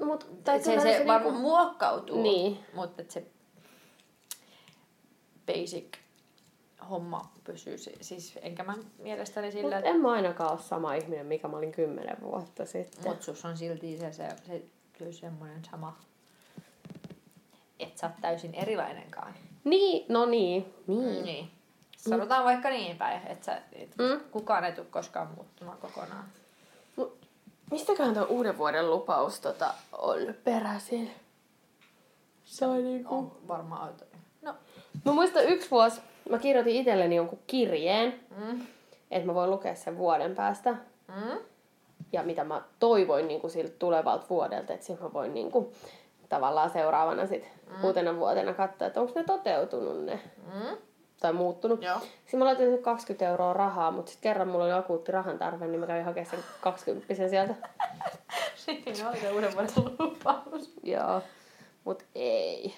No, 0.00 0.06
mut, 0.06 0.26
se, 0.44 0.58
se, 0.58 0.80
se 0.80 0.84
niinku- 0.84 1.06
varmaan 1.06 1.34
niinku... 1.34 1.48
muokkautuu, 1.48 2.22
niin. 2.22 2.58
mutta 2.74 3.02
se 3.08 3.26
basic 5.46 5.98
homma 6.90 7.32
pysyy. 7.44 7.78
Siis 7.78 8.38
enkä 8.42 8.64
mä 8.64 8.74
mielestäni 8.98 9.52
sillä... 9.52 9.76
Mut 9.76 9.86
en 9.86 10.00
mä 10.00 10.10
ainakaan 10.10 10.50
ole 10.50 10.58
sama 10.58 10.94
ihminen, 10.94 11.26
mikä 11.26 11.48
mä 11.48 11.56
olin 11.56 11.72
kymmenen 11.72 12.16
vuotta 12.20 12.66
sitten. 12.66 13.12
Mut 13.12 13.22
sus 13.22 13.44
on 13.44 13.56
silti 13.56 13.98
se, 13.98 14.12
se, 14.12 14.28
se, 14.46 14.62
se 14.98 15.12
semmoinen 15.12 15.64
sama, 15.70 15.98
että 17.78 18.00
sä 18.00 18.06
oot 18.06 18.16
täysin 18.20 18.54
erilainenkaan. 18.54 19.34
Niin, 19.64 20.06
no 20.08 20.26
niin. 20.26 20.74
Niin. 20.86 21.24
niin. 21.24 21.50
Sanotaan 21.96 22.40
mm. 22.40 22.44
vaikka 22.44 22.68
niin 22.68 22.96
päin, 22.96 23.26
että 23.26 23.62
et 23.72 23.96
mm. 23.98 24.20
kukaan 24.30 24.64
ei 24.64 24.72
tule 24.72 24.86
koskaan 24.90 25.28
muuttumaan 25.36 25.78
kokonaan. 25.78 26.24
Mistäköhän 27.70 28.14
tuo 28.14 28.26
uuden 28.28 28.58
vuoden 28.58 28.90
lupaus 28.90 29.40
tota, 29.40 29.74
on 29.92 30.34
peräisin? 30.44 31.10
Se 32.44 32.66
on 32.66 32.84
niinku... 32.84 33.14
On 33.14 33.32
varmaan 33.48 33.82
auto. 33.82 34.04
No. 34.42 34.54
Mä 35.04 35.12
muistan 35.12 35.44
yksi 35.44 35.70
vuosi, 35.70 36.00
mä 36.30 36.38
kirjoitin 36.38 36.76
itselleni 36.76 37.16
jonkun 37.16 37.38
kirjeen, 37.46 38.20
mm. 38.36 38.66
että 39.10 39.26
mä 39.26 39.34
voin 39.34 39.50
lukea 39.50 39.74
sen 39.74 39.98
vuoden 39.98 40.34
päästä. 40.34 40.70
Mm. 41.08 41.38
Ja 42.12 42.22
mitä 42.22 42.44
mä 42.44 42.62
toivoin 42.78 43.28
niin 43.28 43.40
kuin 43.40 43.50
siltä 43.50 43.74
tulevalta 43.78 44.26
vuodelta, 44.30 44.72
että 44.72 44.92
mä 45.00 45.12
voin 45.12 45.34
niin 45.34 45.50
kuin, 45.50 45.72
tavallaan 46.28 46.70
seuraavana 46.70 47.26
sit 47.26 47.48
mm. 47.66 47.84
uutena 47.84 48.16
vuotena 48.16 48.54
katsoa, 48.54 48.86
että 48.86 49.00
onko 49.00 49.12
ne 49.16 49.24
toteutunut 49.24 50.04
ne. 50.04 50.20
Mm 50.54 50.76
tai 51.26 51.32
muuttunut. 51.32 51.82
Joo. 51.82 52.00
Sitten 52.00 52.38
mä 52.38 52.44
laitin 52.44 52.82
20 52.82 53.28
euroa 53.28 53.52
rahaa, 53.52 53.90
mutta 53.90 54.10
sitten 54.12 54.30
kerran 54.30 54.48
mulla 54.48 54.64
oli 54.64 54.72
akuutti 54.72 55.12
rahan 55.12 55.38
tarve, 55.38 55.66
niin 55.66 55.80
mä 55.80 55.86
kävin 55.86 56.04
hakemaan 56.04 56.30
sen 56.30 56.44
20 56.60 57.14
sieltä. 57.28 57.54
Siinä 58.54 59.08
oli 59.08 59.20
se 59.20 59.32
uuden 59.32 59.54
vuoden 59.54 59.70
lupaus. 59.98 60.72
Joo, 60.82 61.22
mut 61.84 62.02
ei. 62.14 62.74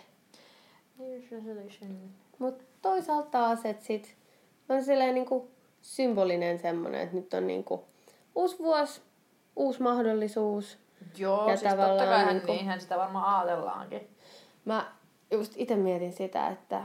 Mut 2.38 2.62
toisaalta 2.82 3.30
taas, 3.30 3.64
että 3.64 3.84
sit 3.84 4.16
on 4.68 4.84
silleen 4.84 5.14
niinku 5.14 5.50
symbolinen 5.82 6.58
semmonen, 6.58 7.00
että 7.00 7.16
nyt 7.16 7.34
on 7.34 7.46
niinku 7.46 7.84
uusi 8.34 8.58
vuosi, 8.58 9.02
uusi 9.56 9.82
mahdollisuus. 9.82 10.78
Joo, 11.16 11.50
ja 11.50 11.56
siis 11.56 11.74
totta 11.74 12.04
kai 12.04 12.26
niinku, 12.26 12.52
niinhän 12.52 12.80
sitä 12.80 12.98
varmaan 12.98 13.46
ajatellaankin. 13.46 14.08
Mä 14.64 14.92
just 15.30 15.52
itse 15.56 15.76
mietin 15.76 16.12
sitä, 16.12 16.48
että 16.48 16.84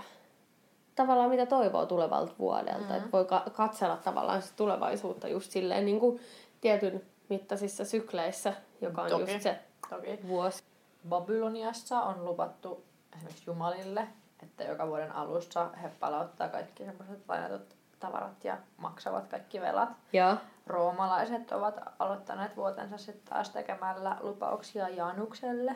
tavallaan 0.96 1.30
mitä 1.30 1.46
toivoo 1.46 1.86
tulevalta 1.86 2.34
vuodelta. 2.39 2.80
Mm-hmm. 2.80 2.96
Että 2.96 3.12
voi 3.12 3.26
ka- 3.26 3.46
katsella 3.54 3.98
tavallaan 3.98 4.41
sitä 4.41 4.56
tulevaisuutta 4.56 5.28
just 5.28 5.52
silleen 5.52 5.86
niin 5.86 6.00
kuin 6.00 6.20
tietyn 6.62 7.02
mittaisissa 7.30 7.86
sykleissä, 7.86 8.54
joka 8.82 9.02
on 9.02 9.10
Toki. 9.10 9.32
just 9.32 9.44
se 9.44 9.60
Toki. 9.89 10.20
vuosi. 10.28 10.64
Babyloniassa 11.10 12.02
on 12.02 12.26
luvattu 12.26 12.84
esimerkiksi 13.16 13.44
jumalille, 13.48 14.08
että 14.44 14.64
joka 14.64 14.88
vuoden 14.88 15.12
alussa 15.12 15.70
he 15.84 15.91
palauttaa 16.00 16.50
kaikki 16.50 16.86
semmoiset 16.86 17.20
lainatut 17.28 17.76
tavarat 18.00 18.44
ja 18.44 18.58
maksavat 18.78 19.28
kaikki 19.28 19.62
velat. 19.62 19.89
Ja. 20.14 20.38
Roomalaiset 20.68 21.52
ovat 21.52 21.76
aloittaneet 22.00 22.56
vuotensa 22.58 22.98
sitten 22.98 23.34
taas 23.34 23.50
tekemällä 23.50 24.18
lupauksia 24.22 24.89
Janukselle. 24.89 25.76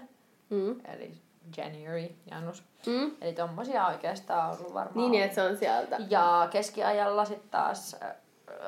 Mm. 0.50 0.80
Eli 0.86 1.22
January, 1.58 2.16
Janus. 2.32 2.64
Mm. 2.86 3.12
Eli 3.22 3.34
tommosia 3.34 3.88
oikeastaan 3.88 4.50
on 4.50 4.58
ollut 4.60 4.74
varmaan. 4.74 4.98
Niin, 4.98 5.12
niin, 5.12 5.24
että 5.24 5.36
se 5.36 5.42
on 5.42 5.58
sieltä. 5.58 5.98
Ja 6.10 6.48
keskiajalla 6.52 7.26
sitten 7.26 7.50
taas 7.50 7.96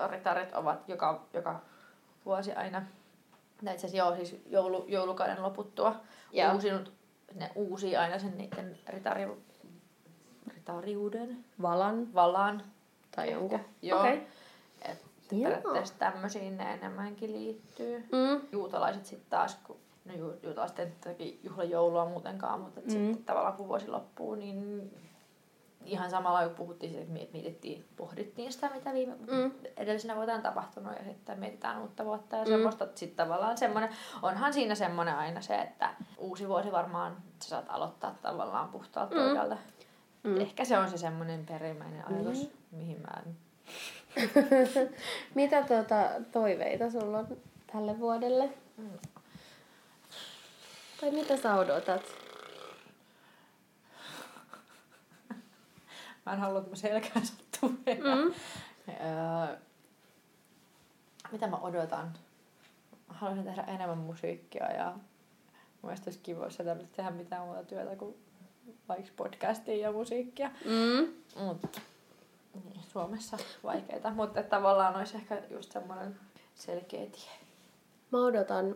ritarit 0.09 0.53
ovat 0.53 0.89
joka, 0.89 1.25
joka 1.33 1.61
vuosi 2.25 2.53
aina, 2.53 2.81
tai 3.65 3.73
itse 3.73 3.87
asiassa 3.87 3.97
joo, 3.97 4.15
siis 4.15 4.41
joulu, 4.45 4.85
joulukauden 4.87 5.43
loputtua, 5.43 5.95
ja. 6.31 6.53
uusinut, 6.53 6.93
ne 7.35 7.51
uusi 7.55 7.97
aina 7.97 8.19
sen 8.19 8.37
niiden 8.37 8.79
ritari, 8.87 9.27
ritariuden. 10.47 11.45
Valan. 11.61 12.13
Valan. 12.13 12.63
Tai 13.15 13.31
jonkun. 13.31 13.59
Joo. 13.81 13.99
Okay. 13.99 14.19
Et 14.81 15.05
periaatteessa 15.29 15.95
tämmöisiin 15.99 16.57
ne 16.57 16.73
enemmänkin 16.73 17.33
liittyy. 17.33 17.99
Mm. 17.99 18.41
Juutalaiset 18.51 19.05
sitten 19.05 19.29
taas, 19.29 19.59
kun 19.63 19.77
no 20.09 20.15
ju, 20.15 20.39
juutalaiset 20.43 21.05
ei 21.19 21.39
juhlajoulua 21.43 22.05
muutenkaan, 22.05 22.59
mutta 22.59 22.81
mm. 22.81 22.89
sitten 22.89 23.23
tavallaan 23.25 23.57
kun 23.57 23.67
vuosi 23.67 23.87
loppuu, 23.87 24.35
niin 24.35 24.91
ihan 25.85 26.09
samalla 26.09 26.47
kun 26.47 26.55
puhuttiin 26.55 26.91
siitä, 26.91 27.03
että 27.03 27.33
mietittiin, 27.33 27.85
pohdittiin 27.95 28.53
sitä, 28.53 28.69
mitä 28.75 28.93
viime 28.93 29.15
mm. 29.15 29.51
edellisenä 29.77 30.15
vuotena 30.15 30.37
on 30.37 30.43
tapahtunut 30.43 30.93
ja 30.97 31.03
sitten 31.03 31.39
mietitään 31.39 31.81
uutta 31.81 32.05
vuotta 32.05 32.35
ja 32.35 32.43
mm. 32.43 32.49
semmoista. 32.49 32.87
Sitten 32.95 33.27
tavallaan 33.27 33.57
semmoinen, 33.57 33.89
onhan 34.21 34.53
siinä 34.53 34.75
semmoinen 34.75 35.15
aina 35.15 35.41
se, 35.41 35.55
että 35.55 35.89
uusi 36.17 36.47
vuosi 36.47 36.71
varmaan 36.71 37.17
sä 37.43 37.49
saat 37.49 37.65
aloittaa 37.69 38.15
tavallaan 38.21 38.69
puhtaalta 38.69 39.15
mm. 39.15 39.21
pöydältä. 39.21 39.57
Mm. 40.23 40.41
Ehkä 40.41 40.65
se 40.65 40.77
on 40.77 40.89
se 40.89 40.97
semmoinen 40.97 41.45
perimmäinen 41.45 42.07
ajatus, 42.07 42.43
mm. 42.43 42.77
mihin 42.77 43.01
mä 43.01 43.21
en... 43.25 43.37
Mitä 45.35 45.63
tuota, 45.63 45.95
toiveita 46.31 46.91
sulla 46.91 47.19
on 47.19 47.37
tälle 47.73 47.99
vuodelle? 47.99 48.49
Mm. 48.77 48.89
Tai 51.01 51.11
mitä 51.11 51.37
sä 51.37 51.55
odotat? 51.55 52.01
Mä 56.25 56.33
en 56.33 56.39
halua, 56.39 56.59
että 56.59 56.69
mä 56.69 56.75
selkään 56.75 57.25
sattuu 57.25 57.69
mm. 57.69 58.33
öö, 58.89 59.57
mitä 61.31 61.47
mä 61.47 61.57
odotan? 61.57 62.13
Mä 63.07 63.13
haluaisin 63.13 63.45
tehdä 63.45 63.63
enemmän 63.63 63.97
musiikkia 63.97 64.71
ja 64.71 64.95
mielestäni 65.83 66.07
olisi 66.07 66.19
kiva, 66.23 66.43
jos 66.43 66.59
ei 66.59 66.65
tehdä 66.91 67.11
mitään 67.11 67.45
muuta 67.45 67.63
työtä 67.63 67.95
kuin 67.95 68.15
vaikka 68.89 69.11
podcastia 69.15 69.75
ja 69.75 69.91
musiikkia. 69.91 70.51
Mm. 70.65 71.13
Mut, 71.43 71.81
niin, 72.53 72.83
Suomessa 72.83 73.37
vaikeita, 73.63 74.11
mutta 74.11 74.43
tavallaan 74.43 74.95
olisi 74.95 75.17
ehkä 75.17 75.41
just 75.49 75.71
semmoinen 75.71 76.19
selkeä 76.55 77.05
tie. 77.05 77.31
Mä 78.11 78.25
odotan 78.25 78.75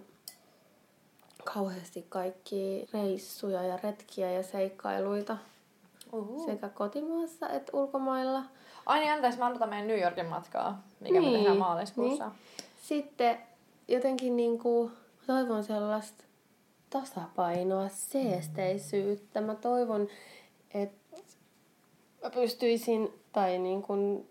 kauheasti 1.53 2.05
kaikki 2.09 2.89
reissuja 2.93 3.63
ja 3.63 3.79
retkiä 3.83 4.31
ja 4.31 4.43
seikkailuita. 4.43 5.37
Uhu. 6.11 6.45
Sekä 6.45 6.69
kotimaassa 6.69 7.49
että 7.49 7.77
ulkomailla. 7.77 8.43
Ai 8.85 8.99
niin, 8.99 9.13
anteeksi, 9.13 9.39
mä 9.39 9.45
aloitan 9.45 9.69
meidän 9.69 9.87
New 9.87 9.99
Yorkin 9.99 10.25
matkaa, 10.25 10.83
mikä 10.99 11.19
niin, 11.19 11.31
me 11.31 11.37
tehdään 11.37 11.57
maaliskuussa. 11.57 12.27
Niin. 12.27 12.37
Sitten 12.81 13.37
jotenkin 13.87 14.37
niinku, 14.37 14.91
toivon 15.27 15.63
sellaista 15.63 16.23
tasapainoa, 16.89 17.89
seesteisyyttä. 17.89 19.41
Mä 19.41 19.55
toivon, 19.55 20.07
että 20.73 21.17
mä 22.23 22.29
pystyisin, 22.29 23.13
tai 23.31 23.57
niin 23.57 23.81
kuin 23.81 24.29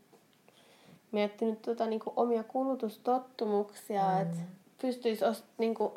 miettinyt 1.12 1.62
tota 1.62 1.86
niin 1.86 2.00
kuin 2.00 2.12
omia 2.16 2.44
kulutustottumuksia, 2.44 4.02
mm. 4.02 4.22
että 4.22 4.38
pystyisi 4.82 5.24
ost, 5.24 5.44
niin 5.58 5.74
kuin, 5.74 5.92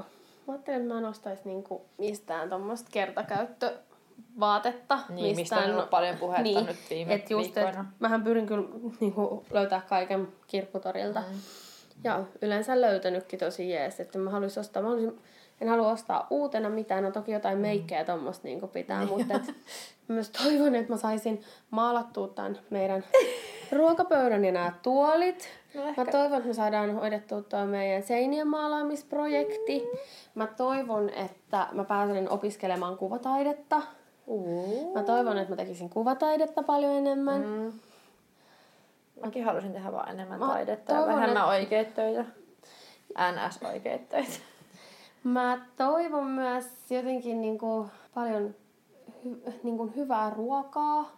Mä 0.47 0.53
ajattelin, 0.53 0.81
että 0.81 0.93
mä 0.93 0.99
en 0.99 1.05
ostaisi 1.05 1.41
niinku 1.45 1.85
mistään 1.97 2.49
tuommoista 2.49 2.89
kertakäyttövaatetta. 2.91 4.99
Niin, 5.09 5.35
mistään, 5.35 5.37
mistä 5.37 5.57
on 5.57 5.71
ollut 5.77 5.89
paljon 5.89 6.17
puhetta 6.17 6.43
niin, 6.43 6.65
nyt 6.65 6.77
viime 6.89 7.13
et 7.13 7.29
just, 7.29 7.55
viikkoina. 7.55 7.81
Et, 7.81 7.87
mähän 7.99 8.23
pyrin 8.23 8.45
kyllä 8.45 8.67
niinku, 8.99 9.45
löytää 9.51 9.81
kaiken 9.89 10.27
kirpputorilta. 10.47 11.19
Mm. 11.19 11.25
Ja 12.03 12.23
yleensä 12.41 12.81
löytänytkin 12.81 13.39
tosi 13.39 13.69
jees, 13.69 13.99
että 13.99 14.17
mä 14.17 14.29
haluaisin 14.29 14.61
ostaa, 14.61 14.81
mä 14.81 14.89
haluaisin, 14.89 15.21
en 15.61 15.69
halua 15.69 15.91
ostaa 15.91 16.27
uutena 16.29 16.69
mitään, 16.69 17.03
no 17.03 17.11
toki 17.11 17.31
jotain 17.31 17.57
mm. 17.57 17.61
meikkejä 17.61 18.01
mm. 18.01 18.05
tuommoista 18.05 18.47
niinku 18.47 18.67
pitää, 18.67 19.05
niin. 19.05 19.17
mutta 19.17 19.33
et, 19.35 19.55
myös 20.07 20.29
toivon, 20.29 20.75
että 20.75 20.93
mä 20.93 20.97
saisin 20.97 21.41
maalattua 21.69 22.27
tämän 22.27 22.59
meidän 22.69 23.03
ruokapöydän 23.71 24.45
ja 24.45 24.51
nämä 24.51 24.73
tuolit. 24.81 25.49
No 25.73 25.87
ehkä. 25.87 26.05
Mä 26.05 26.11
toivon, 26.11 26.37
että 26.37 26.47
me 26.47 26.53
saadaan 26.53 26.95
hoidettua 26.95 27.41
tuo 27.41 27.65
meidän 27.65 28.03
seinien 28.03 28.47
maalaamisprojekti. 28.47 29.83
Mä 30.35 30.47
toivon, 30.47 31.09
että 31.09 31.67
mä 31.71 31.83
pääsen 31.83 32.29
opiskelemaan 32.29 32.97
kuvataidetta. 32.97 33.81
Uh. 34.27 34.93
Mä 34.93 35.03
toivon, 35.03 35.37
että 35.37 35.51
mä 35.51 35.55
tekisin 35.55 35.89
kuvataidetta 35.89 36.63
paljon 36.63 36.93
enemmän. 36.93 37.41
Mm. 37.41 37.71
Mäkin 39.23 39.45
halusin 39.45 39.73
tehdä 39.73 39.91
vaan 39.91 40.09
enemmän 40.09 40.39
mä 40.39 40.47
taidetta 40.47 40.93
toivon, 40.93 41.09
ja 41.09 41.15
vähemmän 41.15 41.37
että... 41.37 41.45
oikeita 41.45 41.91
töitä. 41.91 42.25
NS-oikeita 43.31 44.05
töitä. 44.09 44.39
Mä 45.23 45.65
toivon 45.77 46.25
myös 46.27 46.65
jotenkin 46.89 47.41
niinku 47.41 47.89
paljon 48.13 48.55
hy- 49.25 49.51
niinku 49.63 49.91
hyvää 49.95 50.29
ruokaa, 50.29 51.11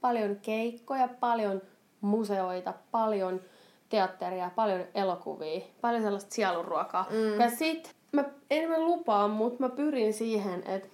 paljon 0.00 0.36
keikkoja, 0.42 1.08
paljon 1.20 1.62
museoita, 2.04 2.74
paljon 2.90 3.40
teatteria, 3.88 4.50
paljon 4.56 4.84
elokuvia, 4.94 5.60
paljon 5.80 6.02
sellaista 6.02 6.34
sielunruokaa. 6.34 7.06
Mm. 7.10 7.40
Ja 7.40 7.50
sit 7.50 7.94
mä 8.12 8.24
en 8.50 8.70
mä 8.70 8.78
lupaa, 8.78 9.28
mutta 9.28 9.62
mä 9.62 9.68
pyrin 9.68 10.12
siihen, 10.12 10.62
että 10.66 10.88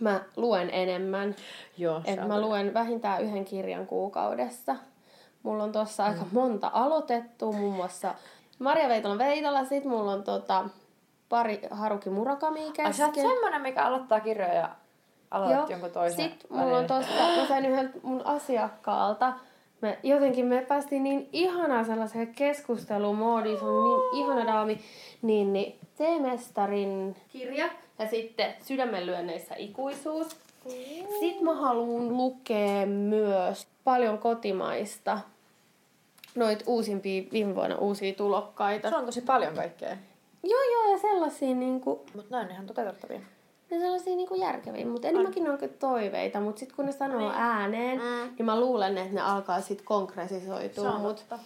mä 0.00 0.20
luen 0.36 0.70
enemmän. 0.70 1.36
Joo, 1.78 2.00
että 2.04 2.26
mä 2.26 2.40
luen 2.40 2.74
vähintään 2.74 3.22
yhden 3.22 3.44
kirjan 3.44 3.86
kuukaudessa. 3.86 4.76
Mulla 5.42 5.64
on 5.64 5.72
tossa 5.72 6.04
aika 6.04 6.26
monta 6.32 6.70
aloitettu, 6.74 7.52
muun 7.52 7.74
muassa 7.74 8.14
Maria 8.58 8.88
Veitola 8.88 9.18
Veitola, 9.18 9.64
sit 9.64 9.84
mulla 9.84 10.12
on 10.12 10.22
tota, 10.22 10.64
pari 11.28 11.60
Haruki 11.70 12.10
Murakami 12.10 12.72
Ai 12.84 12.92
sä 12.92 13.04
oot 13.04 13.14
kesken. 13.14 13.32
semmonen, 13.32 13.62
mikä 13.62 13.84
aloittaa 13.84 14.20
kirjoja 14.20 14.54
ja 14.54 14.68
aloitat 15.30 15.70
jonkun 15.70 15.90
toisen 15.90 16.16
Sitten 16.16 16.58
mulla 16.58 16.78
on 16.78 16.86
tosta, 16.86 17.12
mä 17.12 17.46
sain 17.48 17.66
yhdeltä 17.66 17.98
mun 18.02 18.26
asiakkaalta, 18.26 19.32
me, 19.80 19.98
jotenkin 20.02 20.46
me 20.46 20.64
päästiin 20.68 21.02
niin 21.02 21.28
ihanaan 21.32 21.84
sellaiseen 21.84 22.34
keskustelumoodiin, 22.34 23.58
se 23.58 23.64
on 23.64 23.84
niin 23.84 24.24
ihana 24.24 24.46
daami, 24.46 24.80
niin, 25.22 25.52
niin 25.52 25.78
T-mestarin 25.96 27.16
kirja 27.28 27.68
ja 27.98 28.08
sitten 28.08 28.54
Sydämenlyönneissä 28.62 29.54
ikuisuus. 29.58 30.36
Sitten 31.20 31.44
mä 31.44 31.54
haluan 31.54 32.16
lukea 32.16 32.86
myös 32.86 33.66
paljon 33.84 34.18
kotimaista, 34.18 35.18
noit 36.34 36.62
uusimpia 36.66 37.22
viime 37.32 37.54
vuonna 37.54 37.76
uusia 37.76 38.14
tulokkaita. 38.14 38.90
Se 38.90 38.96
on 38.96 39.06
tosi 39.06 39.20
paljon 39.20 39.54
kaikkea. 39.54 39.96
Joo, 40.42 40.62
joo, 40.72 40.92
ja 40.92 40.98
sellaisia 40.98 41.54
niinku, 41.54 42.06
Mutta 42.14 42.36
ne 42.36 42.44
on 42.44 42.50
ihan 42.50 42.66
toteutettavia. 42.66 43.20
Ne 43.70 43.78
sellaisia 43.78 44.16
niinku 44.16 44.34
järkeviä, 44.34 44.86
mutta 44.86 45.08
enemmänkin 45.08 45.44
ne 45.44 45.50
on 45.50 45.58
kyllä 45.58 45.72
toiveita, 45.78 46.40
mutta 46.40 46.58
sitten 46.58 46.76
kun 46.76 46.86
ne 46.86 46.92
sanoo 46.92 47.32
ääneen, 47.34 47.98
Mm. 47.98 48.34
niin 48.38 48.46
mä 48.46 48.60
luulen, 48.60 48.98
että 48.98 49.14
ne 49.14 49.20
alkaa 49.20 49.60
sitten 49.60 49.86
konkretisoitua, 49.86 50.92
totta. 51.02 51.38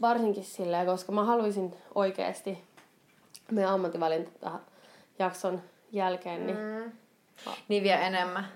varsinkin 0.00 0.44
silleen, 0.44 0.86
koska 0.86 1.12
mä 1.12 1.24
haluaisin 1.24 1.74
oikeasti 1.94 2.64
meidän 3.50 3.72
ammattivalintajakson 3.72 5.62
jälkeen, 5.92 6.46
niin, 6.46 6.58
Mm. 6.58 6.92
Niin 7.68 7.82
vielä 7.82 8.00
enemmän. 8.00 8.48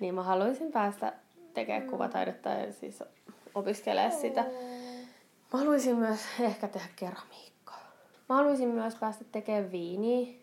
niin 0.00 0.14
mä 0.14 0.22
haluaisin 0.22 0.72
päästä 0.72 1.12
tekemään 1.54 1.82
Mm. 1.84 1.90
kuvataidetta 1.90 2.48
ja 2.48 2.72
siis 2.72 3.02
opiskelemaan 3.54 4.12
sitä. 4.20 4.40
Mä 5.52 5.58
haluaisin 5.58 5.96
myös 5.96 6.20
ehkä 6.40 6.68
tehdä 6.68 6.86
keramiikkaa. 6.96 7.92
Mä 8.28 8.34
haluaisin 8.36 8.68
myös 8.68 8.94
päästä 8.94 9.24
tekemään 9.32 9.72
viiniä. 9.72 10.34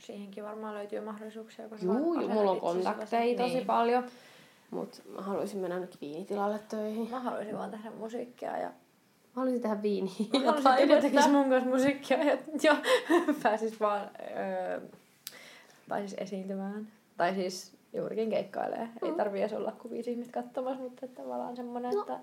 Siihenkin 0.00 0.44
varmaan 0.44 0.74
löytyy 0.74 1.00
mahdollisuuksia. 1.00 1.68
Kun 1.68 1.78
Juu, 1.82 2.14
juu, 2.20 2.28
mulla 2.28 2.50
on 2.50 2.60
kontakteja 2.60 3.36
tosi 3.38 3.54
niin. 3.54 3.66
paljon. 3.66 4.04
Mutta 4.70 4.98
mä 5.14 5.22
haluaisin 5.22 5.58
mennä 5.60 5.78
nyt 5.78 6.00
viinitilalle 6.00 6.60
töihin. 6.68 7.10
Mä 7.10 7.20
haluaisin 7.20 7.56
vaan 7.58 7.70
tehdä 7.70 7.90
musiikkia 7.90 8.56
ja 8.58 8.68
Mä 8.68 9.34
haluaisin 9.34 9.62
tehdä 9.62 9.82
viiniä. 9.82 10.12
Mä 10.32 10.38
haluaisin, 10.38 10.48
että 10.48 10.70
ne 10.70 10.76
taidetta. 10.86 11.00
tekis 11.10 11.28
mun 11.30 11.48
kanssa 11.50 11.70
musiikkia 11.70 12.24
ja, 12.24 12.38
ja 12.62 12.76
pääsis 13.42 13.80
vaan 13.80 14.10
öö, 14.36 14.80
pääsis 15.88 16.14
esiintymään. 16.18 16.88
Tai 17.16 17.34
siis 17.34 17.72
juurikin 17.92 18.30
keikkailee. 18.30 18.84
Mm. 19.02 19.08
Ei 19.08 19.12
tarvii 19.12 19.40
edes 19.40 19.52
olla 19.52 19.72
kuin 19.72 19.92
viisi 19.92 20.10
ihmistä 20.12 20.42
katsomassa, 20.42 20.82
mutta 20.82 21.08
tavallaan 21.08 21.56
semmonen, 21.56 21.94
No. 21.94 22.00
että 22.00 22.18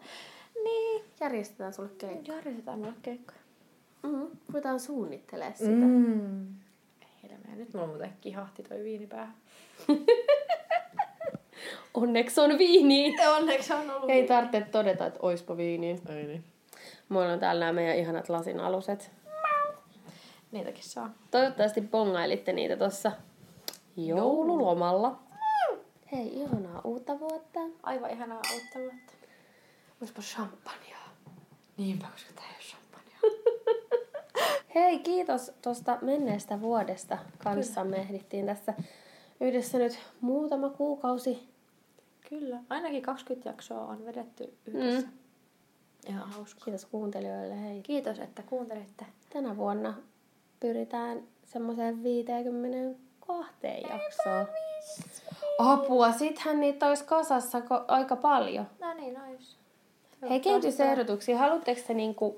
niin, 0.63 1.03
Järjestetään 1.21 1.73
sulle 1.73 1.89
keikka. 1.97 2.31
järjestetään 2.31 2.79
mulle 2.79 2.93
keikkoja. 3.01 3.37
Mm-hmm. 4.03 4.27
Ruvetaan 4.47 4.79
suunnittelemaan 4.79 5.57
sitä. 5.57 5.71
Mm. 5.71 6.47
Nyt 7.57 7.73
mulla 7.73 7.87
muuten 7.87 8.13
kihahti 8.21 8.63
toi 8.63 8.83
viinipää. 8.83 9.33
Onneksi 11.93 12.41
on 12.41 12.57
viini. 12.57 13.15
Onneksi 13.27 13.73
on 13.73 13.89
ollut 13.91 14.09
Ei 14.09 14.27
tarvitse 14.27 14.61
todeta, 14.71 15.05
että 15.05 15.19
oispa 15.21 15.57
viiniä. 15.57 15.97
Ei 16.09 16.27
niin. 16.27 16.43
Mulla 17.09 17.33
on 17.33 17.39
täällä 17.39 17.59
nämä 17.59 17.73
meidän 17.73 17.97
ihanat 17.97 18.29
lasinaluset. 18.29 19.11
Niitäkin 20.51 20.83
saa. 20.83 21.09
Toivottavasti 21.31 21.81
bongailitte 21.81 22.53
niitä 22.53 22.77
tuossa 22.77 23.11
joululomalla. 23.97 25.19
Hei, 26.11 26.27
ihanaa 26.39 26.81
uutta 26.83 27.19
vuotta. 27.19 27.59
Aivan 27.83 28.11
ihanaa 28.11 28.41
uutta 28.53 28.79
vuotta. 28.79 29.13
Oispa 30.01 30.21
champagnea. 30.21 30.97
Niinpä, 31.77 32.07
koska 32.13 32.31
tää. 32.35 32.56
Hei, 34.77 34.99
kiitos 34.99 35.51
tuosta 35.61 35.97
menneestä 36.01 36.61
vuodesta 36.61 37.17
kanssamme. 37.37 37.97
Ehdittiin 37.97 38.45
tässä 38.45 38.73
yhdessä 39.41 39.77
nyt 39.77 39.99
muutama 40.21 40.69
kuukausi. 40.69 41.49
Kyllä. 42.29 42.59
Ainakin 42.69 43.01
20 43.01 43.49
jaksoa 43.49 43.81
on 43.81 44.05
vedetty 44.05 44.53
yhdessä. 44.65 45.07
Mm. 45.07 45.13
Ihan 46.09 46.29
hauska. 46.29 46.61
Kiitos 46.65 46.85
kuuntelijoille. 46.85 47.61
Hei. 47.61 47.81
Kiitos, 47.81 48.19
että 48.19 48.43
kuuntelitte. 48.43 49.05
Tänä 49.33 49.57
vuonna 49.57 49.93
pyritään 50.59 51.23
semmoiseen 51.45 52.03
52 52.03 53.51
jaksoon. 53.89 54.47
Apua, 55.59 56.11
sittenhän 56.11 56.59
niitä 56.59 56.87
olisi 56.87 57.03
kasassa 57.03 57.59
ko- 57.59 57.85
aika 57.87 58.15
paljon. 58.15 58.67
No 58.79 58.93
niin, 58.93 59.13
nois. 59.13 59.57
Hei, 60.29 60.39
kehitysehdotuksia. 60.39 61.37
Haluatteko 61.37 61.81
te 61.87 61.93
niinku 61.93 62.37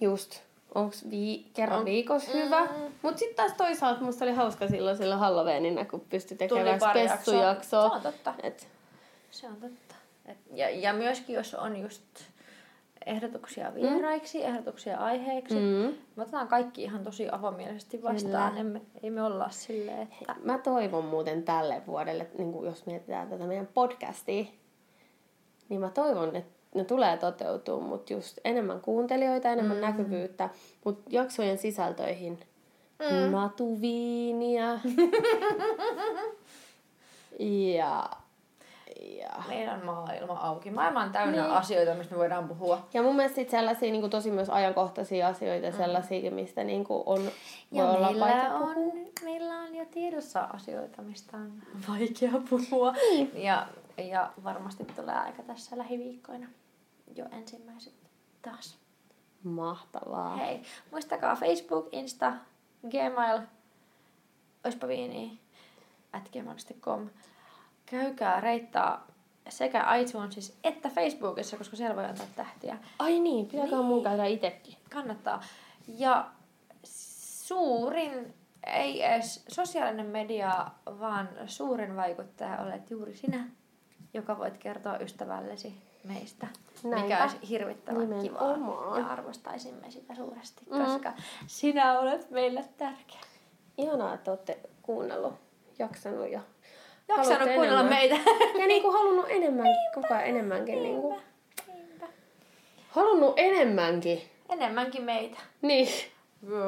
just, 0.00 0.40
onks 0.74 1.04
vii- 1.10 1.50
kerran 1.54 1.78
On. 1.78 1.84
viikossa 1.84 2.32
hyvä? 2.32 2.68
Mut 3.02 3.18
sitten 3.18 3.36
taas 3.36 3.52
toisaalta 3.52 4.00
musta 4.00 4.24
oli 4.24 4.34
hauska 4.34 4.68
silloin 4.68 4.96
sillä 4.96 5.16
Halloweenina, 5.16 5.84
kun 5.84 6.00
pystyi 6.00 6.36
tekemään 6.36 6.80
spessujaksoa. 6.80 7.88
Se 7.88 7.96
on 7.96 8.00
totta. 8.00 8.34
Et, 8.42 8.68
Se 9.30 9.46
on 9.46 9.56
totta. 9.56 9.94
Et, 10.26 10.38
ja, 10.52 10.70
ja 10.70 10.92
myöskin, 10.92 11.34
jos 11.34 11.54
on 11.54 11.76
just 11.76 12.02
ehdotuksia 13.06 13.74
vieraiksi, 13.74 14.38
mm. 14.38 14.44
ehdotuksia 14.44 14.98
aiheeksi. 14.98 15.54
Mm. 15.54 15.60
mm. 15.60 15.94
Me 16.16 16.22
otetaan 16.22 16.48
kaikki 16.48 16.82
ihan 16.82 17.04
tosi 17.04 17.28
avomielisesti 17.32 18.02
vastaan. 18.02 18.58
Emme, 18.58 18.80
ei 19.02 19.10
me 19.10 19.22
olla 19.22 19.50
silleen, 19.50 20.08
että... 20.20 20.34
Mä 20.44 20.58
toivon 20.58 21.04
muuten 21.04 21.42
tälle 21.42 21.82
vuodelle, 21.86 22.26
niin 22.38 22.64
jos 22.64 22.86
mietitään 22.86 23.28
tätä 23.28 23.44
meidän 23.44 23.68
podcastia, 23.74 24.44
niin 25.68 25.80
mä 25.80 25.90
toivon, 25.90 26.36
että 26.36 26.61
ne 26.74 26.84
tulee 26.84 27.16
toteutuu, 27.16 27.80
mutta 27.80 28.12
just 28.12 28.38
enemmän 28.44 28.80
kuuntelijoita, 28.80 29.48
enemmän 29.48 29.76
mm. 29.76 29.80
näkyvyyttä, 29.80 30.50
mutta 30.84 31.02
jaksojen 31.10 31.58
sisältöihin 31.58 32.38
mm. 33.10 33.30
matuviinia 33.30 34.66
ja, 37.78 38.10
ja, 39.00 39.30
Meidän 39.48 39.84
maailma 39.84 40.32
auki. 40.32 40.70
Maailma 40.70 41.00
on 41.00 41.12
täynnä 41.12 41.42
Niin. 41.42 41.50
asioita, 41.52 41.94
mistä 41.94 42.14
me 42.14 42.18
voidaan 42.18 42.48
puhua. 42.48 42.86
ja 42.94 43.02
mun 43.02 43.16
mielestä 43.16 43.36
sit 43.36 43.50
sellaisia 43.50 43.92
niin 43.92 44.10
tosi 44.10 44.30
myös 44.30 44.50
ajankohtaisia 44.50 45.28
asioita, 45.28 45.70
mm. 45.70 45.76
sellaisia, 45.76 46.30
mistä 46.30 46.64
niin 46.64 46.86
on, 46.88 47.30
voi 47.72 47.82
olla 47.82 48.06
meillä 48.06 48.24
vaikea 48.26 48.54
on, 48.54 48.74
puhua. 48.74 48.94
meillä 49.24 49.58
on 49.58 49.74
jo 49.74 49.84
tiedossa 49.84 50.40
asioita, 50.40 51.02
mistä 51.02 51.36
on 51.36 51.52
vaikea 51.88 52.32
puhua. 52.50 52.94
Ja, 53.34 53.66
ja 53.98 54.30
varmasti 54.44 54.84
tulee 54.84 55.14
aika 55.14 55.42
tässä 55.42 55.78
lähiviikkoina 55.78 56.46
jo 57.16 57.24
ensimmäiset 57.32 57.94
taas. 58.42 58.78
Mahtavaa. 59.42 60.36
Hei, 60.36 60.62
muistakaa 60.90 61.36
Facebook, 61.36 61.88
Insta, 61.92 62.32
Gmail, 62.90 63.40
oispa 64.64 64.88
viini, 64.88 65.40
at 66.12 66.28
gmail.com. 66.32 67.10
Käykää 67.86 68.40
reittaa 68.40 69.06
sekä 69.48 69.94
iTunesissa 69.94 70.54
että 70.64 70.88
Facebookissa, 70.88 71.56
koska 71.56 71.76
siellä 71.76 71.96
voi 71.96 72.04
antaa 72.04 72.26
tähtiä. 72.36 72.78
Ai 72.98 73.20
niin, 73.20 73.46
pitääkö 73.46 73.76
mun 73.76 74.02
käydä 74.02 74.24
itekin? 74.24 74.76
Kannattaa. 74.90 75.42
Ja 75.98 76.30
suurin, 76.84 78.34
ei 78.66 79.02
edes 79.02 79.44
sosiaalinen 79.48 80.06
media, 80.06 80.66
vaan 80.86 81.28
suurin 81.46 81.96
vaikuttaja 81.96 82.58
olet 82.58 82.90
juuri 82.90 83.16
sinä, 83.16 83.48
joka 84.14 84.38
voit 84.38 84.58
kertoa 84.58 84.98
ystävällesi 84.98 85.91
meistä. 86.04 86.46
Näinpä. 86.84 87.02
Mikä 87.02 87.22
olisi 87.22 87.36
hirvittävän 87.48 88.06
kivaa. 88.22 88.22
Nimenomaan. 88.52 89.00
Ja 89.00 89.06
arvostaisimme 89.06 89.90
sitä 89.90 90.14
suuresti, 90.14 90.62
Mm. 90.70 90.84
koska 90.84 91.12
sinä 91.46 91.98
olet 91.98 92.30
meille 92.30 92.64
tärkeä. 92.78 93.20
Ihanaa, 93.78 94.14
että 94.14 94.30
olette 94.30 94.58
kuunnellut, 94.82 95.34
jaksanut 95.78 96.30
ja 96.30 96.40
Jaksanut 97.08 97.28
haluatte 97.32 97.54
kuunnella 97.54 97.80
enemmän. 97.80 97.98
meitä. 97.98 98.30
Ja 98.58 98.66
niin 98.72 98.82
kuin 98.82 98.92
halunnut 98.92 99.26
enemmänkin, 99.28 99.76
koko 99.94 100.06
ajan 100.14 100.24
enemmänkin. 100.26 100.82
Niin 100.82 101.00
kuin, 101.00 101.20
Niinpä. 101.74 102.06
halunnut 102.90 103.34
enemmänkin. 103.36 104.22
Enemmänkin 104.48 105.02
meitä. 105.04 105.38
Niin. 105.62 105.88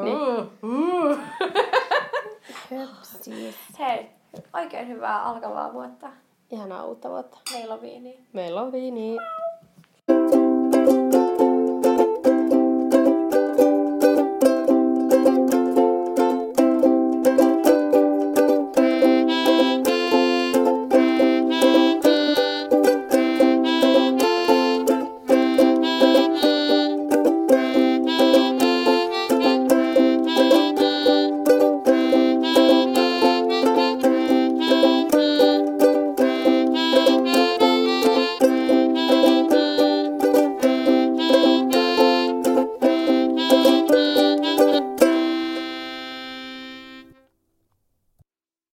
Niin. 0.03 1.18
Höpsis. 2.70 3.57
Hei, 3.78 4.11
oikein 4.55 4.89
hyvää 4.89 5.22
alkavaa 5.22 5.72
vuotta. 5.72 6.09
Ihanaa 6.55 6.84
uutta 6.84 7.11
vuotta. 7.11 7.38
Meillä 7.52 7.74
on 7.74 7.82
viiniä. 7.82 8.18
Meillä 8.32 8.61
on 8.62 8.72
viini. 8.72 9.16